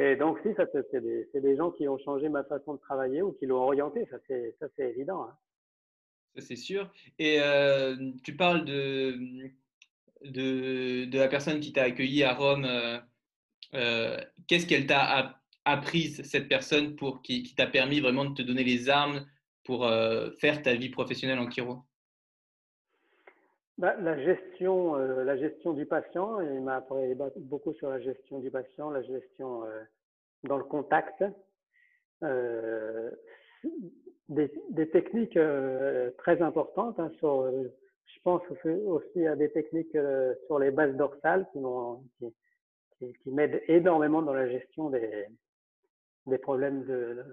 Et 0.00 0.16
donc, 0.16 0.38
si, 0.42 0.48
c'est 0.56 1.42
des, 1.42 1.56
gens 1.56 1.70
qui 1.72 1.86
ont 1.86 1.98
changé 1.98 2.30
ma 2.30 2.42
façon 2.44 2.72
de 2.74 2.80
travailler 2.80 3.20
ou 3.20 3.32
qui 3.32 3.44
l'ont 3.44 3.62
orienté. 3.62 4.08
Ça, 4.10 4.16
c'est 4.26 4.90
évident. 4.90 5.24
Hein 5.24 5.36
ça 6.34 6.40
c'est 6.40 6.56
sûr. 6.56 6.90
Et 7.18 7.38
euh, 7.40 8.10
tu 8.24 8.34
parles 8.34 8.64
de, 8.64 9.50
la 11.12 11.28
personne 11.28 11.60
qui 11.60 11.74
t'a 11.74 11.82
accueilli 11.82 12.24
à 12.24 12.32
Rome. 12.32 12.64
Euh, 12.64 12.98
euh, 13.74 14.16
qu'est-ce 14.46 14.66
qu'elle 14.66 14.86
t'a 14.86 15.38
apprise, 15.66 16.22
cette 16.22 16.48
personne, 16.48 16.96
pour, 16.96 17.20
qui, 17.20 17.42
qui 17.42 17.54
t'a 17.54 17.66
permis 17.66 18.00
vraiment 18.00 18.24
de 18.24 18.34
te 18.34 18.40
donner 18.40 18.64
les 18.64 18.88
armes 18.88 19.26
pour 19.64 19.86
faire 20.38 20.62
ta 20.62 20.74
vie 20.74 20.88
professionnelle 20.88 21.38
en 21.38 21.50
chiro 21.50 21.84
bah, 23.80 23.96
la, 24.00 24.16
gestion, 24.22 24.94
la 24.94 25.36
gestion 25.36 25.72
du 25.72 25.86
patient, 25.86 26.40
il 26.40 26.60
m'a 26.60 26.76
appris 26.76 27.14
beaucoup 27.36 27.72
sur 27.74 27.90
la 27.90 27.98
gestion 28.00 28.38
du 28.38 28.50
patient, 28.50 28.90
la 28.90 29.02
gestion 29.02 29.62
dans 30.44 30.56
le 30.56 30.64
contact 30.64 31.24
des, 34.30 34.90
techniques 34.90 35.36
euh, 35.36 36.10
très 36.18 36.40
importantes. 36.40 36.98
Hein, 36.98 37.10
euh, 37.24 37.68
je 38.06 38.20
pense 38.22 38.42
aussi 38.86 39.26
à 39.26 39.36
des 39.36 39.50
techniques 39.50 39.94
euh, 39.94 40.34
sur 40.46 40.58
les 40.58 40.70
bases 40.70 40.96
dorsales 40.96 41.46
qui, 41.52 43.30
m'aident 43.30 43.62
énormément 43.68 44.22
dans 44.22 44.34
la 44.34 44.48
gestion 44.48 44.90
des, 44.90 45.26
des 46.26 46.38
problèmes 46.38 46.84
de, 46.84 47.24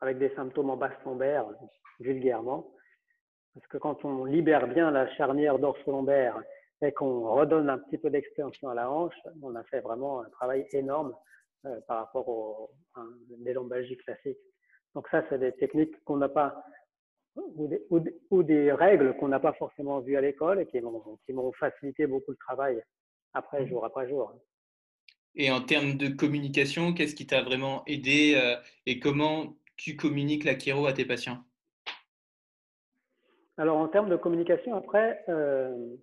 avec 0.00 0.18
des 0.18 0.32
symptômes 0.34 0.70
en 0.70 0.76
basse 0.76 0.96
lombaire, 1.04 1.46
vulgairement. 2.00 2.72
Parce 3.58 3.66
que 3.66 3.78
quand 3.78 4.04
on 4.04 4.24
libère 4.24 4.68
bien 4.68 4.92
la 4.92 5.12
charnière 5.16 5.58
dorso-lombaire 5.58 6.40
et 6.80 6.92
qu'on 6.92 7.28
redonne 7.34 7.68
un 7.68 7.78
petit 7.78 7.98
peu 7.98 8.08
d'extension 8.08 8.68
à 8.68 8.74
la 8.74 8.88
hanche, 8.88 9.16
on 9.42 9.56
a 9.56 9.64
fait 9.64 9.80
vraiment 9.80 10.20
un 10.20 10.30
travail 10.30 10.64
énorme 10.70 11.12
par 11.88 11.98
rapport 11.98 12.28
aux, 12.28 12.70
des 13.28 13.52
lombalgies 13.52 13.96
classiques. 13.96 14.38
Donc 14.94 15.08
ça, 15.10 15.24
c'est 15.28 15.40
des 15.40 15.50
techniques 15.50 15.92
qu'on 16.04 16.18
n'a 16.18 16.28
pas, 16.28 16.62
ou 17.34 18.42
des, 18.44 18.72
règles 18.72 19.16
qu'on 19.16 19.26
n'a 19.26 19.40
pas 19.40 19.54
forcément 19.54 19.98
vues 19.98 20.16
à 20.16 20.20
l'école 20.20 20.60
et 20.60 20.66
qui 20.66 20.80
m'ont 21.32 21.52
facilité 21.58 22.06
beaucoup 22.06 22.30
le 22.30 22.36
travail 22.36 22.80
après, 23.34 23.66
jour 23.66 23.84
après 23.84 24.08
jour. 24.08 24.32
Et 25.34 25.50
en 25.50 25.62
termes 25.62 25.96
de 25.96 26.06
communication, 26.06 26.92
qu'est-ce 26.92 27.16
qui 27.16 27.26
t'a 27.26 27.42
vraiment 27.42 27.82
aidé 27.86 28.34
euh, 28.36 28.54
et 28.86 29.00
comment 29.00 29.56
tu 29.76 29.96
communiques 29.96 30.44
la 30.44 30.56
chiro 30.56 30.86
à 30.86 30.92
tes 30.92 31.04
patients? 31.04 31.42
Alors 33.58 33.76
en 33.76 33.88
termes 33.88 34.08
de 34.08 34.16
communication, 34.16 34.74
après, 34.74 35.24
euh, 35.28 35.94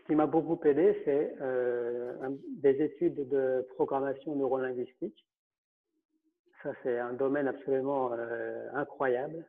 ce 0.00 0.06
qui 0.06 0.14
m'a 0.14 0.26
beaucoup 0.26 0.58
aidé, 0.64 1.00
c'est 1.04 1.34
euh, 1.40 2.14
des 2.58 2.82
études 2.82 3.28
de 3.28 3.66
programmation 3.76 4.34
neurolinguistique 4.34 5.26
ça, 6.66 6.72
c'est 6.82 6.98
un 6.98 7.12
domaine 7.12 7.48
absolument 7.48 8.12
euh, 8.12 8.68
incroyable. 8.74 9.44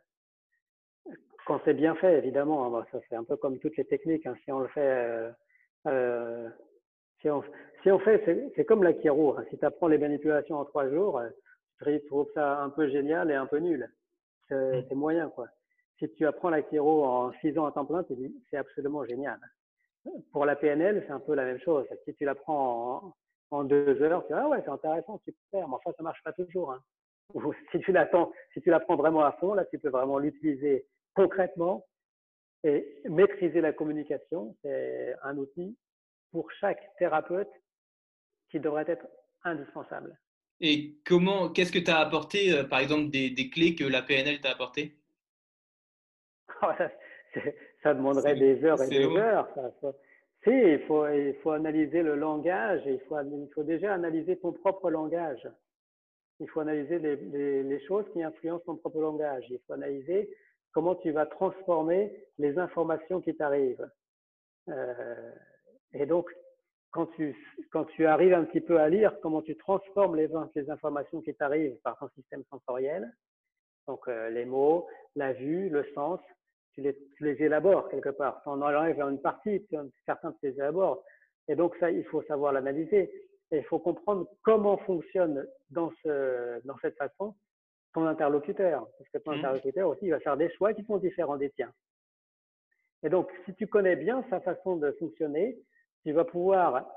Quand 1.46 1.62
c'est 1.66 1.74
bien 1.74 1.96
fait, 1.96 2.18
évidemment, 2.18 2.78
hein, 2.78 2.86
ça 2.92 3.00
c'est 3.10 3.16
un 3.16 3.24
peu 3.24 3.38
comme 3.38 3.60
toutes 3.60 3.78
les 3.78 3.86
techniques. 3.86 4.26
Hein. 4.26 4.36
si 4.44 4.52
on 4.52 4.60
le 4.60 4.68
fait, 4.68 4.82
euh, 4.82 5.32
euh, 5.88 6.50
si, 7.22 7.30
on, 7.30 7.44
si 7.82 7.92
on 7.92 8.00
fait, 8.00 8.52
c'est 8.56 8.66
comme 8.66 8.84
la 8.84 8.94
chiro. 8.94 9.38
Hein. 9.38 9.46
si 9.50 9.58
tu 9.58 9.66
apprends 9.66 9.88
les 9.88 9.98
manipulations 9.98 10.58
en 10.58 10.66
trois 10.66 10.90
jours, 10.90 11.22
tu 11.84 12.02
trouves 12.08 12.30
ça 12.34 12.62
un 12.62 12.70
peu 12.70 12.90
génial 12.90 13.32
et 13.32 13.36
un 13.36 13.46
peu 13.46 13.58
nul. 13.58 13.90
C'est 14.50 14.92
mmh. 14.92 14.96
moyen, 14.96 15.30
quoi. 15.30 15.48
Si 16.00 16.10
tu 16.14 16.28
apprends 16.28 16.50
la 16.50 16.62
chiro 16.70 17.06
en 17.06 17.32
six 17.42 17.58
ans 17.58 17.66
à 17.66 17.72
temps 17.72 17.86
plein, 17.86 18.04
tu 18.04 18.16
dis 18.16 18.34
c'est 18.50 18.58
absolument 18.58 19.06
génial. 19.06 19.40
Pour 20.32 20.46
la 20.46 20.56
PNL, 20.56 21.04
c'est 21.06 21.14
un 21.14 21.20
peu 21.20 21.34
la 21.34 21.44
même 21.44 21.60
chose. 21.60 21.86
Si 22.06 22.14
tu 22.16 22.24
l'apprends 22.24 23.16
en, 23.52 23.58
en, 23.58 23.64
deux 23.64 24.02
heures, 24.02 24.26
tu 24.28 24.34
dis 24.34 24.40
ah 24.40 24.48
ouais, 24.48 24.62
c'est 24.64 24.72
intéressant, 24.72 25.20
super, 25.26 25.68
mais 25.68 25.76
enfin 25.76 25.92
ça 25.98 26.04
marche 26.04 26.22
pas 26.24 26.34
toujours. 26.34 26.72
Hein 26.72 26.82
si 27.72 27.80
tu 27.80 27.92
l'attends, 27.92 28.32
si 28.54 28.62
l'apprends 28.66 28.96
vraiment 28.96 29.24
à 29.24 29.34
fond, 29.34 29.54
là, 29.54 29.66
tu 29.66 29.80
peux 29.80 29.90
vraiment 29.90 30.20
l'utiliser 30.20 30.86
concrètement 31.14 31.86
et 32.64 33.02
maîtriser 33.06 33.62
la 33.62 33.74
communication. 33.74 34.56
C'est 34.62 35.16
un 35.24 35.38
outil 35.38 35.78
pour 36.32 36.52
chaque 36.60 36.82
thérapeute 36.98 37.50
qui 38.52 38.60
devrait 38.60 38.86
être 38.88 39.08
indispensable. 39.44 40.18
Et 40.60 40.98
comment, 41.06 41.50
qu'est-ce 41.50 41.72
que 41.72 41.80
tu 41.80 41.92
as 41.92 42.00
apporté, 42.00 42.52
euh, 42.52 42.64
par 42.64 42.80
exemple, 42.80 43.10
des, 43.12 43.30
des, 43.30 43.50
clés 43.50 43.76
que 43.76 43.84
la 43.84 44.02
PNL 44.02 44.42
t'a 44.42 44.52
apporté 44.52 44.98
ça, 47.84 47.94
demanderait 47.94 48.36
des 48.36 48.64
heures 48.64 48.82
et 48.82 48.88
des 48.88 49.06
heures. 49.06 49.50
Si, 50.44 50.52
il 50.52 50.80
faut, 50.88 51.08
il 51.08 51.36
faut 51.44 51.52
analyser 51.52 52.04
le 52.04 52.16
langage, 52.16 52.82
il 52.86 53.00
faut, 53.02 53.20
il 53.20 53.50
faut 53.54 53.64
déjà 53.64 53.94
analyser 53.94 54.38
ton 54.38 54.54
propre 54.54 54.90
langage 54.90 55.48
il 56.40 56.50
faut 56.50 56.60
analyser 56.60 57.00
les, 57.00 57.64
les, 57.64 57.80
choses 57.86 58.06
qui 58.14 58.22
influencent 58.22 58.66
ton 58.66 58.76
propre 58.76 59.00
langage. 59.00 59.46
Il 59.50 59.60
faut 59.66 59.74
analyser 59.74 60.30
comment 60.72 60.96
tu 60.96 61.12
vas 61.12 61.26
transformer 61.26 62.14
les 62.38 62.58
informations 62.60 63.22
qui 63.22 63.36
t'arrivent. 63.36 63.90
Euh, 64.70 65.32
et 65.94 66.06
donc, 66.06 66.30
quand 66.92 67.08
tu, 67.16 67.36
quand 67.72 67.86
tu 67.86 68.06
arrives 68.06 68.34
un 68.34 68.44
petit 68.44 68.62
peu 68.62 68.80
à 68.80 68.90
lire 68.90 69.20
comment 69.22 69.42
tu 69.42 69.56
transformes 69.58 70.16
les, 70.16 70.30
les 70.56 70.70
informations 70.70 71.22
qui 71.22 71.34
t'arrivent 71.34 71.78
par 71.84 71.98
ton 71.98 72.10
système 72.10 72.44
sensoriel, 72.50 73.12
donc 73.88 74.08
euh, 74.08 74.30
les 74.30 74.46
mots, 74.46 74.88
la 75.16 75.34
vue, 75.34 75.70
le 75.70 75.86
sens, 75.96 76.20
tu 76.78 76.84
les, 76.84 76.96
tu 77.16 77.24
les 77.24 77.44
élabores 77.44 77.90
quelque 77.90 78.10
part. 78.10 78.40
Tu 78.44 78.50
en 78.50 78.62
enlèves 78.62 79.02
une 79.02 79.20
partie, 79.20 79.66
certains 80.06 80.32
tu 80.34 80.38
les 80.44 80.54
élabores. 80.54 81.04
Et 81.48 81.56
donc 81.56 81.76
ça, 81.80 81.90
il 81.90 82.04
faut 82.06 82.22
savoir 82.24 82.54
l'analyser. 82.54 83.12
Et 83.50 83.58
il 83.58 83.64
faut 83.64 83.80
comprendre 83.80 84.28
comment 84.44 84.78
fonctionne 84.78 85.48
dans, 85.72 85.92
ce, 86.04 86.64
dans 86.66 86.78
cette 86.80 86.98
façon 86.98 87.34
ton 87.94 88.06
interlocuteur. 88.06 88.88
Parce 89.00 89.10
que 89.10 89.18
ton 89.18 89.32
mmh. 89.32 89.40
interlocuteur 89.40 89.90
aussi, 89.90 90.06
il 90.06 90.12
va 90.12 90.20
faire 90.20 90.38
des 90.38 90.52
choix 90.52 90.74
qui 90.74 90.84
sont 90.84 90.98
différents 90.98 91.38
des 91.38 91.50
tiens. 91.52 91.74
Et 93.02 93.10
donc, 93.10 93.32
si 93.46 93.56
tu 93.56 93.66
connais 93.66 93.96
bien 93.96 94.24
sa 94.30 94.40
façon 94.42 94.76
de 94.76 94.92
fonctionner, 95.00 95.58
tu 96.04 96.12
vas 96.12 96.26
pouvoir, 96.26 96.88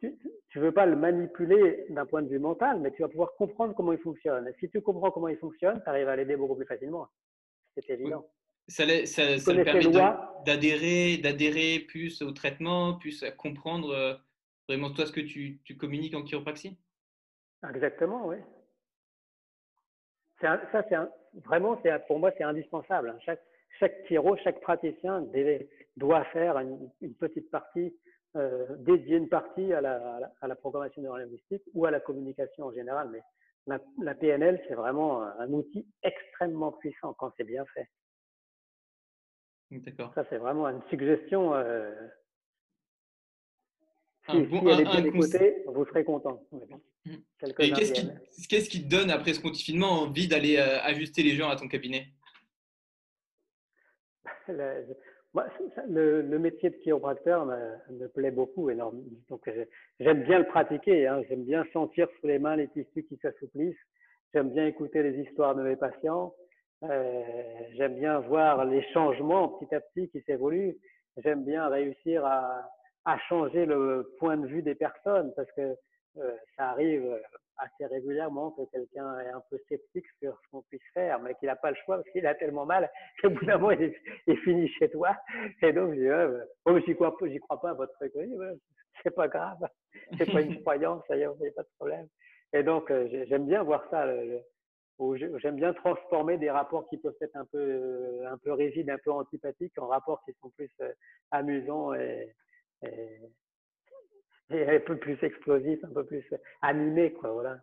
tu 0.00 0.16
ne 0.56 0.60
veux 0.60 0.72
pas 0.72 0.86
le 0.86 0.94
manipuler 0.94 1.86
d'un 1.88 2.06
point 2.06 2.22
de 2.22 2.28
vue 2.28 2.38
mental, 2.38 2.78
mais 2.80 2.92
tu 2.92 3.02
vas 3.02 3.08
pouvoir 3.08 3.34
comprendre 3.34 3.74
comment 3.74 3.92
il 3.92 3.98
fonctionne. 3.98 4.46
Et 4.46 4.54
si 4.60 4.68
tu 4.68 4.80
comprends 4.80 5.10
comment 5.10 5.28
il 5.28 5.38
fonctionne, 5.38 5.82
tu 5.82 5.88
arrives 5.88 6.08
à 6.08 6.14
l'aider 6.14 6.36
beaucoup 6.36 6.54
plus 6.54 6.66
facilement. 6.66 7.08
C'est 7.74 7.88
évident. 7.90 8.24
Ça, 8.68 8.84
ça, 9.06 9.38
ça 9.38 9.54
permet 9.54 9.80
d'adhérer, 10.44 11.16
d'adhérer 11.16 11.80
plus 11.80 12.20
au 12.22 12.32
traitement, 12.32 12.94
plus 12.94 13.22
à 13.22 13.30
comprendre 13.30 13.90
euh, 13.90 14.14
vraiment 14.68 14.90
toi 14.90 15.06
ce 15.06 15.12
que 15.12 15.20
tu, 15.20 15.58
tu 15.64 15.76
communiques 15.76 16.14
en 16.14 16.22
chiropraxie? 16.22 16.78
Exactement, 17.68 18.26
oui. 18.26 18.36
ça, 20.40 20.60
c'est 20.88 20.96
vraiment, 21.44 21.80
pour 22.06 22.18
moi, 22.18 22.30
c'est 22.36 22.44
indispensable. 22.44 23.10
Hein. 23.10 23.18
Chaque, 23.24 23.42
chaque 23.80 24.06
chiro, 24.06 24.36
chaque 24.44 24.60
praticien 24.60 25.26
doit 25.96 26.24
faire 26.26 26.58
une, 26.58 26.90
une 27.00 27.14
petite 27.14 27.50
partie, 27.50 27.96
euh, 28.36 28.66
dédier 28.78 29.16
une 29.16 29.28
partie 29.28 29.72
à 29.72 29.80
la, 29.80 30.30
à 30.40 30.46
la, 30.46 30.54
programmation 30.54 31.02
neurolinguistique 31.02 31.62
ou 31.74 31.86
à 31.86 31.90
la 31.90 32.00
communication 32.00 32.66
en 32.66 32.72
général. 32.72 33.08
Mais 33.10 33.22
la, 33.66 33.80
la 34.00 34.14
PNL, 34.14 34.62
c'est 34.68 34.74
vraiment 34.74 35.22
un 35.22 35.52
outil 35.52 35.86
extrêmement 36.02 36.72
puissant 36.72 37.14
quand 37.14 37.32
c'est 37.36 37.44
bien 37.44 37.64
fait. 37.74 37.88
D'accord. 39.70 40.12
Ça, 40.14 40.24
c'est 40.30 40.38
vraiment 40.38 40.68
une 40.68 40.82
suggestion. 40.88 41.54
Euh, 41.54 41.92
si, 44.28 44.36
elle 44.36 44.80
est 44.80 44.84
bien 44.84 45.04
écoutée, 45.04 45.62
vous 45.66 45.84
serez 45.86 46.04
content. 46.04 46.42
Mmh. 46.52 47.14
Et 47.60 47.72
qu'est-ce 47.72 48.68
qui, 48.68 48.84
te 48.84 48.88
donne, 48.88 49.10
après 49.10 49.32
ce 49.32 49.40
confinement, 49.40 50.02
envie 50.02 50.28
d'aller 50.28 50.56
euh, 50.56 50.80
ajuster 50.82 51.22
les 51.22 51.36
gens 51.36 51.48
à 51.48 51.56
ton 51.56 51.68
cabinet? 51.68 52.06
Le, 55.88 56.22
le, 56.22 56.38
métier 56.38 56.70
de 56.70 56.76
chiropracteur 56.76 57.44
me, 57.44 58.08
plaît 58.08 58.30
beaucoup. 58.30 58.72
Donc, 58.72 59.50
j'aime 60.00 60.24
bien 60.24 60.38
le 60.38 60.46
pratiquer. 60.46 61.06
Hein. 61.06 61.22
J'aime 61.28 61.44
bien 61.44 61.64
sentir 61.72 62.08
sous 62.18 62.26
les 62.26 62.38
mains 62.38 62.56
les 62.56 62.66
tissus 62.68 63.04
qui 63.04 63.18
s'assouplissent. 63.18 63.76
J'aime 64.34 64.50
bien 64.50 64.66
écouter 64.66 65.02
les 65.02 65.22
histoires 65.22 65.54
de 65.54 65.62
mes 65.62 65.76
patients. 65.76 66.34
Euh, 66.84 67.22
j'aime 67.76 67.96
bien 67.96 68.20
voir 68.20 68.64
les 68.64 68.82
changements 68.92 69.48
petit 69.48 69.74
à 69.74 69.80
petit 69.80 70.08
qui 70.10 70.20
s'évoluent. 70.22 70.76
J'aime 71.16 71.44
bien 71.44 71.68
réussir 71.68 72.24
à, 72.24 72.70
à, 73.04 73.18
changer 73.28 73.66
le 73.66 74.14
point 74.18 74.36
de 74.36 74.46
vue 74.46 74.62
des 74.62 74.76
personnes 74.76 75.32
parce 75.34 75.50
que 75.52 75.74
euh, 76.18 76.36
ça 76.56 76.70
arrive 76.70 77.20
assez 77.58 77.86
régulièrement 77.86 78.52
que 78.52 78.62
quelqu'un 78.70 79.18
est 79.20 79.30
un 79.30 79.42
peu 79.50 79.58
sceptique 79.68 80.06
sur 80.20 80.38
ce 80.40 80.50
qu'on 80.50 80.62
puisse 80.62 80.82
faire, 80.94 81.18
mais 81.20 81.34
qu'il 81.34 81.46
n'a 81.46 81.56
pas 81.56 81.70
le 81.70 81.76
choix 81.84 81.96
parce 81.96 82.08
qu'il 82.10 82.26
a 82.26 82.34
tellement 82.34 82.64
mal 82.64 82.88
qu'au 83.22 83.30
bout 83.30 83.44
d'un 83.44 83.58
moment, 83.58 83.72
il, 83.72 83.92
est, 84.26 84.36
finit 84.36 84.68
chez 84.78 84.88
toi. 84.90 85.16
Et 85.62 85.72
donc, 85.72 85.94
je 85.94 86.00
dis, 86.00 86.08
ouais, 86.08 86.40
oh, 86.66 86.78
j'y 86.86 86.94
crois, 86.94 87.16
j'y 87.22 87.38
crois 87.40 87.60
pas 87.60 87.70
à 87.70 87.74
votre 87.74 87.92
truc. 87.94 88.12
c'est 89.02 89.14
pas 89.14 89.28
grave, 89.28 89.58
c'est 90.16 90.30
pas 90.30 90.40
une 90.40 90.60
croyance, 90.62 91.02
ça 91.08 91.16
y 91.16 91.22
est, 91.22 91.54
pas 91.54 91.62
de 91.62 91.68
problème. 91.78 92.06
Et 92.52 92.62
donc, 92.62 92.90
euh, 92.90 93.24
j'aime 93.28 93.46
bien 93.46 93.62
voir 93.62 93.84
ça. 93.90 94.06
J'aime 95.36 95.56
bien 95.56 95.72
transformer 95.74 96.38
des 96.38 96.50
rapports 96.50 96.88
qui 96.88 96.96
peuvent 96.96 97.16
être 97.20 97.36
un 97.36 97.44
peu, 97.44 98.26
un 98.26 98.36
peu 98.38 98.52
rigides, 98.52 98.90
un 98.90 98.98
peu 98.98 99.12
antipathiques, 99.12 99.78
en 99.78 99.86
rapports 99.86 100.24
qui 100.24 100.32
sont 100.40 100.50
plus 100.50 100.70
euh, 100.80 100.92
amusants 101.30 101.94
et, 101.94 102.34
un 104.50 104.80
peu 104.80 104.96
plus 104.96 105.22
explosif, 105.22 105.78
un 105.84 105.92
peu 105.92 106.04
plus 106.04 106.24
animé, 106.62 107.12
quoi, 107.12 107.32
voilà. 107.32 107.60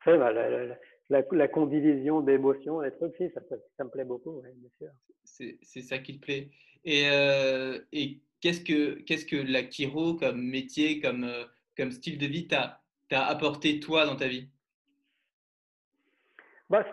Enfin, 0.00 0.16
bah, 0.16 0.32
la, 1.10 1.48
condivision 1.48 2.20
d'émotions, 2.22 2.80
les 2.80 2.92
trucs, 2.92 3.14
si, 3.16 3.28
ça, 3.30 3.84
me 3.84 3.90
plaît 3.90 4.04
beaucoup, 4.04 4.40
bien 4.40 4.70
sûr. 4.78 4.90
C'est 5.24 5.82
ça 5.82 5.98
qui 5.98 6.18
te 6.18 6.24
plaît. 6.24 6.48
Et, 6.84 7.08
euh, 7.10 7.78
qu'est-ce 8.40 8.60
que 8.62 9.02
que 9.02 9.36
la 9.36 9.68
chiro 9.68 10.14
comme 10.14 10.42
métier, 10.42 11.00
comme, 11.00 11.24
euh, 11.24 11.44
comme 11.76 11.92
style 11.92 12.18
de 12.18 12.26
vie 12.26 12.48
t'a 12.48 12.80
apporté 13.10 13.78
toi 13.78 14.06
dans 14.06 14.16
ta 14.16 14.28
vie? 14.28 14.48
Bah, 16.72 16.86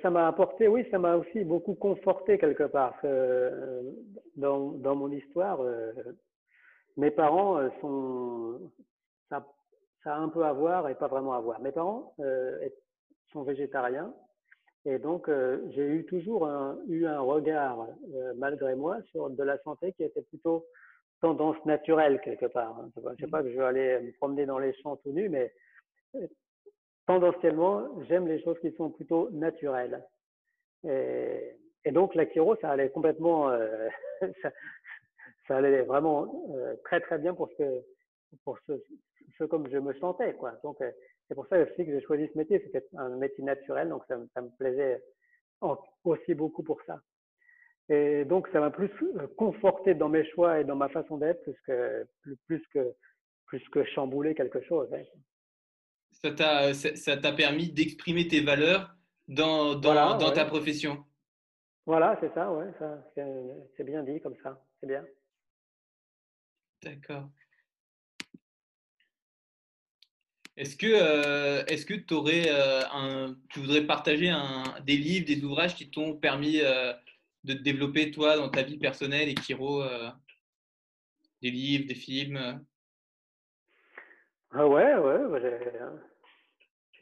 ça 0.00 0.10
m'a 0.10 0.28
apporté, 0.28 0.68
oui, 0.68 0.86
ça 0.92 0.98
m'a 1.00 1.16
aussi 1.16 1.42
beaucoup 1.42 1.74
conforté 1.74 2.38
quelque 2.38 2.62
part. 2.62 2.94
Euh, 3.02 3.82
dans, 4.36 4.70
dans 4.70 4.94
mon 4.94 5.10
histoire, 5.10 5.60
euh, 5.60 5.92
mes 6.96 7.10
parents 7.10 7.58
euh, 7.58 7.68
sont, 7.80 8.60
ça, 9.28 9.44
ça, 10.04 10.14
a 10.14 10.18
un 10.18 10.28
peu 10.28 10.44
à 10.44 10.52
voir 10.52 10.88
et 10.88 10.94
pas 10.94 11.08
vraiment 11.08 11.32
à 11.32 11.40
voir. 11.40 11.60
Mes 11.60 11.72
parents 11.72 12.14
euh, 12.20 12.68
sont 13.32 13.42
végétariens 13.42 14.14
et 14.84 15.00
donc 15.00 15.28
j'ai 15.70 15.86
eu 15.86 16.04
toujours 16.06 16.46
un, 16.46 16.78
eu 16.88 17.06
un 17.06 17.20
regard, 17.20 17.86
malgré 18.36 18.76
moi, 18.76 19.02
sur 19.10 19.30
de 19.30 19.42
la 19.42 19.58
santé 19.62 19.92
qui 19.94 20.04
était 20.04 20.22
plutôt 20.22 20.66
tendance 21.20 21.56
naturelle 21.66 22.20
quelque 22.20 22.46
part. 22.46 22.76
Je 22.96 23.08
ne 23.08 23.16
sais 23.16 23.26
pas 23.28 23.42
que 23.42 23.50
je 23.50 23.56
vais 23.56 23.64
aller 23.64 24.00
me 24.00 24.12
promener 24.12 24.46
dans 24.46 24.58
les 24.58 24.74
champs 24.74 24.96
tout 24.96 25.12
nu, 25.12 25.28
mais 25.28 25.52
tendanciellement, 27.06 28.02
j'aime 28.08 28.28
les 28.28 28.42
choses 28.42 28.58
qui 28.60 28.72
sont 28.72 28.90
plutôt 28.90 29.30
naturelles. 29.30 30.02
Et, 30.84 31.56
donc 31.90 32.14
la 32.14 32.26
chiro, 32.30 32.56
ça 32.56 32.70
allait 32.70 32.90
complètement, 32.90 33.50
euh, 33.50 33.88
ça, 34.42 35.56
allait 35.56 35.82
vraiment 35.82 36.46
euh, 36.54 36.74
très 36.84 37.00
très 37.00 37.18
bien 37.18 37.34
pour 37.34 37.48
ce 37.58 37.82
pour 38.44 38.58
ce, 38.66 38.72
ce, 39.36 39.44
comme 39.44 39.68
je 39.68 39.78
me 39.78 39.92
sentais 39.94 40.34
quoi. 40.34 40.52
Donc 40.62 40.80
euh, 40.80 40.90
c'est 41.28 41.34
pour 41.34 41.46
ça 41.48 41.58
aussi 41.58 41.84
que 41.84 41.92
j'ai 41.92 42.00
choisi 42.00 42.28
ce 42.32 42.38
métier, 42.38 42.60
c'était 42.64 42.86
un 42.96 43.10
métier 43.16 43.44
naturel, 43.44 43.88
donc 43.88 44.02
ça, 44.08 44.16
me 44.16 44.56
plaisait 44.58 45.02
aussi 46.04 46.34
beaucoup 46.34 46.62
pour 46.62 46.80
ça. 46.82 47.00
Et 47.88 48.24
donc 48.24 48.48
ça 48.52 48.60
m'a 48.60 48.70
plus 48.70 48.90
conforté 49.36 49.94
dans 49.94 50.08
mes 50.08 50.24
choix 50.30 50.60
et 50.60 50.64
dans 50.64 50.76
ma 50.76 50.88
façon 50.88 51.18
d'être 51.18 51.42
plus 51.42 51.60
que 51.66 52.06
plus 52.46 52.66
que 52.72 52.94
plus 53.46 53.68
que 53.68 53.84
chambouler 53.84 54.34
quelque 54.34 54.62
chose. 54.62 54.88
Hein. 54.94 55.02
Ça 56.24 56.30
t'a 56.32 56.74
ça 56.74 57.16
t'a 57.16 57.32
permis 57.32 57.70
d'exprimer 57.72 58.28
tes 58.28 58.40
valeurs 58.40 58.94
dans 59.28 59.74
dans, 59.74 60.16
dans 60.16 60.32
ta 60.32 60.44
profession. 60.44 61.04
Voilà, 61.84 62.16
c'est 62.20 62.32
ça, 62.32 62.52
ouais, 62.52 62.70
ça 62.78 63.04
c'est 63.16 63.84
bien 63.84 64.02
dit 64.04 64.20
comme 64.20 64.36
ça, 64.42 64.64
c'est 64.80 64.86
bien. 64.86 65.04
D'accord. 66.82 67.28
Est-ce 70.56 70.76
que, 70.76 70.86
euh, 70.86 71.64
est-ce 71.66 71.86
que 71.86 72.14
aurais, 72.14 72.48
euh, 72.48 72.82
un, 72.92 73.34
tu 73.48 73.60
voudrais 73.60 73.86
partager 73.86 74.28
un, 74.28 74.64
des 74.84 74.96
livres, 74.96 75.26
des 75.26 75.42
ouvrages 75.42 75.74
qui 75.74 75.90
t'ont 75.90 76.14
permis 76.14 76.60
euh, 76.60 76.92
de 77.44 77.54
te 77.54 77.62
développer 77.62 78.10
toi 78.10 78.36
dans 78.36 78.50
ta 78.50 78.62
vie 78.62 78.76
personnelle 78.76 79.28
et 79.28 79.34
Kiro 79.34 79.82
Des 81.40 81.50
livres, 81.50 81.86
des 81.88 81.94
films 81.94 82.64
Ah 84.50 84.68
ouais, 84.68 84.94
ouais, 84.94 85.40
j'ai 85.40 85.48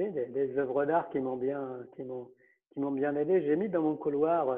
des, 0.09 0.27
des, 0.27 0.59
œuvres 0.59 0.87
d'art 0.87 1.11
qui 1.11 1.21
m'ont 1.21 1.37
bien, 1.37 1.85
qui 1.95 2.03
m'ont, 2.03 2.31
qui 2.73 2.81
m'ont 2.81 2.91
bien 2.91 3.15
aidé. 3.17 3.43
J'ai 3.43 3.57
mis 3.57 3.69
dans 3.69 3.83
mon 3.83 3.97
couloir, 3.97 4.57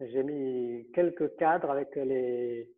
j'ai 0.00 0.22
mis 0.22 0.86
quelques 0.92 1.34
cadres 1.36 1.70
avec 1.70 1.96
les, 1.96 2.68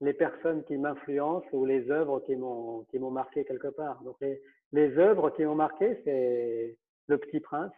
les 0.00 0.12
personnes 0.12 0.62
qui 0.64 0.76
m'influencent 0.76 1.46
ou 1.52 1.64
les 1.64 1.90
œuvres 1.90 2.20
qui 2.20 2.36
m'ont 2.36 2.84
qui 2.90 2.98
m'ont 2.98 3.10
marqué 3.10 3.44
quelque 3.44 3.68
part. 3.68 4.02
Donc 4.02 4.16
les, 4.20 4.40
les 4.72 4.96
œuvres 4.98 5.30
qui 5.30 5.44
m'ont 5.44 5.54
marqué, 5.54 6.00
c'est 6.04 6.76
Le 7.08 7.18
Petit 7.18 7.40
Prince, 7.40 7.72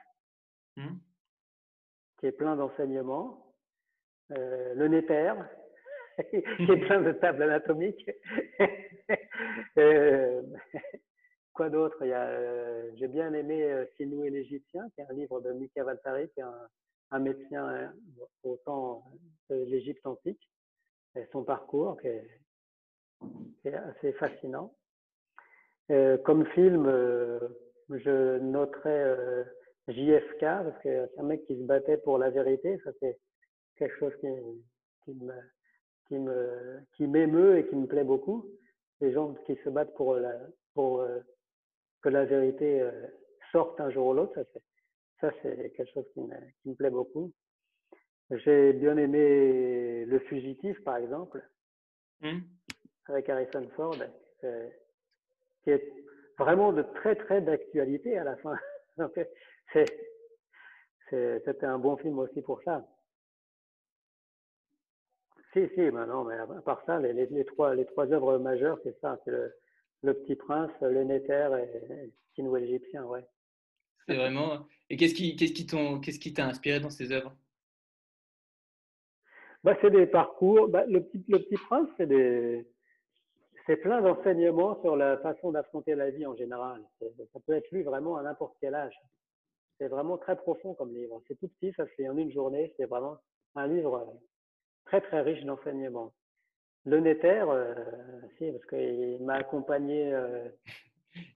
mmh. 0.76 0.88
qui 2.18 2.26
est 2.26 2.32
plein 2.32 2.56
d'enseignements, 2.56 3.54
euh, 4.32 4.74
Le 4.74 4.88
Néper, 4.88 5.34
qui 6.30 6.36
est 6.36 6.86
plein 6.86 7.00
de 7.00 7.12
tables 7.12 7.42
anatomiques. 7.42 8.10
euh, 9.78 10.42
quoi 11.53 11.70
d'autre? 11.70 11.98
Euh, 12.03 12.90
j'ai 12.96 13.09
bien 13.09 13.32
aimé 13.32 13.62
euh, 13.62 13.84
Sinou 13.96 14.24
et 14.24 14.30
l'Égyptien, 14.30 14.88
qui 14.94 15.00
est 15.00 15.07
un 15.09 15.14
livre 15.14 15.40
de 15.40 15.53
Mika 15.53 15.84
Valtari, 15.84 16.28
qui 16.30 16.40
est 16.40 16.44
un, 17.11 17.18
médecin 17.18 17.68
euh, 17.68 17.88
au 18.42 18.57
temps 18.64 19.05
de 19.50 19.57
l'Égypte 19.64 20.07
antique 20.07 20.48
et 21.16 21.26
son 21.32 21.44
parcours 21.44 22.00
qui 22.00 22.09
est, 22.09 23.74
assez 23.74 24.12
fascinant. 24.14 24.74
Euh, 25.90 26.16
comme 26.18 26.46
film, 26.46 26.86
euh, 26.86 27.38
je 27.90 28.38
noterais 28.38 29.05
euh, 29.05 29.44
JFK 29.88 30.40
parce 30.40 30.82
que 30.82 31.07
c'est 31.07 31.20
un 31.20 31.24
mec 31.24 31.44
qui 31.46 31.57
se 31.57 31.64
battait 31.64 31.98
pour 31.98 32.18
la 32.18 32.30
vérité. 32.30 32.80
Ça 32.84 32.90
c'est 33.00 33.18
quelque 33.76 33.96
chose 33.98 34.12
qui, 34.20 34.26
me 35.12 35.32
qui 36.09 36.18
me 36.18 36.80
qui 36.96 37.07
m'émeut 37.07 37.59
et 37.59 37.66
qui 37.68 37.76
me 37.76 37.86
plaît 37.86 38.05
beaucoup. 38.05 38.46
des 39.00 39.12
gens 39.12 39.34
qui 39.46 39.57
se 39.64 39.68
battent 39.68 39.94
pour, 39.94 40.14
la, 40.14 40.32
pour 40.74 41.05
que 42.03 42.09
la 42.09 42.24
vérité 42.24 42.84
sorte 43.53 43.80
un 43.80 43.90
jour 43.90 44.09
ou 44.09 44.14
l'autre. 44.14 44.34
Ça, 44.34 44.42
c'est, 44.53 44.62
ça, 45.20 45.30
c'est 45.42 45.72
quelque 45.76 45.92
chose 45.92 46.07
qui 46.14 46.20
me, 46.20 46.34
qui 46.62 46.70
me 46.70 46.74
plaît 46.74 46.90
beaucoup. 46.90 47.32
J'ai 48.30 48.72
bien 48.72 48.96
aimé 48.96 50.05
Le 50.07 50.18
Fugitif, 50.20 50.82
par 50.84 50.96
exemple, 50.96 51.42
mmh. 52.22 52.38
avec 53.07 53.28
Harrison 53.28 53.68
Ford, 53.76 53.96
qui 55.64 55.70
est 55.70 55.92
vraiment 56.38 56.72
de 56.72 56.82
très, 56.82 57.14
très 57.14 57.40
d'actualité 57.40 58.18
à 58.18 58.24
la 58.24 58.36
fin. 58.36 58.57
Donc, 58.96 59.12
c'est, 59.72 59.86
c'était 61.11 61.66
un 61.66 61.78
bon 61.78 61.96
film 61.98 62.18
aussi 62.18 62.40
pour 62.40 62.62
ça. 62.62 62.86
Si, 65.53 65.68
si, 65.74 65.80
non, 65.92 66.24
mais 66.24 66.36
à 66.36 66.46
part 66.46 66.82
ça, 66.86 66.98
les, 66.98 67.12
les, 67.12 67.44
trois, 67.44 67.74
les 67.74 67.84
trois 67.84 68.11
œuvres 68.11 68.38
majeures, 68.38 68.78
c'est 68.82 68.98
ça, 69.00 69.20
c'est 69.24 69.30
le, 69.30 69.55
le, 70.03 70.14
Petit 70.14 70.36
Prince, 70.36 70.70
Le 70.80 71.05
Néther 71.05 71.57
et 71.57 72.11
Tino 72.34 72.55
l'Égyptien, 72.57 73.05
ouais. 73.05 73.24
C'est 74.07 74.16
vraiment. 74.16 74.66
Et 74.90 74.96
qu'est-ce 74.96 75.14
qui, 75.14 75.36
qu'est-ce 75.36 75.53
qui, 75.53 75.66
qu'est-ce 75.66 76.18
qui 76.18 76.34
t'a 76.34 76.46
inspiré 76.46 76.80
dans 76.80 76.90
ces 76.90 77.12
œuvres? 77.12 77.34
Bah, 79.62 79.76
c'est 79.80 79.90
des 79.90 80.07
parcours. 80.07 80.68
Bah, 80.68 80.84
le 80.86 81.05
petit, 81.05 81.24
le 81.28 81.38
petit 81.38 81.57
Prince, 81.57 81.88
c'est 81.96 82.07
des, 82.07 82.66
c'est 83.66 83.76
plein 83.76 84.00
d'enseignements 84.00 84.80
sur 84.80 84.96
la 84.96 85.18
façon 85.18 85.53
d'affronter 85.53 85.94
la 85.94 86.11
vie 86.11 86.26
en 86.26 86.34
général. 86.34 86.82
Ça 87.00 87.40
peut 87.46 87.53
être 87.53 87.70
lu 87.70 87.82
vraiment 87.82 88.16
à 88.16 88.22
n'importe 88.22 88.57
quel 88.61 88.74
âge. 88.74 88.98
C'est 89.78 89.88
vraiment 89.88 90.18
très 90.18 90.36
profond 90.36 90.74
comme 90.74 90.92
livre. 90.92 91.22
C'est 91.28 91.38
tout 91.38 91.48
petit, 91.48 91.72
ça 91.76 91.86
se 91.86 91.92
fait 91.92 92.09
en 92.09 92.16
une 92.16 92.32
journée. 92.32 92.72
C'est 92.76 92.86
vraiment 92.86 93.18
un 93.55 93.68
livre 93.68 94.20
très 94.84 95.00
très 95.00 95.20
riche 95.20 95.44
d'enseignements. 95.44 96.12
Le 96.84 96.98
Néther, 96.98 97.48
euh, 97.48 97.74
si, 98.38 98.50
parce 98.50 98.66
qu'il 98.66 99.22
m'a 99.22 99.34
accompagné. 99.34 100.12
Euh, 100.12 100.48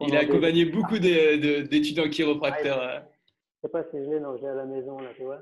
il 0.00 0.16
a 0.16 0.20
accompagné 0.20 0.64
beaucoup 0.64 0.98
d'étudiants 0.98 2.08
chiropracteurs. 2.08 2.80
Ah, 2.80 3.08
je 3.56 3.68
sais 3.68 3.72
pas 3.72 3.84
si 3.84 3.98
je 3.98 4.10
l'ai, 4.10 4.20
non, 4.20 4.36
je 4.36 4.42
l'ai 4.42 4.48
à 4.48 4.54
la 4.54 4.64
maison, 4.64 4.98
là, 4.98 5.10
tu 5.14 5.22
vois. 5.22 5.40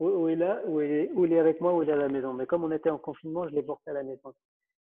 Où, 0.00 0.28
il 0.28 0.42
est 0.42 0.64
où, 0.66 0.80
il 0.80 1.10
où 1.14 1.24
il 1.24 1.32
est 1.32 1.38
avec 1.38 1.60
moi, 1.60 1.74
ou 1.74 1.82
il 1.82 1.88
est 1.88 1.92
à 1.92 1.96
la 1.96 2.08
maison. 2.08 2.32
Mais 2.32 2.46
comme 2.46 2.64
on 2.64 2.72
était 2.72 2.90
en 2.90 2.98
confinement, 2.98 3.48
je 3.48 3.54
l'ai 3.54 3.62
porté 3.62 3.90
à 3.90 3.94
la 3.94 4.02
maison. 4.02 4.34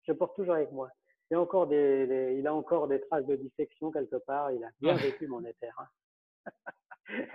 Je 0.06 0.12
le 0.12 0.18
porte 0.18 0.36
toujours 0.36 0.54
avec 0.54 0.72
moi. 0.72 0.90
Il, 1.30 1.36
a 1.36 1.40
encore 1.40 1.66
des, 1.66 2.36
il 2.38 2.46
a 2.46 2.54
encore 2.54 2.88
des 2.88 3.00
traces 3.02 3.26
de 3.26 3.36
dissection 3.36 3.90
quelque 3.90 4.16
part. 4.16 4.50
Il 4.52 4.62
a 4.64 4.70
bien 4.80 4.94
ah. 4.94 5.02
vécu 5.02 5.26
mon 5.26 5.44
éther. 5.44 5.72
Hein. 5.78 6.50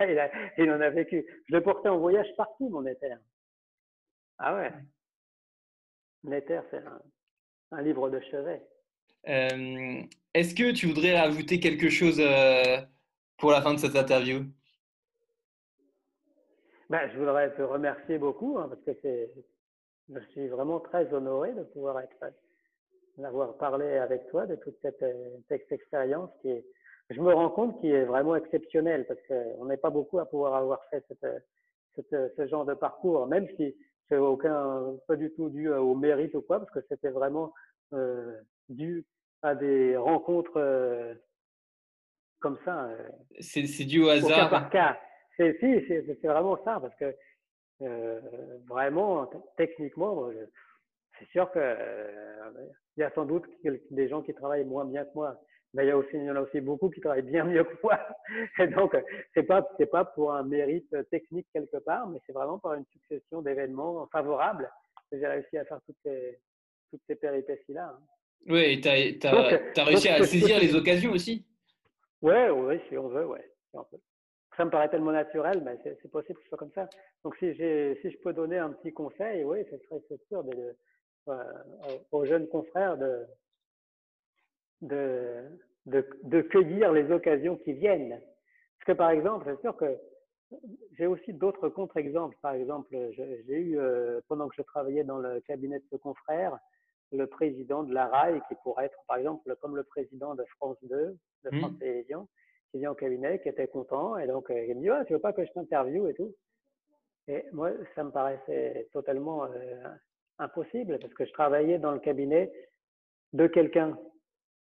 il, 0.00 0.18
a, 0.18 0.30
il, 0.58 0.70
en 0.70 0.80
a 0.80 0.90
vécu. 0.90 1.24
Je 1.48 1.54
le 1.54 1.62
portais 1.62 1.88
en 1.88 1.98
voyage 1.98 2.28
partout, 2.36 2.68
mon 2.68 2.84
éther. 2.86 3.18
Ah 4.38 4.54
ouais. 4.56 4.72
L'éther, 6.24 6.62
c'est 6.70 6.78
un, 6.78 7.00
un, 7.72 7.82
livre 7.82 8.08
de 8.08 8.20
chevet. 8.20 8.62
Euh, 9.28 10.02
Est-ce 10.32 10.54
que 10.54 10.72
tu 10.72 10.86
voudrais 10.86 11.18
rajouter 11.18 11.60
quelque 11.60 11.90
chose 11.90 12.18
euh, 12.20 12.78
pour 13.38 13.50
la 13.50 13.60
fin 13.60 13.74
de 13.74 13.78
cette 13.78 13.96
interview? 13.96 14.44
Ben, 16.88 17.10
Je 17.12 17.18
voudrais 17.18 17.54
te 17.54 17.62
remercier 17.62 18.18
beaucoup 18.18 18.58
hein, 18.58 18.68
parce 18.68 18.82
que 18.82 18.98
c'est, 19.02 19.30
je 20.08 20.20
suis 20.32 20.48
vraiment 20.48 20.80
très 20.80 21.12
honoré 21.12 21.52
de 21.52 21.62
pouvoir 21.62 22.00
être 22.00 22.32
d'avoir 23.16 23.56
parlé 23.58 23.96
avec 23.98 24.28
toi 24.28 24.44
de 24.44 24.56
toute 24.56 24.76
cette, 24.82 25.04
cette 25.48 25.70
expérience 25.70 26.30
qui 26.42 26.50
est, 26.50 26.64
je 27.10 27.20
me 27.20 27.32
rends 27.32 27.50
compte 27.50 27.80
qui 27.80 27.90
est 27.90 28.04
vraiment 28.04 28.34
exceptionnelle 28.34 29.06
parce 29.06 29.20
qu'on 29.28 29.66
n'est 29.66 29.76
pas 29.76 29.90
beaucoup 29.90 30.18
à 30.18 30.26
pouvoir 30.26 30.54
avoir 30.54 30.84
fait 30.90 31.04
cette, 31.06 31.44
cette, 31.94 32.36
ce 32.36 32.46
genre 32.48 32.64
de 32.64 32.74
parcours, 32.74 33.28
même 33.28 33.46
si 33.56 33.76
c'est 34.08 34.16
aucun, 34.16 34.96
pas 35.06 35.16
du 35.16 35.32
tout 35.32 35.48
dû 35.48 35.68
au 35.70 35.94
mérite 35.94 36.34
ou 36.34 36.42
quoi, 36.42 36.58
parce 36.58 36.70
que 36.70 36.80
c'était 36.88 37.10
vraiment 37.10 37.52
euh, 37.92 38.40
dû 38.68 39.04
à 39.42 39.54
des 39.54 39.96
rencontres 39.96 40.56
euh, 40.56 41.14
comme 42.40 42.58
ça. 42.64 42.84
Euh, 42.84 43.08
c'est 43.40 43.84
dû 43.84 44.02
au 44.02 44.08
hasard. 44.08 44.30
Au 44.30 44.42
cas 44.42 44.48
par 44.48 44.70
cas. 44.70 44.98
C'est 45.36 45.58
si, 45.58 45.84
c'est 45.88 46.28
vraiment 46.28 46.56
ça, 46.64 46.78
parce 46.80 46.94
que 46.96 47.14
euh, 47.82 48.20
vraiment, 48.68 49.28
techniquement, 49.56 50.30
c'est 51.18 51.28
sûr 51.30 51.50
que 51.50 51.58
euh, 51.58 52.50
il 52.96 53.00
y 53.00 53.02
a 53.02 53.10
sans 53.14 53.24
doute 53.24 53.44
des 53.90 54.08
gens 54.08 54.22
qui 54.22 54.32
travaillent 54.32 54.64
moins 54.64 54.84
bien 54.84 55.04
que 55.04 55.10
moi. 55.14 55.40
Mais 55.74 55.84
il 55.84 55.88
y, 55.88 55.90
a 55.90 55.96
aussi, 55.96 56.10
il 56.14 56.22
y 56.22 56.30
en 56.30 56.36
a 56.36 56.40
aussi 56.40 56.60
beaucoup 56.60 56.88
qui 56.88 57.00
travaillent 57.00 57.22
bien 57.22 57.44
mieux 57.44 57.64
que 57.64 57.76
moi. 57.82 57.98
Et 58.60 58.68
donc, 58.68 58.96
c'est 59.34 59.42
pas, 59.42 59.68
c'est 59.76 59.90
pas 59.90 60.04
pour 60.04 60.32
un 60.32 60.44
mérite 60.44 60.88
technique 61.10 61.48
quelque 61.52 61.78
part, 61.78 62.08
mais 62.08 62.20
c'est 62.24 62.32
vraiment 62.32 62.60
par 62.60 62.74
une 62.74 62.86
succession 62.92 63.42
d'événements 63.42 64.06
favorables 64.12 64.70
que 65.10 65.18
j'ai 65.18 65.26
réussi 65.26 65.58
à 65.58 65.64
faire 65.64 65.80
toutes 65.84 65.98
ces, 66.04 66.38
toutes 66.90 67.02
ces 67.08 67.16
péripéties-là. 67.16 67.92
Hein. 67.92 67.98
Oui, 68.46 68.60
et 68.60 68.80
tu 68.80 69.26
as, 69.26 69.84
réussi 69.84 70.08
à 70.08 70.22
saisir 70.22 70.60
les 70.60 70.76
occasions 70.76 71.10
aussi? 71.10 71.44
Oui, 72.22 72.48
oui, 72.52 72.80
si 72.88 72.96
on 72.96 73.08
veut, 73.08 73.26
ouais. 73.26 73.44
Ça 74.56 74.64
me 74.64 74.70
paraît 74.70 74.88
tellement 74.88 75.10
naturel, 75.10 75.60
mais 75.64 75.76
c'est 75.82 76.10
possible 76.10 76.38
que 76.38 76.42
ce 76.44 76.48
soit 76.50 76.58
comme 76.58 76.72
ça. 76.72 76.88
Donc, 77.24 77.34
si, 77.36 77.52
si 77.54 78.10
je 78.10 78.18
peux 78.22 78.32
donner 78.32 78.58
un 78.58 78.70
petit 78.70 78.92
conseil, 78.92 79.42
oui, 79.42 79.58
ce 79.70 79.76
serait 79.78 80.00
sûr 80.28 80.44
de, 80.44 80.76
euh, 81.28 81.42
aux 82.12 82.24
jeunes 82.24 82.46
confrères 82.48 82.96
de, 82.96 83.26
de, 84.84 85.44
de, 85.86 86.06
de, 86.22 86.40
cueillir 86.42 86.92
les 86.92 87.10
occasions 87.10 87.56
qui 87.56 87.72
viennent. 87.72 88.20
Parce 88.78 88.86
que 88.86 88.92
par 88.92 89.10
exemple, 89.10 89.46
c'est 89.48 89.60
sûr 89.60 89.76
que 89.76 89.98
j'ai 90.96 91.06
aussi 91.06 91.32
d'autres 91.32 91.68
contre-exemples. 91.68 92.36
Par 92.42 92.52
exemple, 92.52 92.96
j'ai 93.16 93.58
eu, 93.58 93.78
euh, 93.78 94.20
pendant 94.28 94.48
que 94.48 94.54
je 94.56 94.62
travaillais 94.62 95.04
dans 95.04 95.18
le 95.18 95.40
cabinet 95.40 95.78
de 95.78 95.84
ce 95.90 95.96
confrère, 95.96 96.58
le 97.12 97.26
président 97.26 97.82
de 97.82 97.92
la 97.92 98.06
RAI, 98.06 98.40
qui 98.48 98.54
pourrait 98.62 98.86
être, 98.86 98.98
par 99.06 99.16
exemple, 99.16 99.54
comme 99.60 99.76
le 99.76 99.84
président 99.84 100.34
de 100.34 100.44
France 100.56 100.78
2, 100.82 101.16
de 101.44 101.50
mmh. 101.50 101.58
France 101.58 101.78
Télévisions, 101.78 102.28
qui 102.70 102.78
vient 102.78 102.92
au 102.92 102.94
cabinet, 102.94 103.40
qui 103.40 103.48
était 103.48 103.68
content, 103.68 104.18
et 104.18 104.26
donc 104.26 104.50
euh, 104.50 104.66
il 104.66 104.76
me 104.76 104.80
dit, 104.80 105.06
tu 105.06 105.12
veux 105.12 105.20
pas 105.20 105.32
que 105.32 105.44
je 105.44 105.52
t'interviewe 105.52 106.08
et 106.08 106.14
tout? 106.14 106.34
Et 107.28 107.44
moi, 107.52 107.70
ça 107.94 108.04
me 108.04 108.10
paraissait 108.10 108.88
totalement 108.92 109.48
impossible 110.38 110.98
parce 110.98 111.14
que 111.14 111.24
je 111.24 111.32
travaillais 111.32 111.78
dans 111.78 111.92
le 111.92 111.98
cabinet 111.98 112.52
de 113.32 113.46
quelqu'un. 113.46 113.98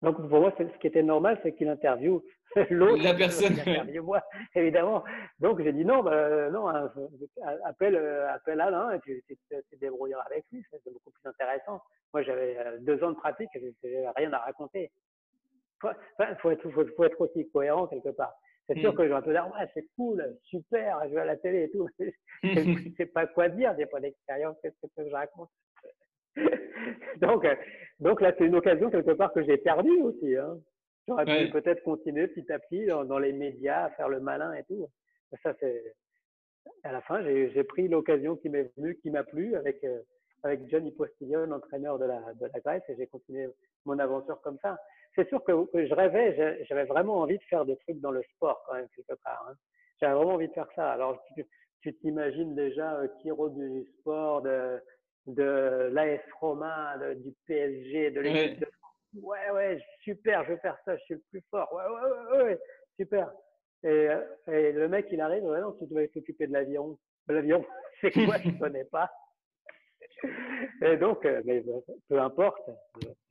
Donc 0.03 0.17
pour 0.17 0.41
moi, 0.41 0.53
ce 0.57 0.63
qui 0.79 0.87
était 0.87 1.01
normal, 1.01 1.39
c'est 1.41 1.53
qu'il 1.53 1.69
interviewe 1.69 2.21
l'autre. 2.69 3.01
La 3.01 3.13
personne. 3.13 3.55
moi, 4.03 4.21
évidemment. 4.53 5.03
Donc 5.39 5.61
j'ai 5.63 5.71
dit 5.71 5.85
non, 5.85 6.03
bah, 6.03 6.49
non, 6.49 6.67
hein, 6.67 6.91
appelle, 7.65 7.95
euh, 7.95 8.31
appelle 8.33 8.59
Alain 8.59 8.91
et 8.91 8.99
tu, 8.99 9.23
tu, 9.27 9.37
te 9.37 9.75
débrouilleras 9.77 10.23
avec 10.23 10.43
lui. 10.51 10.63
C'est 10.69 10.91
beaucoup 10.91 11.11
plus 11.11 11.29
intéressant. 11.29 11.81
Moi, 12.13 12.21
j'avais 12.21 12.57
euh, 12.57 12.77
deux 12.81 13.01
ans 13.03 13.11
de 13.11 13.15
pratique 13.15 13.49
je 13.55 14.11
rien 14.17 14.33
à 14.33 14.39
raconter. 14.39 14.91
Il 15.83 16.37
faut, 16.41 16.51
être, 16.51 16.69
faut, 16.69 16.85
faut, 16.95 17.03
être 17.05 17.21
aussi 17.21 17.49
cohérent 17.49 17.87
quelque 17.87 18.09
part. 18.09 18.33
C'est 18.67 18.79
sûr 18.79 18.93
hmm. 18.93 18.95
que 18.95 19.07
je 19.07 19.13
vais 19.13 19.21
te 19.21 19.29
dire, 19.29 19.45
ouais, 19.47 19.69
c'est 19.73 19.85
cool, 19.97 20.37
super, 20.43 21.01
je 21.09 21.15
vais 21.15 21.21
à 21.21 21.25
la 21.25 21.35
télé 21.35 21.63
et 21.63 21.71
tout. 21.71 21.89
je 22.43 22.93
sais 22.95 23.05
pas 23.05 23.27
quoi 23.27 23.49
dire, 23.49 23.75
j'ai 23.77 23.85
pas 23.85 23.99
d'expérience, 23.99 24.55
qu'est-ce 24.61 24.87
que 24.95 25.09
je 25.09 25.13
raconte? 25.13 25.49
donc, 27.21 27.45
donc 27.99 28.21
là, 28.21 28.33
c'est 28.37 28.45
une 28.45 28.55
occasion 28.55 28.89
quelque 28.89 29.11
part 29.11 29.33
que 29.33 29.43
j'ai 29.43 29.57
perdue 29.57 30.01
aussi. 30.01 30.35
Hein. 30.35 30.57
J'aurais 31.07 31.25
pu 31.25 31.51
peut-être 31.51 31.83
continuer 31.83 32.27
petit 32.27 32.51
à 32.51 32.59
petit 32.59 32.85
dans, 32.85 33.19
les 33.19 33.33
médias 33.33 33.85
à 33.85 33.89
faire 33.91 34.09
le 34.09 34.19
malin 34.19 34.53
et 34.53 34.63
tout. 34.63 34.87
Ça, 35.43 35.53
c'est 35.59 35.95
à 36.83 36.91
la 36.91 37.01
fin, 37.01 37.21
j'ai 37.23 37.63
pris 37.63 37.87
l'occasion 37.87 38.37
qui 38.37 38.49
m'est 38.49 38.71
venue, 38.77 38.95
qui 39.01 39.09
m'a 39.09 39.23
plu 39.23 39.55
avec 39.55 39.83
euh, 39.83 39.99
avec 40.43 40.69
Johnny 40.69 40.91
Postillon, 40.91 41.47
de 41.47 42.05
la 42.05 42.33
de 42.33 42.45
la 42.53 42.59
Grèce, 42.59 42.83
et 42.89 42.95
j'ai 42.95 43.07
continué 43.07 43.49
mon 43.85 43.99
aventure 43.99 44.39
comme 44.41 44.57
ça 44.61 44.77
c'est 45.15 45.27
sûr 45.29 45.43
que, 45.43 45.53
je 45.73 45.93
rêvais, 45.93 46.65
j'avais 46.67 46.85
vraiment 46.85 47.19
envie 47.19 47.37
de 47.37 47.43
faire 47.43 47.65
des 47.65 47.77
trucs 47.77 47.99
dans 47.99 48.11
le 48.11 48.23
sport 48.35 48.63
quand 48.65 48.75
même 48.75 48.87
quelque 48.95 49.19
part. 49.23 49.45
Hein. 49.49 49.53
J'avais 49.99 50.15
vraiment 50.15 50.33
envie 50.33 50.47
de 50.47 50.53
faire 50.53 50.67
ça. 50.75 50.91
Alors 50.91 51.23
tu 51.81 51.93
t'imagines 51.95 52.55
déjà 52.55 52.95
euh, 52.95 53.07
Kiro 53.21 53.49
du 53.49 53.85
sport, 53.99 54.41
de, 54.41 54.81
de 55.27 55.89
l'AS 55.91 56.21
Roma, 56.39 56.97
du 57.15 57.33
PSG, 57.45 58.11
de 58.11 58.21
l'équipe 58.21 58.59
de 58.59 58.67
Ouais, 59.21 59.51
ouais, 59.53 59.79
super, 60.03 60.43
je 60.43 60.53
vais 60.53 60.59
faire 60.59 60.77
ça, 60.85 60.97
je 60.97 61.03
suis 61.03 61.13
le 61.13 61.23
plus 61.29 61.43
fort. 61.51 61.71
Ouais, 61.71 61.83
ouais, 61.83 62.37
ouais, 62.37 62.43
ouais, 62.43 62.59
super. 62.99 63.31
Et, 63.83 63.87
euh, 63.87 64.21
et 64.47 64.71
le 64.71 64.87
mec, 64.87 65.07
il 65.11 65.21
arrive, 65.21 65.43
ouais, 65.43 65.61
non, 65.61 65.73
tu 65.73 65.85
dois 65.85 66.07
t'occuper 66.07 66.47
de 66.47 66.53
l'avion. 66.53 66.97
L'avion, 67.27 67.63
c'est 68.01 68.11
quoi, 68.11 68.37
je 68.43 68.49
connais 68.57 68.85
pas. 68.85 69.11
Et 70.81 70.97
donc, 70.97 71.25
euh, 71.25 71.41
mais 71.45 71.63
peu 72.09 72.19
importe. 72.19 72.69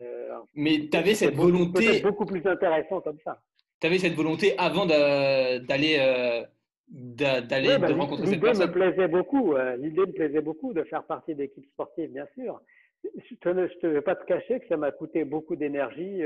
Euh, 0.02 0.38
mais 0.54 0.88
tu 0.90 0.96
avais 0.96 1.14
cette 1.14 1.34
volonté. 1.34 2.00
beaucoup 2.00 2.26
plus 2.26 2.46
intéressant 2.46 3.00
comme 3.00 3.18
ça. 3.24 3.40
Tu 3.80 3.86
avais 3.86 3.98
cette 3.98 4.14
volonté 4.14 4.54
avant 4.58 4.86
d'aller. 4.86 6.46
Euh, 6.90 7.40
d'aller 7.40 7.78
bah, 7.78 7.88
rencontrer 7.94 8.26
cette 8.26 8.40
personne. 8.40 8.66
L'idée 8.66 8.80
me 8.80 8.90
plaisait 8.90 9.08
beaucoup. 9.08 9.54
L'idée 9.78 10.00
me 10.00 10.12
plaisait 10.12 10.40
beaucoup 10.40 10.72
de 10.72 10.82
faire 10.84 11.04
partie 11.04 11.34
d'équipes 11.34 11.66
sportives, 11.72 12.10
bien 12.10 12.26
sûr. 12.34 12.60
Je 13.04 13.48
ne 13.50 13.66
te, 13.66 13.86
vais 13.86 14.00
pas 14.02 14.14
te 14.14 14.24
cacher 14.26 14.60
que 14.60 14.68
ça 14.68 14.76
m'a 14.76 14.92
coûté 14.92 15.24
beaucoup 15.24 15.56
d'énergie, 15.56 16.22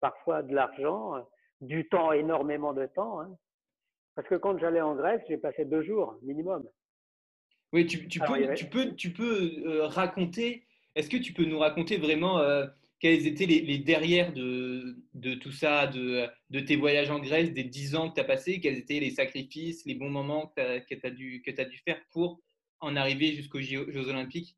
parfois 0.00 0.42
de 0.42 0.54
l'argent, 0.54 1.14
du 1.60 1.88
temps, 1.88 2.12
énormément 2.12 2.72
de 2.72 2.86
temps. 2.86 3.20
Hein. 3.20 3.36
Parce 4.14 4.28
que 4.28 4.34
quand 4.34 4.58
j'allais 4.58 4.80
en 4.80 4.94
Grèce, 4.94 5.22
j'ai 5.28 5.38
passé 5.38 5.64
deux 5.64 5.82
jours 5.82 6.16
minimum. 6.22 6.64
Oui, 7.72 7.86
tu, 7.86 8.06
tu, 8.08 8.20
peux, 8.20 8.54
tu, 8.54 8.66
peux, 8.66 8.94
tu 8.94 9.12
peux 9.12 9.82
raconter, 9.82 10.64
est-ce 10.94 11.08
que 11.08 11.16
tu 11.16 11.32
peux 11.32 11.44
nous 11.44 11.58
raconter 11.58 11.98
vraiment 11.98 12.38
euh, 12.38 12.66
quels 13.00 13.26
étaient 13.26 13.46
les, 13.46 13.78
derrières 13.78 14.32
de, 14.32 14.96
de, 15.14 15.34
tout 15.34 15.50
ça, 15.50 15.86
de, 15.86 16.26
de, 16.50 16.60
tes 16.60 16.76
voyages 16.76 17.10
en 17.10 17.18
Grèce, 17.18 17.52
des 17.52 17.64
10 17.64 17.96
ans 17.96 18.10
que 18.10 18.14
tu 18.14 18.20
as 18.20 18.24
passés, 18.24 18.60
quels 18.60 18.76
étaient 18.76 19.00
les 19.00 19.10
sacrifices, 19.10 19.86
les 19.86 19.94
bons 19.94 20.10
moments 20.10 20.52
que 20.54 20.94
tu 20.94 21.06
as, 21.06 21.10
dû, 21.10 21.42
que 21.42 21.50
as 21.60 21.64
dû 21.64 21.78
faire 21.78 22.00
pour 22.12 22.40
en 22.80 22.96
arriver 22.96 23.32
jusqu'aux 23.32 23.60
Jeux, 23.60 24.08
Olympiques? 24.08 24.56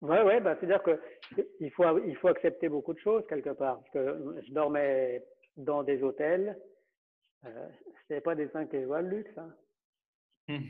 Oui, 0.00 0.18
ouais, 0.18 0.40
bah, 0.40 0.56
c'est-à-dire 0.60 0.82
qu'il 0.82 1.70
faut, 1.72 1.84
il 2.06 2.16
faut 2.16 2.28
accepter 2.28 2.68
beaucoup 2.68 2.94
de 2.94 3.00
choses 3.00 3.24
quelque 3.28 3.50
part. 3.50 3.80
Parce 3.80 3.90
que 3.90 4.40
je 4.46 4.52
dormais 4.52 5.24
dans 5.56 5.82
des 5.82 6.02
hôtels, 6.02 6.56
euh, 7.46 7.68
ce 8.08 8.20
pas 8.20 8.34
des 8.34 8.48
5 8.48 8.72
étoiles 8.74 9.08
luxe. 9.08 9.38
Hein. 10.48 10.60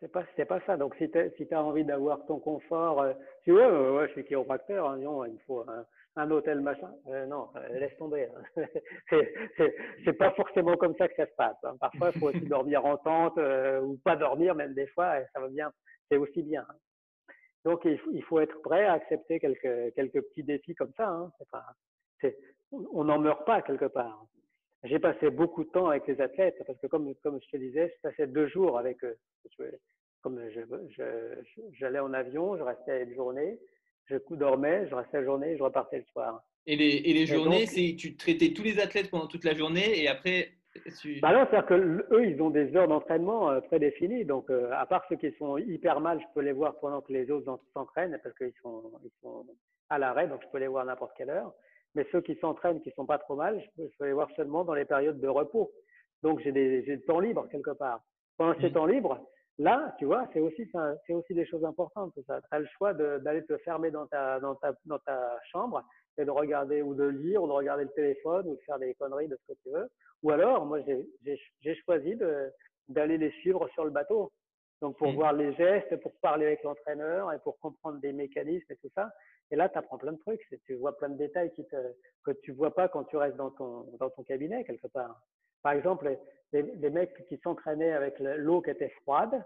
C'est 0.00 0.10
pas, 0.10 0.24
c'est 0.34 0.46
pas 0.46 0.60
ça. 0.62 0.78
Donc, 0.78 0.94
si 0.96 1.10
tu 1.10 1.18
si 1.36 1.54
as 1.54 1.62
envie 1.62 1.84
d'avoir 1.84 2.24
ton 2.24 2.38
confort, 2.38 3.02
euh, 3.02 3.12
tu 3.44 3.52
vois, 3.52 3.92
ouais, 3.92 4.08
je 4.08 4.12
suis 4.12 4.24
chiropracteur, 4.24 4.88
hein, 4.88 4.96
non, 4.96 5.26
il 5.26 5.38
faut 5.46 5.60
un, 5.68 5.84
un 6.16 6.30
hôtel 6.30 6.60
machin. 6.60 6.90
Euh, 7.08 7.26
non, 7.26 7.50
euh, 7.56 7.78
laisse 7.78 7.96
tomber. 7.98 8.28
Hein. 8.56 8.64
c'est 10.04 10.12
pas 10.14 10.30
forcément 10.32 10.76
comme 10.76 10.96
ça 10.96 11.06
que 11.06 11.16
ça 11.16 11.26
se 11.26 11.34
passe. 11.36 11.56
Hein. 11.64 11.76
Parfois, 11.78 12.12
il 12.14 12.18
faut 12.18 12.28
aussi 12.28 12.46
dormir 12.46 12.84
en 12.86 12.96
tente 12.96 13.38
ou 13.82 13.98
pas 14.02 14.16
dormir, 14.16 14.54
même 14.54 14.72
des 14.72 14.86
fois, 14.86 15.20
et 15.20 15.26
ça 15.34 15.40
va 15.40 15.48
bien. 15.48 15.70
C'est 16.10 16.16
aussi 16.16 16.42
bien. 16.42 16.64
Hein. 16.66 17.34
Donc, 17.66 17.82
il, 17.84 18.00
il, 18.12 18.22
faut 18.24 18.40
être 18.40 18.58
prêt 18.62 18.86
à 18.86 18.94
accepter 18.94 19.38
quelques, 19.38 19.94
quelques 19.94 20.22
petits 20.28 20.44
défis 20.44 20.74
comme 20.74 20.92
ça. 20.96 21.08
Hein. 21.08 21.30
Pas, 21.52 21.66
on 22.70 23.04
n'en 23.04 23.18
meurt 23.18 23.44
pas 23.44 23.60
quelque 23.60 23.84
part. 23.84 24.24
J'ai 24.84 24.98
passé 24.98 25.30
beaucoup 25.30 25.64
de 25.64 25.70
temps 25.70 25.88
avec 25.88 26.06
les 26.06 26.20
athlètes 26.20 26.56
parce 26.66 26.78
que 26.78 26.86
comme, 26.86 27.14
comme 27.22 27.38
je 27.42 27.48
te 27.50 27.56
disais, 27.56 27.92
je 27.94 28.08
passais 28.08 28.26
deux 28.26 28.48
jours 28.48 28.78
avec 28.78 29.02
eux. 29.04 29.16
Comme 30.22 30.40
j'allais 31.72 31.98
en 31.98 32.12
avion, 32.12 32.56
je 32.56 32.62
restais 32.62 33.04
une 33.04 33.14
journée, 33.14 33.58
je 34.06 34.16
dormais, 34.30 34.88
je 34.88 34.94
restais 34.94 35.18
la 35.18 35.24
journée, 35.24 35.56
je 35.56 35.62
repartais 35.62 35.98
le 35.98 36.04
soir. 36.12 36.42
Et 36.66 36.76
les, 36.76 37.02
et 37.04 37.12
les 37.12 37.26
journées, 37.26 37.66
c'est 37.66 37.96
tu 37.96 38.16
traitais 38.16 38.52
tous 38.52 38.62
les 38.62 38.80
athlètes 38.80 39.10
pendant 39.10 39.26
toute 39.26 39.44
la 39.44 39.54
journée 39.54 40.02
et 40.02 40.08
après 40.08 40.52
bah 41.20 41.32
non, 41.32 41.46
c'est-à-dire 41.50 41.66
que 41.66 42.06
eux, 42.14 42.26
ils 42.26 42.40
ont 42.40 42.50
des 42.50 42.74
heures 42.76 42.86
d'entraînement 42.86 43.50
euh, 43.50 43.60
très 43.60 43.80
définies. 43.80 44.24
Donc, 44.24 44.50
euh, 44.50 44.70
à 44.72 44.86
part 44.86 45.04
ceux 45.08 45.16
qui 45.16 45.32
sont 45.36 45.58
hyper 45.58 46.00
mal, 46.00 46.20
je 46.20 46.26
peux 46.32 46.42
les 46.42 46.52
voir 46.52 46.78
pendant 46.78 47.00
que 47.00 47.12
les 47.12 47.28
autres 47.30 47.58
s'entraînent 47.74 48.18
parce 48.22 48.36
qu'ils 48.36 48.54
sont, 48.62 48.84
ils 49.02 49.10
sont 49.20 49.44
à 49.88 49.98
l'arrêt, 49.98 50.28
donc 50.28 50.40
je 50.42 50.48
peux 50.48 50.58
les 50.58 50.68
voir 50.68 50.84
à 50.84 50.86
n'importe 50.86 51.12
quelle 51.16 51.30
heure. 51.30 51.52
Mais 51.94 52.06
ceux 52.12 52.20
qui 52.20 52.36
s'entraînent, 52.36 52.80
qui 52.82 52.90
sont 52.92 53.06
pas 53.06 53.18
trop 53.18 53.36
mal, 53.36 53.60
je 53.76 53.88
peux, 53.98 54.06
les 54.06 54.12
voir 54.12 54.28
seulement 54.36 54.64
dans 54.64 54.74
les 54.74 54.84
périodes 54.84 55.20
de 55.20 55.28
repos. 55.28 55.72
Donc 56.22 56.40
j'ai 56.40 56.52
des, 56.52 56.84
j'ai 56.84 57.00
temps 57.02 57.20
libre 57.20 57.48
quelque 57.50 57.70
part. 57.70 58.00
Pendant 58.36 58.58
ces 58.60 58.70
mmh. 58.70 58.72
temps 58.72 58.86
libres, 58.86 59.26
là, 59.58 59.94
tu 59.98 60.04
vois, 60.04 60.28
c'est 60.32 60.40
aussi, 60.40 60.70
c'est 61.06 61.12
aussi 61.12 61.34
des 61.34 61.46
choses 61.46 61.64
importantes. 61.64 62.12
Tu 62.14 62.22
as 62.50 62.58
le 62.58 62.66
choix 62.78 62.94
d'aller 62.94 63.44
te 63.44 63.56
fermer 63.58 63.90
dans 63.90 64.06
ta, 64.06 64.40
dans, 64.40 64.54
ta, 64.54 64.72
dans 64.86 64.98
ta 64.98 65.38
chambre 65.50 65.82
et 66.16 66.24
de 66.24 66.30
regarder 66.30 66.82
ou 66.82 66.94
de 66.94 67.04
lire 67.04 67.42
ou 67.42 67.46
de 67.46 67.52
regarder 67.52 67.84
le 67.84 67.90
téléphone 67.90 68.46
ou 68.46 68.54
de 68.54 68.60
faire 68.66 68.78
des 68.78 68.94
conneries 68.94 69.28
de 69.28 69.36
ce 69.36 69.52
que 69.52 69.58
tu 69.62 69.70
veux. 69.70 69.88
Ou 70.22 70.30
alors, 70.30 70.66
moi, 70.66 70.80
j'ai 70.82 71.74
choisi 71.84 72.16
d'aller 72.88 73.18
les 73.18 73.30
suivre 73.40 73.68
sur 73.70 73.84
le 73.84 73.90
bateau. 73.90 74.32
Donc, 74.80 74.96
pour 74.96 75.12
mmh. 75.12 75.16
voir 75.16 75.32
les 75.34 75.52
gestes, 75.54 75.94
pour 76.00 76.12
parler 76.22 76.46
avec 76.46 76.62
l'entraîneur 76.62 77.32
et 77.32 77.38
pour 77.40 77.58
comprendre 77.58 78.00
des 78.00 78.12
mécanismes 78.12 78.72
et 78.72 78.76
tout 78.76 78.90
ça. 78.94 79.10
Et 79.50 79.56
là, 79.56 79.68
tu 79.68 79.78
apprends 79.78 79.98
plein 79.98 80.12
de 80.12 80.18
trucs. 80.18 80.46
Tu 80.64 80.74
vois 80.74 80.96
plein 80.96 81.08
de 81.08 81.18
détails 81.18 81.52
qui 81.52 81.66
te, 81.66 81.76
que 82.24 82.30
tu 82.42 82.52
vois 82.52 82.74
pas 82.74 82.88
quand 82.88 83.04
tu 83.04 83.16
restes 83.16 83.36
dans 83.36 83.50
ton, 83.50 83.82
dans 83.98 84.10
ton 84.10 84.22
cabinet, 84.22 84.64
quelque 84.64 84.86
part. 84.86 85.20
Par 85.62 85.72
exemple, 85.72 86.16
les, 86.52 86.62
les 86.62 86.90
mecs 86.90 87.26
qui 87.28 87.38
s'entraînaient 87.38 87.92
avec 87.92 88.18
l'eau 88.18 88.62
qui 88.62 88.70
était 88.70 88.90
froide, 89.02 89.44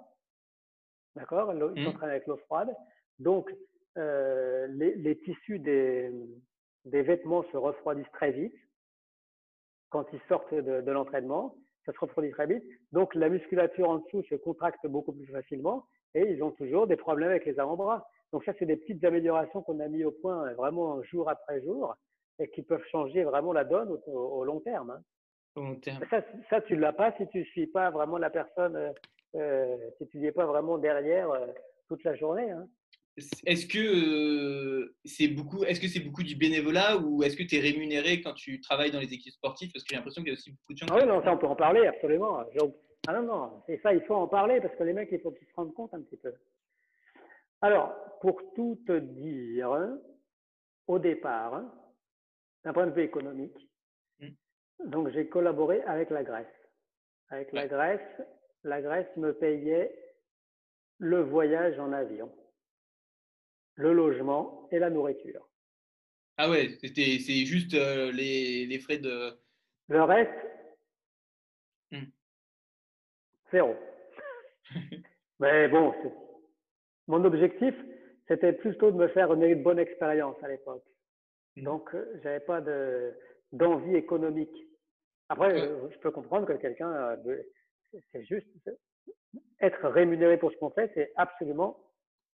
d'accord 1.17 1.53
Ils 1.53 1.83
mmh. 1.83 1.85
s'entraînaient 1.85 2.13
avec 2.13 2.27
l'eau 2.27 2.37
froide. 2.37 2.75
Donc, 3.19 3.51
euh, 3.97 4.67
les, 4.69 4.95
les, 4.97 5.19
tissus 5.21 5.59
des, 5.59 6.11
des 6.85 7.03
vêtements 7.03 7.45
se 7.53 7.57
refroidissent 7.57 8.11
très 8.13 8.33
vite 8.33 8.55
quand 9.91 10.07
ils 10.13 10.21
sortent 10.29 10.55
de, 10.55 10.81
de 10.81 10.93
l'entraînement. 10.93 11.57
Ça 11.87 11.93
se 11.93 11.99
refroidit 11.99 12.31
très 12.31 12.47
vite. 12.47 12.65
Donc, 12.93 13.15
la 13.15 13.29
musculature 13.29 13.89
en 13.89 13.99
dessous 13.99 14.23
se 14.25 14.35
contracte 14.35 14.87
beaucoup 14.87 15.13
plus 15.13 15.27
facilement 15.27 15.87
et 16.15 16.23
ils 16.31 16.43
ont 16.43 16.51
toujours 16.53 16.87
des 16.87 16.97
problèmes 16.97 17.31
avec 17.31 17.45
les 17.45 17.59
avant-bras. 17.59 18.09
Donc 18.35 18.45
ça, 18.45 18.53
c'est 18.59 18.67
des 18.67 18.77
petites 18.77 19.05
améliorations 19.05 19.63
qu'on 19.63 19.79
a 19.79 19.87
mis 19.87 20.03
au 20.03 20.11
point 20.11 20.49
euh, 20.49 20.55
vraiment 20.55 21.01
jour 21.05 21.31
après 21.31 21.63
jour 21.63 21.95
et 22.41 22.51
qui 22.51 22.63
peuvent 22.63 22.83
changer 22.91 23.23
vraiment 23.23 23.53
la 23.53 23.63
donne 23.63 23.97
au, 24.09 24.43
long 24.43 24.59
terme. 24.59 24.91
Hein. 24.91 25.03
long 25.55 25.77
terme. 25.77 26.05
Ça, 26.11 26.21
ça 26.51 26.61
tu 26.61 26.75
ne 26.75 26.81
l'as 26.81 26.93
pas 26.93 27.15
si 27.17 27.29
tu 27.29 27.39
ne 27.39 27.45
suis 27.45 27.69
pas 27.69 27.93
vraiment 27.93 28.19
la 28.19 28.31
personne, 28.31 28.75
euh, 28.75 28.91
euh 29.37 29.77
si 29.99 30.09
tu 30.09 30.19
n'y 30.19 30.27
es 30.27 30.33
pas 30.33 30.47
vraiment 30.47 30.79
derrière 30.79 31.31
euh, 31.31 31.47
toute 31.87 32.03
la 32.03 32.17
journée. 32.17 32.51
Hein. 32.51 32.67
Est-ce 33.47 33.67
que 33.67 34.93
c'est 35.05 35.29
beaucoup, 35.29 35.63
est-ce 35.63 35.81
que 35.81 35.87
c'est 35.87 36.01
beaucoup 36.01 36.25
du 36.25 36.35
bénévolat 36.35 36.97
ou 36.97 37.23
est-ce 37.23 37.37
que 37.37 37.45
tu 37.45 37.55
es 37.55 37.61
rémunéré 37.61 38.21
quand 38.21 38.35
tu 38.35 38.61
travailles 38.61 38.91
dans 38.91 38.99
les 38.99 39.15
équipes 39.15 39.35
sportives? 39.35 39.71
Parce 39.73 39.85
que 39.85 39.91
j'ai 39.91 39.97
l'impression 39.97 40.23
qu'il 40.23 40.33
y 40.33 40.35
a 40.35 40.39
aussi 40.39 40.51
beaucoup 40.51 40.73
de 40.73 40.79
gens. 40.79 40.87
Ah 40.91 40.97
oui, 41.01 41.07
non, 41.07 41.23
ça 41.23 41.33
on 41.33 41.39
peut 41.39 41.47
en 41.47 41.55
parler 41.55 41.87
absolument. 41.87 42.41
Ah 43.07 43.13
non, 43.13 43.23
non, 43.23 43.63
c'est 43.69 43.81
ça, 43.81 43.95
il 43.95 44.01
faut 44.01 44.17
en 44.17 44.27
parler 44.27 44.61
parce 44.61 44.75
que 44.75 44.83
les 44.83 44.93
mecs, 44.93 45.11
il 45.13 45.21
faut 45.21 45.31
qu'ils 45.31 45.47
se 45.47 45.55
rendent 45.55 45.75
compte 45.75 45.95
un 45.95 46.01
petit 46.01 46.17
peu. 46.17 46.33
Alors, 47.65 47.95
pour 48.21 48.43
tout 48.55 48.79
te 48.87 48.99
dire, 48.99 49.75
au 50.87 50.99
départ, 50.99 51.63
d'un 52.63 52.75
point 52.75 52.87
de 52.87 52.93
vue 52.93 53.05
économique, 53.05 53.57
mmh. 54.21 54.29
donc 54.85 55.09
j'ai 55.13 55.31
collaboré 55.31 55.81
avec 55.85 56.11
la 56.11 56.25
Grèce. 56.25 56.47
Avec 57.31 57.55
la 57.55 57.67
Grèce, 57.67 58.21
la 58.65 58.83
Grèce 58.83 59.09
me 59.17 59.33
payait 59.33 59.99
le 60.99 61.23
voyage 61.23 61.79
en 61.79 61.95
avion, 61.95 62.31
le 63.77 63.95
logement 63.95 64.69
et 64.71 64.79
la 64.79 64.91
nourriture. 64.91 65.49
Ah 66.37 66.51
ouais, 66.51 66.77
c'était 66.83 67.19
c'est 67.19 67.47
juste 67.47 67.73
euh, 67.73 68.13
les, 68.13 68.67
les, 68.67 68.79
frais 68.79 68.99
de. 68.99 69.41
Le 69.89 70.03
reste, 70.03 70.47
mmh. 71.93 72.03
zéro. 73.51 73.75
Mais 75.41 75.69
bon, 75.69 75.95
mon 77.07 77.25
objectif, 77.25 77.75
c'était 78.29 78.53
plutôt 78.53 78.91
de 78.91 78.97
me 78.97 79.09
faire 79.09 79.33
une 79.33 79.63
bonne 79.63 79.79
expérience 79.79 80.37
à 80.43 80.49
l'époque. 80.49 80.85
Mmh. 81.57 81.63
Donc, 81.63 81.95
euh, 81.95 82.21
j'avais 82.23 82.41
pas 82.41 82.61
de, 82.61 83.13
d'envie 83.53 83.97
économique. 83.97 84.57
Après, 85.29 85.61
euh, 85.61 85.89
je 85.91 85.99
peux 85.99 86.11
comprendre 86.11 86.47
que 86.47 86.55
quelqu'un, 86.55 86.91
euh, 86.91 87.43
c'est 88.13 88.25
juste, 88.25 88.49
être 89.61 89.89
rémunéré 89.89 90.39
pour 90.39 90.53
ce 90.53 90.57
qu'on 90.57 90.71
fait, 90.71 90.91
c'est 90.95 91.13
absolument 91.17 91.79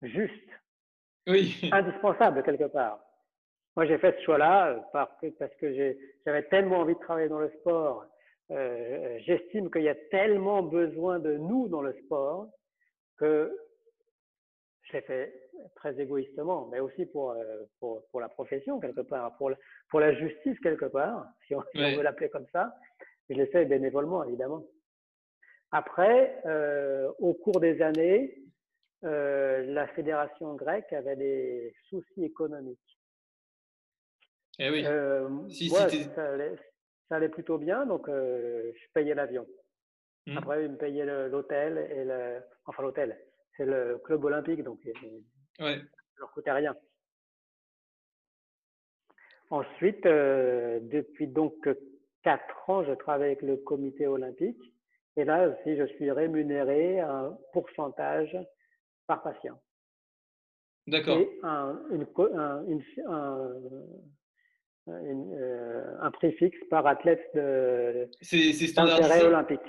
juste. 0.02 0.50
Oui. 1.28 1.56
Indispensable 1.72 2.44
quelque 2.44 2.66
part. 2.66 3.00
Moi, 3.76 3.86
j'ai 3.86 3.98
fait 3.98 4.16
ce 4.18 4.24
choix-là 4.24 4.90
parce 4.92 5.56
que 5.56 5.96
j'avais 6.26 6.44
tellement 6.44 6.80
envie 6.80 6.96
de 6.96 7.00
travailler 7.00 7.30
dans 7.30 7.40
le 7.40 7.52
sport. 7.60 8.06
J'estime 8.50 9.70
qu'il 9.70 9.84
y 9.84 9.90
a 9.90 9.96
tellement 10.10 10.64
besoin 10.64 11.20
de 11.20 11.38
nous 11.38 11.70
dans 11.70 11.82
le 11.82 11.94
sport 12.04 12.50
que 13.18 13.56
je 14.90 14.98
l'ai 14.98 15.02
fait 15.04 15.34
très 15.76 16.00
égoïstement, 16.00 16.68
mais 16.72 16.80
aussi 16.80 17.06
pour, 17.06 17.32
euh, 17.32 17.64
pour, 17.80 18.06
pour, 18.08 18.22
la 18.22 18.30
profession 18.30 18.80
quelque 18.80 19.02
part, 19.02 19.36
pour, 19.38 19.52
pour 19.90 20.00
la 20.00 20.14
justice 20.14 20.60
quelque 20.60 20.86
part, 20.86 21.26
si 21.48 21.56
on, 21.56 21.64
veut 21.76 22.02
l'appeler 22.02 22.30
comme 22.30 22.48
ça. 22.52 22.76
Je 23.30 23.36
l'ai 23.36 23.48
fait 23.48 23.66
bénévolement, 23.66 24.24
évidemment. 24.24 24.66
Après, 25.72 26.42
euh, 26.46 27.12
au 27.20 27.34
cours 27.36 27.60
des 27.60 27.82
années, 27.82 28.36
euh, 29.04 29.64
la 29.68 29.88
fédération 29.90 30.56
grecque 30.56 30.92
avait 30.94 31.16
des 31.16 31.76
soucis 31.90 32.24
économiques. 32.24 32.80
Eh 34.58 34.72
oui. 34.72 34.84
Si, 35.54 35.70
ça, 35.70 35.84
allait, 35.84 36.56
ça, 37.08 37.16
allait, 37.16 37.30
plutôt 37.30 37.60
bien, 37.60 37.86
donc 37.86 38.08
je 38.08 38.92
payais 38.94 39.14
l'avion. 39.14 39.48
Mmh. 40.26 40.38
Après, 40.38 40.66
ils 40.66 40.72
me 40.72 40.78
payaient 40.78 41.30
l'hôtel 41.30 41.78
et 41.78 42.04
le, 42.04 42.42
enfin 42.66 42.84
l'hôtel, 42.84 43.16
c'est 43.60 43.66
le 43.66 44.00
club 44.06 44.24
olympique, 44.24 44.64
donc 44.64 44.80
ouais. 44.86 44.96
ça 45.60 46.20
leur 46.20 46.32
coûtait 46.32 46.52
rien. 46.52 46.74
Ensuite, 49.50 50.06
euh, 50.06 50.80
depuis 50.82 51.28
donc 51.28 51.68
quatre 52.24 52.70
ans, 52.70 52.86
je 52.86 52.94
travaille 52.94 53.32
avec 53.32 53.42
le 53.42 53.58
comité 53.58 54.08
olympique. 54.08 54.62
Et 55.18 55.26
là 55.26 55.50
aussi, 55.50 55.76
je 55.76 55.86
suis 55.96 56.10
rémunéré 56.10 57.02
à 57.02 57.12
un 57.12 57.38
pourcentage 57.52 58.38
par 59.08 59.22
patient. 59.24 59.60
D'accord. 60.88 61.18
Et 61.18 61.40
un, 61.44 61.82
une, 61.92 62.08
un, 62.38 62.64
euh, 64.88 65.98
un, 66.00 66.12
prix 66.12 66.32
fixe 66.34 66.58
par 66.70 66.88
athlète 66.88 67.24
de 67.36 68.10
c'est, 68.22 68.54
standardisé? 68.54 69.24
olympique. 69.24 69.60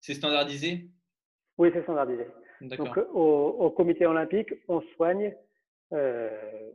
C'est 0.00 0.14
standardisé? 0.14 0.88
Oui, 1.58 1.70
c'est 1.74 1.82
standardisé. 1.82 2.26
Donc, 2.60 2.98
au, 3.14 3.70
comité 3.70 4.06
olympique, 4.06 4.52
on 4.68 4.80
soigne. 4.96 5.34
Euh, 5.92 6.70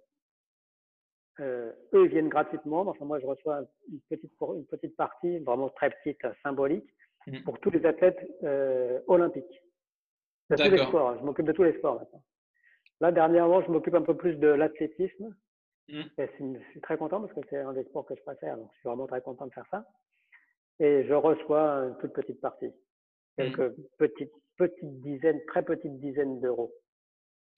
euh, 1.42 1.72
eux, 1.94 2.06
viennent 2.06 2.30
gratuitement. 2.30 2.82
Enfin, 2.82 3.06
moi, 3.06 3.20
je 3.20 3.26
reçois 3.26 3.62
une 3.92 4.00
petite, 4.10 4.32
une 4.42 4.66
petite 4.66 4.96
partie, 4.96 5.40
vraiment 5.40 5.70
très 5.70 5.90
petite, 5.90 6.22
symbolique, 6.44 6.88
mmh. 7.28 7.40
pour 7.44 7.60
tous 7.60 7.72
les 7.72 7.86
athlètes 7.86 8.20
euh, 8.44 9.00
olympiques. 9.08 9.62
De 10.50 10.56
tous 10.56 10.72
les 10.72 10.78
sports. 10.78 11.18
Je 11.20 11.26
m'occupe 11.26 11.46
de 11.46 11.52
tous 11.52 11.64
les 11.64 11.78
sports 11.78 12.00
maintenant. 12.00 12.24
Là, 13.02 13.12
dernièrement, 13.12 13.62
je 13.62 13.72
m'occupe 13.72 13.96
un 13.96 14.02
peu 14.02 14.16
plus 14.16 14.36
de 14.36 14.48
l'athlétisme 14.48 15.36
Mmh. 15.88 16.02
Et 16.18 16.30
je 16.40 16.70
suis 16.72 16.82
très 16.82 16.98
content 16.98 17.22
parce 17.22 17.34
que 17.34 17.42
c'est 17.50 17.58
un 17.58 17.74
des 17.74 17.84
sports 17.84 18.06
que 18.06 18.16
je 18.16 18.22
préfère, 18.22 18.58
donc 18.58 18.70
je 18.74 18.80
suis 18.80 18.88
vraiment 18.88 19.06
très 19.06 19.22
content 19.22 19.46
de 19.46 19.54
faire 19.54 19.68
ça. 19.70 19.86
Et 20.80 21.06
je 21.06 21.14
reçois 21.14 21.62
une 21.86 21.98
toute 21.98 22.14
petite 22.14 22.42
partie, 22.42 22.68
mmh. 22.68 22.74
quelques 23.38 23.76
petites, 23.98 24.34
petites 24.58 25.02
dizaines, 25.02 25.42
très 25.48 25.64
petites 25.64 26.00
dizaines 26.00 26.40
d'euros. 26.42 26.74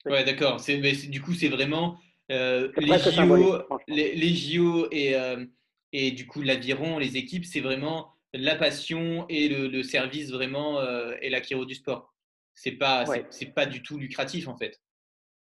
Ouais, 0.06 0.24
d'accord. 0.24 0.60
Du 1.08 1.20
coup, 1.20 1.34
c'est 1.34 1.48
vraiment 1.48 1.98
euh, 2.30 2.70
les, 2.76 2.98
JO, 2.98 3.62
les, 3.88 4.14
les, 4.14 4.28
JO 4.28 4.86
et, 4.90 5.16
euh, 5.16 5.44
et 5.92 6.10
du 6.10 6.26
coup 6.26 6.42
l'aviron, 6.42 6.98
les 6.98 7.16
équipes, 7.16 7.46
c'est 7.46 7.60
vraiment 7.60 8.12
la 8.34 8.54
passion 8.54 9.24
et 9.30 9.48
le, 9.48 9.82
service 9.82 10.30
vraiment 10.30 10.78
euh, 10.78 11.14
et 11.22 11.30
la 11.30 11.40
du 11.40 11.74
sport. 11.74 12.14
C'est 12.54 12.72
pas, 12.72 13.04
c'est 13.30 13.54
pas 13.54 13.64
du 13.64 13.82
tout 13.82 13.98
lucratif 13.98 14.48
en 14.48 14.56
fait. 14.56 14.78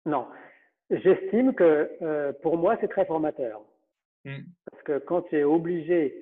Non, 0.05 0.27
j'estime 0.91 1.55
que 1.55 2.33
pour 2.43 2.59
moi 2.59 2.77
c'est 2.81 2.89
très 2.89 3.07
formateur. 3.07 3.63
Mmh. 4.25 4.41
Parce 4.71 4.83
que 4.83 4.99
quand 4.99 5.23
tu 5.23 5.37
es 5.37 5.45
obligé 5.45 6.15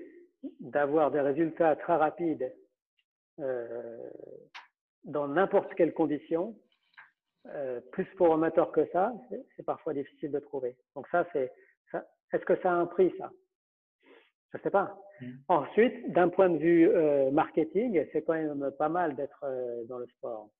d'avoir 0.60 1.10
des 1.10 1.20
résultats 1.20 1.74
très 1.76 1.96
rapides 1.96 2.52
dans 5.06 5.28
n'importe 5.28 5.74
quelle 5.74 5.94
condition, 5.94 6.54
euh, 7.54 7.80
plus 7.92 8.06
pour 8.16 8.34
amateur 8.34 8.72
que 8.72 8.86
ça, 8.92 9.14
c'est 9.56 9.62
parfois 9.64 9.94
difficile 9.94 10.32
de 10.32 10.40
trouver. 10.40 10.76
Donc 10.94 11.06
ça, 11.08 11.26
c'est, 11.32 11.52
est-ce 12.32 12.44
que 12.44 12.60
ça 12.60 12.72
a 12.72 12.74
un 12.74 12.86
prix, 12.86 13.12
ça? 13.18 13.30
Je 14.52 14.58
ne 14.58 14.62
sais 14.62 14.70
pas. 14.70 14.98
Mm. 15.20 15.26
Ensuite, 15.48 16.12
d'un 16.12 16.28
point 16.28 16.50
de 16.50 16.58
vue 16.58 16.88
euh, 16.88 17.30
marketing, 17.30 18.04
c'est 18.12 18.22
quand 18.22 18.34
même 18.34 18.70
pas 18.78 18.88
mal 18.88 19.14
d'être 19.14 19.44
euh, 19.44 19.84
dans 19.84 19.98
le 19.98 20.06
sport. 20.06 20.50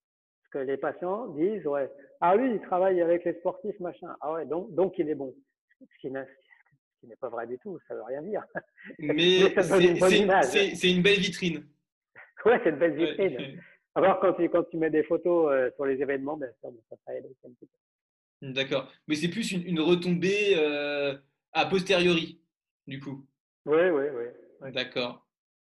Parce 0.41 0.65
que 0.65 0.71
les 0.71 0.77
patients 0.77 1.27
disent, 1.29 1.67
ouais, 1.67 1.91
ah 2.21 2.37
oui, 2.37 2.53
il 2.55 2.61
travaille 2.61 3.01
avec 3.03 3.25
les 3.25 3.35
sportifs, 3.35 3.79
machin. 3.81 4.15
Ah 4.21 4.33
ouais, 4.33 4.47
donc, 4.47 4.73
donc 4.75 4.97
il 4.99 5.11
est 5.11 5.15
bon. 5.17 5.35
Ce 5.81 6.01
qui 6.01 6.11
n'est 6.11 7.17
pas 7.21 7.29
vrai 7.29 7.49
du 7.49 7.59
tout, 7.59 7.79
ça 7.89 7.95
ne 7.95 7.99
veut 7.99 8.05
rien 8.05 8.23
dire. 8.23 8.45
Mais, 9.01 9.53
c'est 9.61 10.91
une 10.91 11.03
belle 11.03 11.19
vitrine. 11.19 11.67
Ouais, 12.45 12.61
c'est 12.63 12.71
une 12.71 12.77
belle 12.77 12.95
vitrine. 12.95 13.61
Alors, 13.97 14.21
quand 14.21 14.35
tu, 14.35 14.47
quand 14.51 14.65
tu 14.65 14.77
mets 14.77 14.91
des 14.91 15.05
photos 15.05 15.51
euh, 15.51 15.71
sur 15.75 15.87
les 15.87 16.01
événements, 16.03 16.37
ben, 16.37 16.53
ça, 16.61 16.69
ça, 17.07 17.15
aide 17.15 17.25
aussi 17.25 17.47
un 17.47 17.51
petit 17.55 17.67
peu. 17.67 18.53
D'accord. 18.53 18.93
Mais 19.09 19.15
c'est 19.15 19.31
plus 19.31 19.53
une, 19.53 19.81
retombée 19.81 20.55
euh, 20.59 21.15
a 21.55 21.65
posteriori, 21.65 22.39
du 22.87 23.01
coup. 23.01 23.25
Oui, 23.65 23.89
oui, 23.89 24.05
oui. 24.15 24.73
D'accord. 24.73 25.27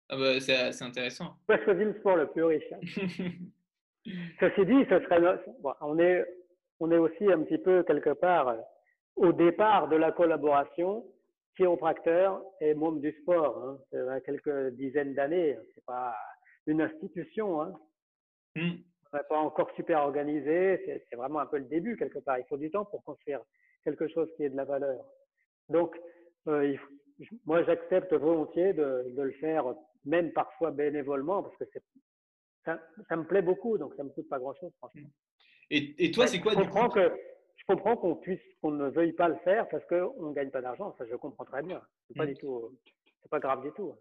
Ah 0.10 0.16
bah, 0.16 0.40
c'est 0.40 0.84
intéressant. 0.84 1.38
Tu 1.48 1.56
as 1.56 1.64
choisi 1.64 1.84
le 1.84 1.96
sport 1.96 2.18
le 2.18 2.28
plus 2.28 2.44
riche. 2.44 2.72
Hein. 2.72 2.80
Ceci 4.40 4.66
dit, 4.66 4.86
ce 4.90 5.00
serait, 5.00 5.40
on, 5.82 5.98
est, 5.98 6.24
on 6.80 6.92
est 6.92 6.98
aussi 6.98 7.32
un 7.32 7.42
petit 7.42 7.58
peu 7.58 7.82
quelque 7.82 8.12
part 8.12 8.56
au 9.16 9.34
départ 9.34 9.90
de 9.90 9.96
la 9.96 10.12
collaboration 10.12 11.04
chiropracteur 11.58 12.44
et 12.62 12.76
monde 12.76 13.02
du 13.02 13.12
sport. 13.24 13.58
Hein. 13.58 13.80
C'est 13.92 14.24
quelques 14.24 14.76
dizaines 14.76 15.16
d'années. 15.16 15.58
C'est 15.74 15.86
pas 15.86 16.16
une 16.68 16.82
institution. 16.82 17.62
Hein. 17.64 17.74
Mmh. 18.60 18.78
On 19.12 19.18
n'est 19.18 19.24
pas 19.24 19.38
encore 19.38 19.72
super 19.76 20.02
organisé. 20.02 21.04
C'est 21.10 21.16
vraiment 21.16 21.40
un 21.40 21.46
peu 21.46 21.58
le 21.58 21.66
début 21.66 21.98
quelque 21.98 22.20
part. 22.20 22.38
Il 22.38 22.46
faut 22.46 22.58
du 22.58 22.70
temps 22.70 22.86
pour 22.86 23.04
construire 23.04 23.42
quelque 23.84 24.08
chose 24.08 24.30
qui 24.36 24.44
ait 24.44 24.50
de 24.50 24.58
la 24.58 24.66
valeur. 24.66 25.04
Donc, 25.70 25.96
euh, 26.48 26.76
moi, 27.46 27.64
j'accepte 27.64 28.14
volontiers 28.14 28.74
de, 28.74 29.14
le 29.16 29.32
faire, 29.34 29.66
même 30.06 30.32
parfois 30.32 30.72
bénévolement, 30.72 31.44
parce 31.44 31.58
que 31.58 31.66
ça, 32.66 32.80
ça, 33.08 33.16
me 33.16 33.24
plaît 33.24 33.42
beaucoup, 33.42 33.78
donc 33.78 33.94
ça 33.96 34.04
me 34.04 34.10
coûte 34.10 34.30
pas 34.30 34.40
grand-chose, 34.40 34.72
franchement. 34.78 35.02
Mmh. 35.02 35.76
Et, 35.98 36.12
toi, 36.12 36.28
c'est 36.28 36.40
quoi 36.40 36.54
je 36.54 36.60
comprends 36.60 36.90
que 36.90 37.12
Je 37.58 37.66
comprends 37.68 37.96
qu'on 37.98 38.16
puisse, 38.16 38.42
qu'on 38.62 38.72
ne 38.72 38.90
veuille 38.90 39.14
pas 39.14 39.28
le 39.28 39.38
faire 39.38 39.68
parce 39.70 39.86
qu'on 39.86 40.30
ne 40.30 40.34
gagne 40.34 40.50
pas 40.50 40.62
d'argent. 40.62 40.96
Ça, 40.98 41.06
je 41.06 41.16
comprends 41.16 41.46
très 41.46 41.62
bien. 41.62 41.82
C'est 42.08 42.18
pas 42.18 42.26
mmh. 42.26 42.34
du 42.34 42.36
tout, 42.36 42.78
c'est 43.22 43.30
pas 43.30 43.40
grave 43.40 43.64
du 43.64 43.72
tout. 43.74 43.96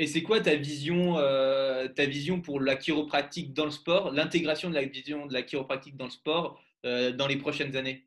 Et 0.00 0.06
c'est 0.06 0.22
quoi 0.22 0.40
ta 0.40 0.54
vision, 0.54 1.18
euh, 1.18 1.88
ta 1.88 2.06
vision 2.06 2.40
pour 2.40 2.60
la 2.60 2.76
chiropratique 2.76 3.52
dans 3.52 3.64
le 3.64 3.72
sport, 3.72 4.12
l'intégration 4.12 4.70
de 4.70 4.76
la 4.76 4.84
vision 4.84 5.26
de 5.26 5.32
la 5.32 5.42
chiropratique 5.42 5.96
dans 5.96 6.04
le 6.04 6.12
sport 6.12 6.62
euh, 6.86 7.10
dans 7.10 7.26
les 7.26 7.36
prochaines 7.36 7.74
années? 7.74 8.06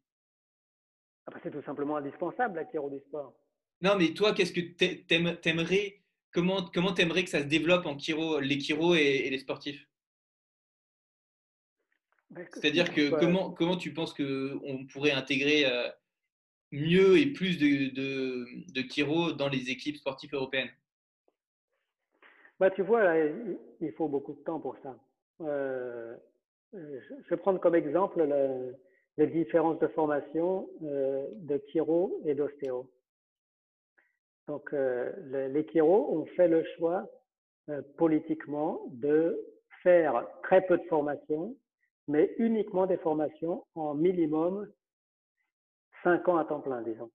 Ah 1.28 1.32
bah, 1.32 1.40
C'est 1.44 1.52
tout 1.52 1.62
simplement 1.64 1.98
indispensable, 1.98 2.56
la 2.56 2.72
chiro 2.72 2.90
du 2.90 3.00
sport. 3.00 3.36
Non, 3.82 3.98
mais 3.98 4.14
toi, 4.14 4.34
qu'est-ce 4.34 4.54
que 4.54 4.62
tu 4.62 5.50
aimerais 5.50 6.02
Comment 6.32 6.62
comment 6.74 6.96
aimerais 6.96 7.26
que 7.26 7.30
ça 7.30 7.42
se 7.42 7.48
développe 7.48 7.86
en 7.86 8.00
chiro, 8.00 8.40
les 8.40 8.58
chiro 8.58 8.96
et, 8.96 9.30
les 9.30 9.40
sportifs? 9.40 9.86
Bah, 12.30 12.40
C'est-à-dire 12.54 12.94
que 12.94 13.10
comment, 13.20 13.52
comment 13.52 13.76
tu 13.76 13.92
penses 13.92 14.14
qu'on 14.14 14.88
pourrait 14.94 15.12
intégrer 15.12 15.66
euh, 15.66 15.90
mieux 16.72 17.18
et 17.18 17.26
plus 17.34 17.58
de, 17.58 17.94
de, 17.94 18.48
de 18.72 18.82
chiro 18.90 19.34
dans 19.34 19.50
les 19.50 19.72
équipes 19.72 19.98
sportives 19.98 20.34
européennes? 20.34 20.72
Bah, 22.62 22.70
tu 22.70 22.84
vois, 22.84 23.16
il 23.80 23.92
faut 23.94 24.08
beaucoup 24.08 24.34
de 24.34 24.44
temps 24.44 24.60
pour 24.60 24.78
ça. 24.84 24.96
Euh, 25.42 26.16
je 26.74 27.30
vais 27.32 27.38
prendre 27.38 27.60
comme 27.60 27.74
exemple 27.74 28.24
les 29.18 29.26
différences 29.26 29.80
de 29.80 29.88
formation 29.88 30.70
euh, 30.84 31.26
de 31.38 31.60
chiro 31.72 32.22
et 32.24 32.36
d'ostéo. 32.36 32.88
Donc, 34.48 34.72
euh, 34.74 35.12
les 35.50 35.68
chiro 35.70 36.16
ont 36.16 36.28
fait 36.38 36.48
le 36.48 36.64
choix 36.78 37.10
politiquement 37.98 38.84
de 38.92 39.44
faire 39.82 40.24
très 40.44 40.62
peu 40.62 40.78
de 40.78 40.84
formations, 40.84 41.56
mais 42.08 42.32
uniquement 42.38 42.86
des 42.86 42.98
formations 42.98 43.66
en 43.74 43.96
minimum 43.96 44.72
5 46.04 46.28
ans 46.28 46.38
à 46.38 46.46
temps 46.46 46.62
plein, 46.62 46.84
disons, 46.84 47.10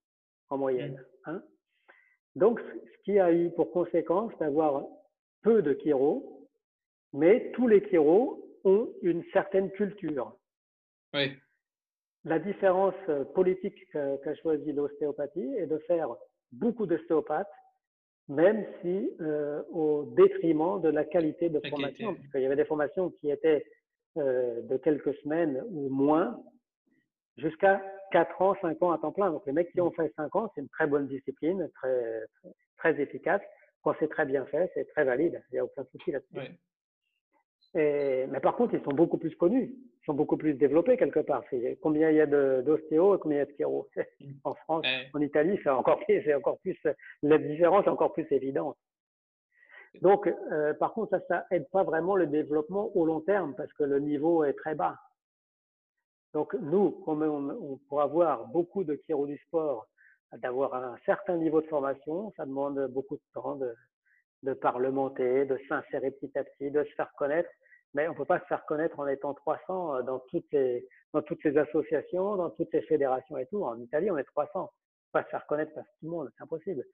en 0.49 0.59
moyenne. 0.59 0.95
Mmh. 0.95 1.31
Hein. 1.31 1.43
Donc, 2.35 2.61
ce 2.61 3.03
qui 3.05 3.21
a 3.21 3.33
eu 3.33 3.51
pour 3.51 3.71
conséquence 3.71 4.33
d'avoir 4.41 4.83
peu 5.47 5.63
de 5.63 5.79
chiro, 5.81 6.49
mais 7.13 7.53
tous 7.55 7.69
les 7.69 7.81
chiro 7.89 8.45
ont 8.65 8.89
une 9.03 9.23
certaine 9.33 9.71
culture. 9.71 10.37
La 12.25 12.41
différence 12.41 12.95
politique 13.33 13.79
qu'a 13.93 14.35
choisi 14.43 14.73
l'ostéopathie 14.73 15.55
est 15.57 15.69
de 15.69 15.79
faire 15.87 16.09
beaucoup 16.51 16.85
d'ostéopathes, 16.85 17.47
même 18.29 18.67
si 18.83 19.09
euh, 19.21 19.63
au 19.71 20.05
détriment 20.17 20.81
de 20.81 20.89
la 20.89 21.05
qualité 21.05 21.49
de 21.49 21.61
formation, 21.71 22.17
parce 22.17 22.29
qu'il 22.33 22.41
y 22.41 22.47
avait 22.47 22.57
des 22.57 22.65
formations 22.65 23.11
qui 23.21 23.31
étaient 23.31 23.65
euh, 24.17 24.63
de 24.63 24.77
quelques 24.79 25.15
semaines 25.19 25.63
ou 25.71 25.89
moins, 25.89 26.43
jusqu'à 27.37 27.81
4 28.11 28.43
ans, 28.43 28.57
5 28.61 28.83
ans 28.83 28.91
à 28.91 28.99
temps 28.99 29.13
plein. 29.13 29.31
Donc 29.31 29.47
les 29.47 29.53
mecs 29.53 29.71
qui 29.71 29.81
ont 29.81 29.93
fait 29.93 30.13
5 30.17 30.35
ans, 30.35 30.51
c'est 30.55 30.61
une 30.61 30.69
très 30.71 30.89
bonne 30.89 31.07
discipline, 31.07 31.71
très, 31.77 32.25
très 32.79 33.01
efficace 33.01 33.43
quand 33.87 33.95
c'est 34.01 34.09
très 34.09 34.27
bien 34.27 34.45
fait, 34.47 34.69
c'est 34.75 34.89
très 34.89 35.05
valide. 35.05 35.41
Il 35.53 35.55
n'y 35.55 35.59
a 35.61 35.65
aucun 35.65 35.85
souci 35.93 36.11
là-dessus. 36.11 36.59
mais 37.75 38.41
par 38.43 38.57
contre, 38.57 38.75
ils 38.75 38.83
sont 38.83 38.91
beaucoup 38.91 39.17
plus 39.17 39.33
connus. 39.37 39.77
Ils 40.03 40.05
sont 40.05 40.15
beaucoup 40.15 40.37
plus 40.37 40.55
développés 40.55 40.97
quelque 40.97 41.21
part. 41.21 41.45
Combien 41.81 42.11
il 42.11 42.17
y 42.17 42.21
a 42.21 42.27
d'ostéo 42.27 43.15
et 43.15 43.21
combien 43.21 43.37
il 43.37 43.39
y 43.39 43.43
a 43.43 43.47
de 43.47 43.53
chiro 43.53 43.89
En 44.45 44.55
France, 44.55 44.85
en 45.15 45.21
Italie, 45.21 45.61
c'est 45.63 45.71
encore, 45.71 46.01
encore 46.37 46.59
plus, 46.59 46.77
la 47.23 47.39
différence 47.39 47.87
est 47.87 47.91
encore 47.91 48.13
plus 48.13 48.27
évidente. 48.33 48.77
Donc, 50.03 50.27
euh, 50.27 50.75
par 50.75 50.93
contre, 50.93 51.11
ça, 51.11 51.21
ça 51.29 51.47
aide 51.53 51.69
pas 51.71 51.85
vraiment 51.85 52.17
le 52.17 52.27
développement 52.27 52.91
au 52.97 53.07
long 53.07 53.21
terme 53.21 53.55
parce 53.55 53.73
que 53.75 53.85
le 53.85 54.01
niveau 54.01 54.43
est 54.43 54.55
très 54.55 54.75
bas. 54.75 54.99
Donc, 56.35 56.55
nous, 56.55 57.05
on, 57.07 57.23
on, 57.23 57.79
pour 57.89 58.03
avoir 58.03 58.49
beaucoup 58.49 58.83
de 58.83 59.01
chiro 59.07 59.27
du 59.27 59.39
sport 59.47 59.87
d'avoir 60.43 60.75
un 60.75 60.97
certain 61.05 61.37
niveau 61.37 61.61
de 61.61 61.67
formation. 61.67 62.33
Ça 62.37 62.47
demande 62.47 62.89
beaucoup 62.89 63.17
de 63.17 63.23
temps 63.35 63.57
de, 63.57 63.75
de 64.43 64.53
parlementer, 64.55 65.45
de 65.45 65.59
s'insérer 65.69 66.11
petit 66.11 66.37
à 66.39 66.45
petit, 66.45 66.71
de 66.71 66.85
se 66.85 66.95
faire 66.95 67.13
connaître. 67.17 67.51
Mais 67.95 68.09
on 68.09 68.13
ne 68.13 68.17
peut 68.17 68.25
pas 68.25 68.41
se 68.41 68.47
faire 68.47 68.65
connaître 68.67 68.99
en 68.99 69.07
étant 69.07 69.35
300 69.35 69.97
euh, 69.97 70.03
dans 70.03 70.19
toutes 70.31 70.51
les, 70.53 70.87
dans 71.13 71.23
toutes 71.23 71.43
les 71.45 71.57
associations, 71.57 72.37
dans 72.37 72.51
toutes 72.51 72.73
les 72.73 72.83
fédérations 72.83 73.39
et 73.39 73.47
tout. 73.47 73.65
En 73.65 73.79
Italie, 73.81 74.11
on 74.11 74.19
est 74.19 74.25
300. 74.25 74.51
On 74.55 74.63
ne 74.63 74.67
peut 74.67 74.73
pas 75.13 75.25
se 75.25 75.31
faire 75.31 75.47
connaître 75.47 75.73
par 75.75 75.85
tout 75.85 75.91
le 76.03 76.11
monde, 76.11 76.31
c'est 76.37 76.43
impossible. 76.43 76.85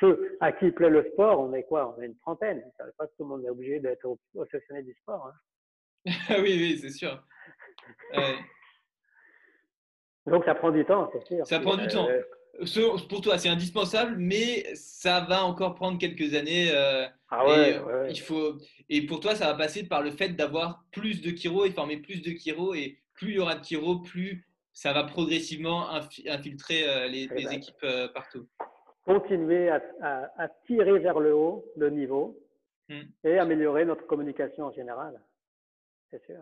ceux 0.00 0.38
à 0.40 0.52
qui 0.52 0.70
plaît 0.70 0.88
le 0.88 1.10
sport, 1.12 1.40
on 1.40 1.52
est 1.52 1.64
quoi? 1.64 1.94
On 1.96 2.00
est 2.00 2.06
une 2.06 2.16
trentaine. 2.18 2.62
Ça 2.76 2.84
veut 2.84 2.94
pas 2.96 3.06
que 3.06 3.12
tout 3.16 3.24
le 3.24 3.28
monde 3.28 3.44
est 3.44 3.50
obligé 3.50 3.80
d'être 3.80 4.16
obsessionné 4.34 4.82
du 4.82 4.94
sport. 4.94 5.26
Hein. 5.26 5.34
oui, 6.30 6.56
oui, 6.56 6.78
c'est 6.80 6.90
sûr. 6.90 7.22
Donc 10.26 10.44
ça 10.44 10.54
prend 10.54 10.70
du 10.70 10.84
temps, 10.84 11.10
c'est 11.12 11.24
sûr. 11.26 11.46
Ça 11.46 11.60
prend 11.60 11.76
du 11.76 11.86
temps. 11.88 12.06
Euh, 12.60 12.96
pour 13.08 13.20
toi, 13.20 13.38
c'est 13.38 13.48
indispensable, 13.48 14.16
mais 14.18 14.74
ça 14.74 15.20
va 15.20 15.44
encore 15.44 15.74
prendre 15.74 15.98
quelques 15.98 16.34
années. 16.34 16.70
Euh, 16.72 17.06
ah 17.30 17.46
ouais, 17.46 17.80
et, 18.08 18.10
Il 18.10 18.20
faut, 18.20 18.56
et 18.88 19.06
pour 19.06 19.20
toi, 19.20 19.34
ça 19.34 19.46
va 19.46 19.54
passer 19.54 19.86
par 19.86 20.02
le 20.02 20.10
fait 20.10 20.30
d'avoir 20.30 20.84
plus 20.90 21.22
de 21.22 21.36
chiro 21.36 21.64
et 21.64 21.70
former 21.70 21.98
plus 21.98 22.22
de 22.22 22.30
chiro. 22.36 22.74
Et 22.74 22.98
plus 23.14 23.30
il 23.30 23.36
y 23.36 23.38
aura 23.38 23.54
de 23.54 23.64
chiro, 23.64 24.00
plus 24.00 24.46
ça 24.72 24.92
va 24.92 25.04
progressivement 25.04 25.90
infiltrer 25.90 26.88
euh, 26.88 27.08
les, 27.08 27.24
équipes 27.52 27.84
euh, 27.84 28.08
partout. 28.08 28.48
Continuer 29.04 29.68
à, 29.68 30.48
tirer 30.66 30.98
vers 30.98 31.20
le 31.20 31.34
haut 31.34 31.64
le 31.76 31.90
niveau 31.90 32.38
hmm. 32.88 33.02
et 33.24 33.38
améliorer 33.38 33.84
notre 33.84 34.06
communication 34.06 34.64
en 34.64 34.72
général. 34.72 35.20
C'est 36.10 36.24
sûr. 36.24 36.40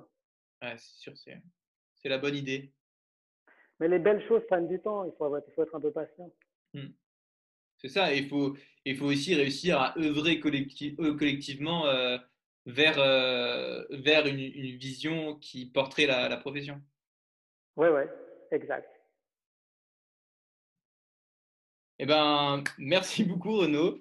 Ouais, 0.63 0.75
c'est 0.77 1.11
sûr, 1.11 1.13
c'est 1.17 2.09
la 2.09 2.19
bonne 2.19 2.37
idée. 2.37 2.73
Mais 3.81 3.89
les 3.89 3.99
belles 3.99 4.27
choses 4.27 4.43
prennent 4.47 4.69
du 4.69 4.81
temps, 4.81 5.05
il 5.05 5.13
faut, 5.17 5.37
il 5.37 5.53
faut 5.55 5.63
être 5.63 5.75
un 5.75 5.81
peu 5.81 5.93
patient. 5.93 6.31
Hmm. 6.75 6.89
C'est 7.79 7.89
ça, 7.89 8.13
il 8.13 8.29
faut, 8.29 8.57
il 8.85 8.97
faut 8.97 9.07
aussi 9.07 9.35
réussir 9.35 9.79
à 9.79 9.97
œuvrer 9.99 10.41
collectivement 10.41 11.87
euh, 11.87 12.19
vers, 12.67 12.99
euh, 12.99 13.85
vers 13.91 14.27
une, 14.27 14.37
vision 14.77 15.37
qui 15.37 15.67
porterait 15.67 16.07
la, 16.07 16.37
profession. 16.39 16.81
Oui, 17.77 17.89
oui, 17.89 18.03
exact. 18.51 18.91
Eh 22.01 22.07
ben, 22.07 22.65
merci 22.79 23.25
beaucoup, 23.25 23.59
Renaud. 23.59 24.01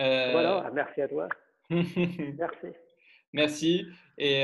Euh, 0.00 0.32
voilà, 0.32 0.70
merci 0.72 1.02
à 1.02 1.08
toi. 1.08 1.28
merci. 1.70 2.66
Merci. 3.34 3.86
Et 4.16 4.42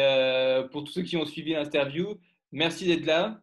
pour 0.73 0.85
tous 0.85 0.93
ceux 0.93 1.03
qui 1.03 1.17
ont 1.17 1.25
suivi 1.25 1.53
l'interview, 1.53 2.21
merci 2.53 2.87
d'être 2.87 3.07
là. 3.07 3.41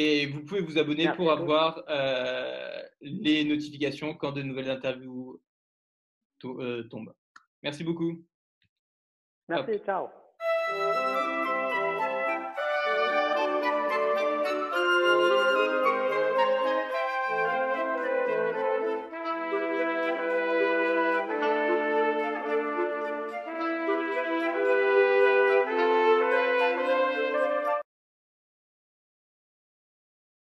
Et 0.00 0.26
vous 0.26 0.44
pouvez 0.44 0.60
vous 0.60 0.78
abonner 0.78 1.08
pour 1.16 1.32
avoir 1.32 1.82
euh, 1.88 2.80
les 3.00 3.42
notifications 3.42 4.14
quand 4.14 4.30
de 4.30 4.42
nouvelles 4.42 4.70
interviews 4.70 5.42
euh, 6.44 6.84
tombent. 6.84 7.12
Merci 7.64 7.82
beaucoup. 7.82 8.24
Merci, 9.48 9.80
ciao. 9.84 10.06